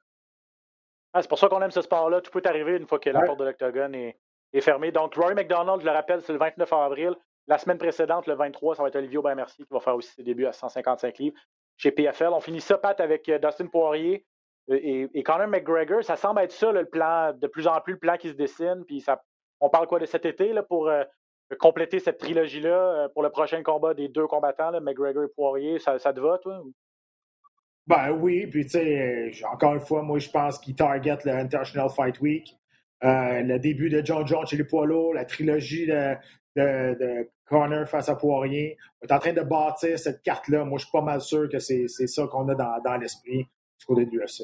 Ah, 1.13 1.23
c'est 1.23 1.29
pour 1.29 1.39
ça 1.39 1.49
qu'on 1.49 1.63
aime 1.63 1.71
ce 1.71 1.81
sport-là. 1.81 2.21
Tout 2.23 2.33
peut 2.33 2.43
arriver 2.45 2.77
une 2.77 2.89
fois 2.89 2.99
que 2.99 3.09
la 3.09 3.23
porte 3.23 3.39
de 3.39 3.45
l'octogone 3.45 3.95
est, 3.95 4.19
est, 4.53 4.61
fermée. 4.61 4.91
Donc, 4.91 5.15
Rory 5.15 5.37
McDonald, 5.37 5.81
je 5.81 5.87
le 5.87 5.93
rappelle, 5.93 6.23
c'est 6.23 6.33
le 6.33 6.41
29 6.41 6.73
avril. 6.73 7.15
La 7.47 7.59
semaine 7.59 7.79
précédente, 7.79 8.27
le 8.27 8.35
23, 8.35 8.75
ça 8.75 8.83
va 8.83 8.89
être 8.89 8.97
Olivier 8.97 9.19
Aubin-Mercier 9.19 9.65
qui 9.65 9.73
va 9.73 9.79
faire 9.79 9.95
aussi 9.95 10.13
ses 10.13 10.25
débuts 10.25 10.47
à 10.47 10.53
155 10.53 11.17
livres 11.19 11.37
chez 11.77 11.91
PFL. 11.91 12.29
On 12.33 12.41
finit 12.41 12.61
ça, 12.61 12.79
Pat, 12.79 12.99
avec 13.01 13.29
euh, 13.29 13.39
Dustin 13.39 13.67
Poirier 13.67 14.25
euh, 14.71 14.79
et, 14.81 15.09
et 15.15 15.23
Conor 15.23 15.49
McGregor. 15.49 16.03
Ça 16.03 16.17
semble 16.17 16.41
être 16.41 16.53
ça, 16.53 16.73
le 16.73 16.85
plan, 16.85 17.33
de 17.33 17.47
plus 17.47 17.67
en 17.67 17.81
plus 17.81 17.95
le 17.95 17.99
plan 17.99 18.17
qui 18.17 18.29
se 18.29 18.35
dessine. 18.35 18.85
Puis 18.87 19.01
ça, 19.01 19.23
on 19.61 19.69
parle 19.69 19.87
quoi 19.87 19.99
de 19.99 20.07
cet 20.07 20.27
été 20.27 20.53
là, 20.53 20.63
pour 20.63 20.89
euh, 20.89 21.05
compléter 21.59 21.99
cette 22.01 22.19
trilogie-là 22.19 23.09
pour 23.15 23.23
le 23.23 23.31
prochain 23.31 23.63
combat 23.63 23.95
des 23.95 24.09
deux 24.09 24.27
combattants, 24.27 24.71
là, 24.71 24.81
McGregor 24.81 25.25
et 25.25 25.29
Poirier? 25.29 25.79
Ça, 25.79 25.99
te 25.99 26.21
va, 26.21 26.39
toi? 26.39 26.63
Ben 27.87 28.11
oui, 28.11 28.49
puis 28.49 28.65
tu 28.65 28.71
sais, 28.71 29.31
encore 29.45 29.75
une 29.75 29.81
fois, 29.81 30.03
moi 30.03 30.19
je 30.19 30.29
pense 30.29 30.59
qu'il 30.59 30.75
target 30.75 31.19
le 31.25 31.31
International 31.31 31.89
Fight 31.89 32.21
Week. 32.21 32.53
le 33.01 33.59
début 33.59 33.89
de 33.89 34.05
John 34.05 34.27
Jones 34.27 34.45
chez 34.45 34.57
les 34.57 34.65
poids 34.65 34.89
la 35.15 35.25
trilogie 35.25 35.87
de 35.87 37.29
Connor 37.47 37.87
face 37.87 38.09
à 38.09 38.17
Poirier. 38.17 38.77
On 39.03 39.07
est 39.07 39.13
en 39.13 39.19
train 39.19 39.33
de 39.33 39.43
bâtir 39.43 39.99
cette 39.99 40.23
carte-là. 40.23 40.65
Moi, 40.65 40.79
je 40.79 40.85
suis 40.85 40.93
pas 40.93 41.03
mal 41.03 41.21
sûr 41.21 41.49
que 41.49 41.59
c'est 41.59 41.87
ça 41.89 42.27
qu'on 42.27 42.49
a 42.49 42.55
dans, 42.55 42.81
dans 42.83 42.97
l'esprit 42.97 43.49
du 43.79 43.87
côté 43.87 44.07
de 44.07 44.11
l'UFC. 44.11 44.43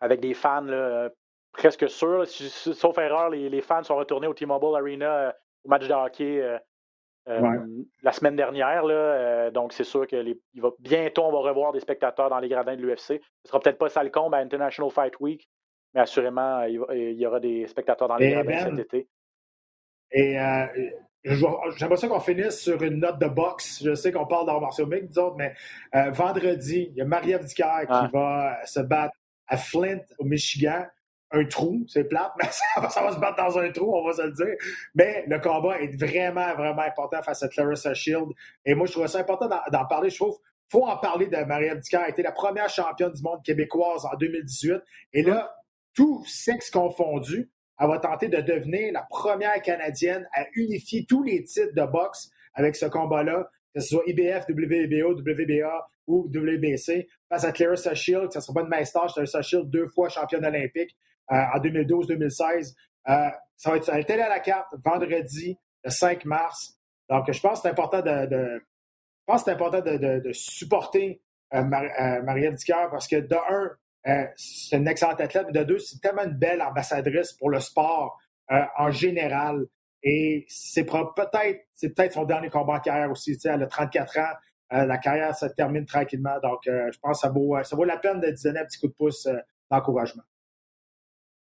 Avec 0.00 0.20
des 0.20 0.34
fans 0.34 0.62
là, 0.62 1.10
presque 1.52 1.88
sûrs, 1.88 2.26
sauf 2.26 2.98
erreur, 2.98 3.30
les, 3.30 3.48
les, 3.48 3.60
fans 3.60 3.82
sont 3.82 3.96
retournés 3.96 4.26
au 4.26 4.34
T-Mobile 4.34 4.74
Arena 4.74 5.16
euh, 5.16 5.32
au 5.64 5.68
match 5.68 5.86
de 5.86 5.92
hockey 5.92 6.40
euh, 6.40 6.58
euh, 7.28 7.66
la 8.02 8.12
semaine 8.12 8.34
dernière. 8.34 8.84
Là, 8.84 9.50
donc, 9.50 9.72
c'est 9.72 9.84
sûr 9.84 10.06
que 10.06 10.16
les, 10.16 10.40
il 10.54 10.62
va, 10.62 10.70
bientôt, 10.80 11.24
on 11.24 11.32
va 11.32 11.48
revoir 11.48 11.72
des 11.72 11.80
spectateurs 11.80 12.30
dans 12.30 12.40
les 12.40 12.48
gradins 12.48 12.74
de 12.74 12.82
l'UFC. 12.82 13.06
Ce 13.06 13.12
ne 13.14 13.18
sera 13.44 13.60
peut-être 13.60 13.78
pas 13.78 13.88
ça 13.88 14.02
le 14.02 14.10
comble 14.10 14.34
à 14.34 14.38
International 14.38 14.90
Fight 14.90 15.20
Week, 15.20 15.48
mais 15.94 16.00
assurément, 16.00 16.62
il, 16.62 17.12
y 17.12 17.26
aura 17.26 17.38
des 17.38 17.66
spectateurs 17.66 18.08
dans 18.08 18.16
les 18.16 18.30
gradins 18.30 18.48
ben, 18.48 18.76
cet 18.76 18.86
été. 18.86 19.08
Et 20.12 20.38
euh, 20.38 20.66
j'aimerais 21.24 21.96
ça 21.96 22.08
qu'on 22.08 22.20
finisse 22.20 22.60
sur 22.60 22.82
une 22.82 23.00
note 23.00 23.18
de 23.18 23.26
boxe. 23.26 23.82
Je 23.84 23.94
sais 23.94 24.12
qu'on 24.12 24.26
parle 24.26 24.46
d'art 24.46 24.60
martiaux 24.60 24.86
autres, 24.86 25.36
mais 25.36 25.54
euh, 25.94 26.10
vendredi, 26.10 26.88
il 26.90 26.96
y 26.96 27.00
a 27.00 27.04
Marie-Ève 27.04 27.46
qui 27.46 27.62
va 27.62 28.58
se 28.64 28.80
battre 28.80 29.14
à 29.46 29.56
Flint, 29.56 30.00
au 30.18 30.24
Michigan. 30.24 30.86
Un 31.34 31.46
trou, 31.46 31.86
c'est 31.88 32.04
plate, 32.04 32.32
mais 32.42 32.48
ça 32.50 33.02
va, 33.02 33.12
se 33.12 33.18
battre 33.18 33.36
dans 33.36 33.58
un 33.58 33.70
trou, 33.70 33.96
on 33.96 34.06
va 34.06 34.12
se 34.12 34.22
le 34.22 34.32
dire. 34.32 34.54
Mais 34.94 35.24
le 35.26 35.38
combat 35.38 35.80
est 35.80 35.96
vraiment, 35.96 36.54
vraiment 36.54 36.82
important 36.82 37.22
face 37.22 37.42
à 37.42 37.48
Clarissa 37.48 37.94
Shield. 37.94 38.28
Et 38.66 38.74
moi, 38.74 38.86
je 38.86 38.92
trouve 38.92 39.06
ça 39.06 39.20
important 39.20 39.48
d'en 39.48 39.86
parler. 39.86 40.10
Je 40.10 40.16
trouve 40.16 40.38
faut 40.72 40.86
en 40.86 40.96
parler 40.96 41.26
de 41.26 41.36
Marie-Ève 41.36 41.82
a 41.92 42.08
été 42.08 42.22
la 42.22 42.32
première 42.32 42.70
championne 42.70 43.12
du 43.12 43.22
monde 43.22 43.42
québécoise 43.44 44.06
en 44.06 44.16
2018. 44.16 44.80
Et 45.12 45.22
là, 45.22 45.54
tout 45.94 46.24
sexe 46.26 46.70
confondu, 46.70 47.50
elle 47.82 47.88
va 47.88 47.98
tenter 47.98 48.28
de 48.28 48.40
devenir 48.40 48.92
la 48.92 49.02
première 49.10 49.60
Canadienne 49.60 50.28
à 50.32 50.44
unifier 50.54 51.04
tous 51.04 51.24
les 51.24 51.42
titres 51.42 51.74
de 51.74 51.84
boxe 51.84 52.30
avec 52.54 52.76
ce 52.76 52.86
combat-là, 52.86 53.50
que 53.74 53.80
ce 53.80 53.88
soit 53.88 54.04
IBF, 54.06 54.44
WBO, 54.48 55.18
WBA 55.18 55.88
ou 56.06 56.28
WBC, 56.28 57.08
face 57.28 57.44
à 57.44 57.50
Clarissa 57.50 57.94
Shield, 57.94 58.30
ça 58.30 58.38
ne 58.38 58.42
sera 58.42 58.54
pas 58.54 58.62
de 58.62 58.68
maestage, 58.68 59.14
Clarissa 59.14 59.42
Shield, 59.42 59.68
deux 59.68 59.88
fois 59.88 60.08
championne 60.08 60.44
olympique 60.44 60.96
euh, 61.32 61.34
en 61.34 61.58
2012-2016. 61.58 62.74
Euh, 63.08 63.30
ça 63.56 63.70
va 63.70 63.76
être 63.76 64.10
à 64.10 64.28
la 64.28 64.40
carte 64.40 64.74
vendredi, 64.84 65.58
le 65.84 65.90
5 65.90 66.24
mars. 66.24 66.78
Donc, 67.08 67.32
je 67.32 67.40
pense 67.40 67.58
que 67.58 67.62
c'est 67.62 67.68
important 67.68 68.00
de, 68.00 68.28
je 68.30 69.24
pense 69.26 69.44
c'est 69.44 69.50
important 69.50 69.80
de, 69.80 70.30
supporter 70.32 71.20
euh, 71.52 71.64
Marielle 71.64 72.56
parce 72.68 73.08
que 73.08 73.16
de 73.16 73.34
un, 73.34 73.70
euh, 74.06 74.24
c'est 74.36 74.76
une 74.76 74.88
excellente 74.88 75.20
athlète, 75.20 75.46
mais 75.46 75.60
de 75.60 75.64
deux, 75.64 75.78
c'est 75.78 76.00
tellement 76.00 76.24
une 76.24 76.36
belle 76.36 76.62
ambassadrice 76.62 77.32
pour 77.32 77.50
le 77.50 77.60
sport 77.60 78.18
euh, 78.50 78.64
en 78.76 78.90
général. 78.90 79.66
Et 80.02 80.44
c'est 80.48 80.84
peut-être 80.84 81.60
c'est 81.74 81.94
peut-être 81.94 82.14
son 82.14 82.24
dernier 82.24 82.50
combat 82.50 82.74
en 82.74 82.80
carrière 82.80 83.10
aussi. 83.10 83.38
Elle 83.44 83.62
a 83.62 83.66
34 83.66 84.18
ans. 84.18 84.32
la 84.70 84.98
carrière 84.98 85.34
se 85.36 85.46
termine 85.46 85.86
tranquillement. 85.86 86.40
Donc, 86.42 86.62
je 86.64 86.98
pense 87.00 87.18
que 87.18 87.28
ça 87.28 87.32
vaut, 87.32 87.56
ça 87.62 87.76
vaut 87.76 87.84
la 87.84 87.98
peine 87.98 88.18
de 88.18 88.34
donner 88.42 88.60
un 88.60 88.64
petit 88.64 88.80
coup 88.80 88.88
de 88.88 88.94
pouce 88.94 89.28
d'encouragement. 89.70 90.24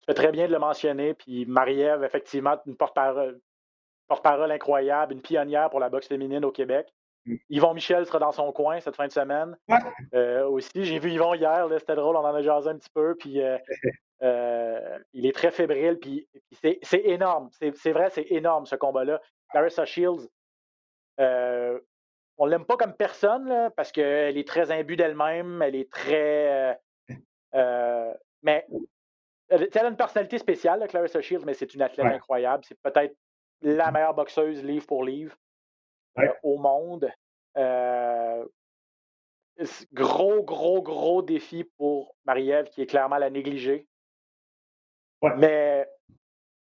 Tu 0.01 0.07
fais 0.07 0.13
très 0.13 0.33
bien 0.33 0.47
de 0.47 0.51
le 0.51 0.59
mentionner. 0.59 1.13
Puis 1.13 1.45
Marie-Ève, 1.45 2.03
effectivement, 2.03 2.57
une 2.65 2.75
porte-parole 2.75 3.39
porte-parole 4.11 4.51
incroyable, 4.51 5.13
une 5.13 5.21
pionnière 5.21 5.69
pour 5.69 5.79
la 5.79 5.89
boxe 5.89 6.09
féminine 6.09 6.43
au 6.43 6.51
Québec. 6.51 6.93
Mm. 7.25 7.35
Yvon 7.49 7.73
Michel 7.73 8.05
sera 8.05 8.19
dans 8.19 8.31
son 8.31 8.51
coin 8.51 8.79
cette 8.79 8.95
fin 8.95 9.07
de 9.07 9.11
semaine. 9.11 9.57
Euh, 10.13 10.45
aussi, 10.47 10.85
j'ai 10.85 10.99
vu 10.99 11.11
Yvon 11.11 11.33
hier, 11.33 11.67
c'était 11.79 11.95
drôle, 11.95 12.15
on 12.15 12.25
en 12.25 12.35
a 12.35 12.41
jasé 12.41 12.69
un 12.69 12.77
petit 12.77 12.89
peu. 12.93 13.15
Puis 13.15 13.41
euh, 13.41 13.57
euh, 14.23 14.99
il 15.13 15.25
est 15.25 15.35
très 15.35 15.51
fébrile, 15.51 15.99
puis, 15.99 16.27
c'est 16.81 17.01
énorme. 17.05 17.49
C'est 17.51 17.91
vrai, 17.91 18.09
c'est 18.09 18.25
énorme 18.31 18.65
ce 18.65 18.75
combat-là. 18.75 19.21
Clarissa 19.51 19.85
Shields, 19.85 20.27
on 21.17 22.45
l'aime 22.45 22.65
pas 22.65 22.77
comme 22.77 22.93
personne 22.93 23.69
parce 23.75 23.91
qu'elle 23.91 24.37
est 24.37 24.47
très 24.47 24.71
imbue 24.71 24.95
d'elle-même, 24.95 25.61
elle 25.61 25.75
est 25.75 25.91
très. 25.91 26.79
mais 28.41 28.65
elle, 29.49 29.67
a 29.73 29.87
une 29.87 29.97
personnalité 29.97 30.37
spéciale, 30.37 30.87
Clarissa 30.87 31.21
Shields, 31.21 31.45
mais 31.45 31.53
c'est 31.53 31.73
une 31.73 31.81
athlète 31.81 32.07
incroyable. 32.07 32.63
C'est 32.65 32.79
peut-être 32.81 33.15
la 33.61 33.91
meilleure 33.91 34.15
boxeuse 34.15 34.63
livre 34.63 34.87
pour 34.87 35.03
livre 35.03 35.35
euh, 36.19 36.33
au 36.43 36.57
monde. 36.57 37.09
Euh, 37.57 38.45
gros, 39.93 40.43
gros, 40.43 40.81
gros 40.81 41.21
défi 41.21 41.63
pour 41.77 42.15
Marie-Ève 42.25 42.69
qui 42.69 42.81
est 42.81 42.87
clairement 42.87 43.17
la 43.17 43.29
négligée. 43.29 43.87
Mais, 45.37 45.87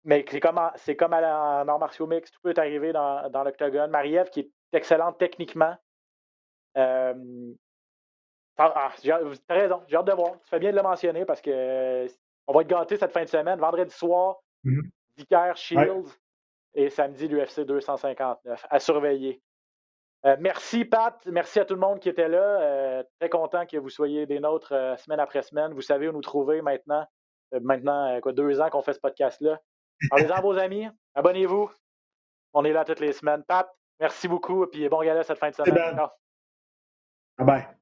mais 0.05 0.25
c'est 0.29 0.41
comme, 0.41 0.61
c'est 0.77 0.97
comme 0.97 1.13
en 1.13 1.23
arts 1.23 1.79
martiaux 1.79 2.07
mix, 2.07 2.31
tout 2.31 2.41
peut 2.43 2.55
arriver 2.57 2.93
dans, 2.93 3.31
dans 3.31 3.45
l'octogone. 3.45 3.91
Marie-Ève 3.91 4.31
qui 4.31 4.41
est 4.41 4.51
excellente 4.73 5.19
techniquement. 5.19 5.77
Euh, 6.77 7.55
ah, 8.57 8.93
tu 9.01 9.13
as 9.13 9.19
raison, 9.49 9.83
j'ai 9.87 9.97
hâte 9.97 10.07
de 10.07 10.13
voir. 10.13 10.33
Tu 10.41 10.49
fais 10.49 10.59
bien 10.59 10.73
de 10.73 10.77
le 10.77 10.83
mentionner 10.83 11.25
parce 11.25 11.41
que 11.41 12.07
on 12.49 12.53
va 12.53 12.63
être 12.63 12.69
gâtés 12.69 12.97
cette 12.97 13.13
fin 13.13 13.23
de 13.23 13.29
semaine. 13.29 13.61
Vendredi 13.61 13.95
soir, 13.95 14.43
mm 14.65 14.83
Shields 15.55 16.17
et 16.75 16.91
samedi 16.91 17.29
l'UFC 17.29 17.61
259 17.61 18.67
à 18.69 18.79
surveiller. 18.79 19.43
Euh, 20.27 20.37
merci 20.41 20.85
Pat, 20.85 21.15
merci 21.27 21.61
à 21.61 21.65
tout 21.65 21.75
le 21.75 21.81
monde 21.81 22.01
qui 22.01 22.09
était 22.09 22.29
là. 22.29 22.61
Euh, 22.61 23.03
très 23.21 23.29
content 23.29 23.67
que 23.67 23.77
vous 23.77 23.89
soyez 23.89 24.27
des 24.27 24.41
nôtres 24.41 24.73
euh, 24.73 24.97
semaine 24.97 25.21
après 25.21 25.43
semaine. 25.43 25.73
Vous 25.73 25.81
savez 25.81 26.09
où 26.09 26.13
nous 26.13 26.21
trouver 26.21 26.61
maintenant. 26.63 27.07
maintenant, 27.63 28.21
quoi, 28.21 28.33
deux 28.33 28.61
ans 28.61 28.69
qu'on 28.69 28.83
fait 28.83 28.93
ce 28.93 29.01
podcast-là. 29.01 29.61
Parlez-en 30.11 30.41
vos 30.43 30.59
amis, 30.59 30.87
abonnez-vous. 31.15 31.71
On 32.53 32.65
est 32.65 32.73
là 32.73 32.85
toutes 32.85 33.01
les 33.01 33.13
semaines. 33.13 33.45
Pat, 33.45 33.69
merci 34.01 34.29
beaucoup, 34.29 34.65
et 34.65 34.67
puis 34.69 34.89
bon 34.89 35.03
gala 35.03 35.23
cette 35.23 35.39
fin 35.39 35.51
de 35.51 35.55
semaine. 35.55 35.97
Bye 37.39 37.47
bye. 37.47 37.78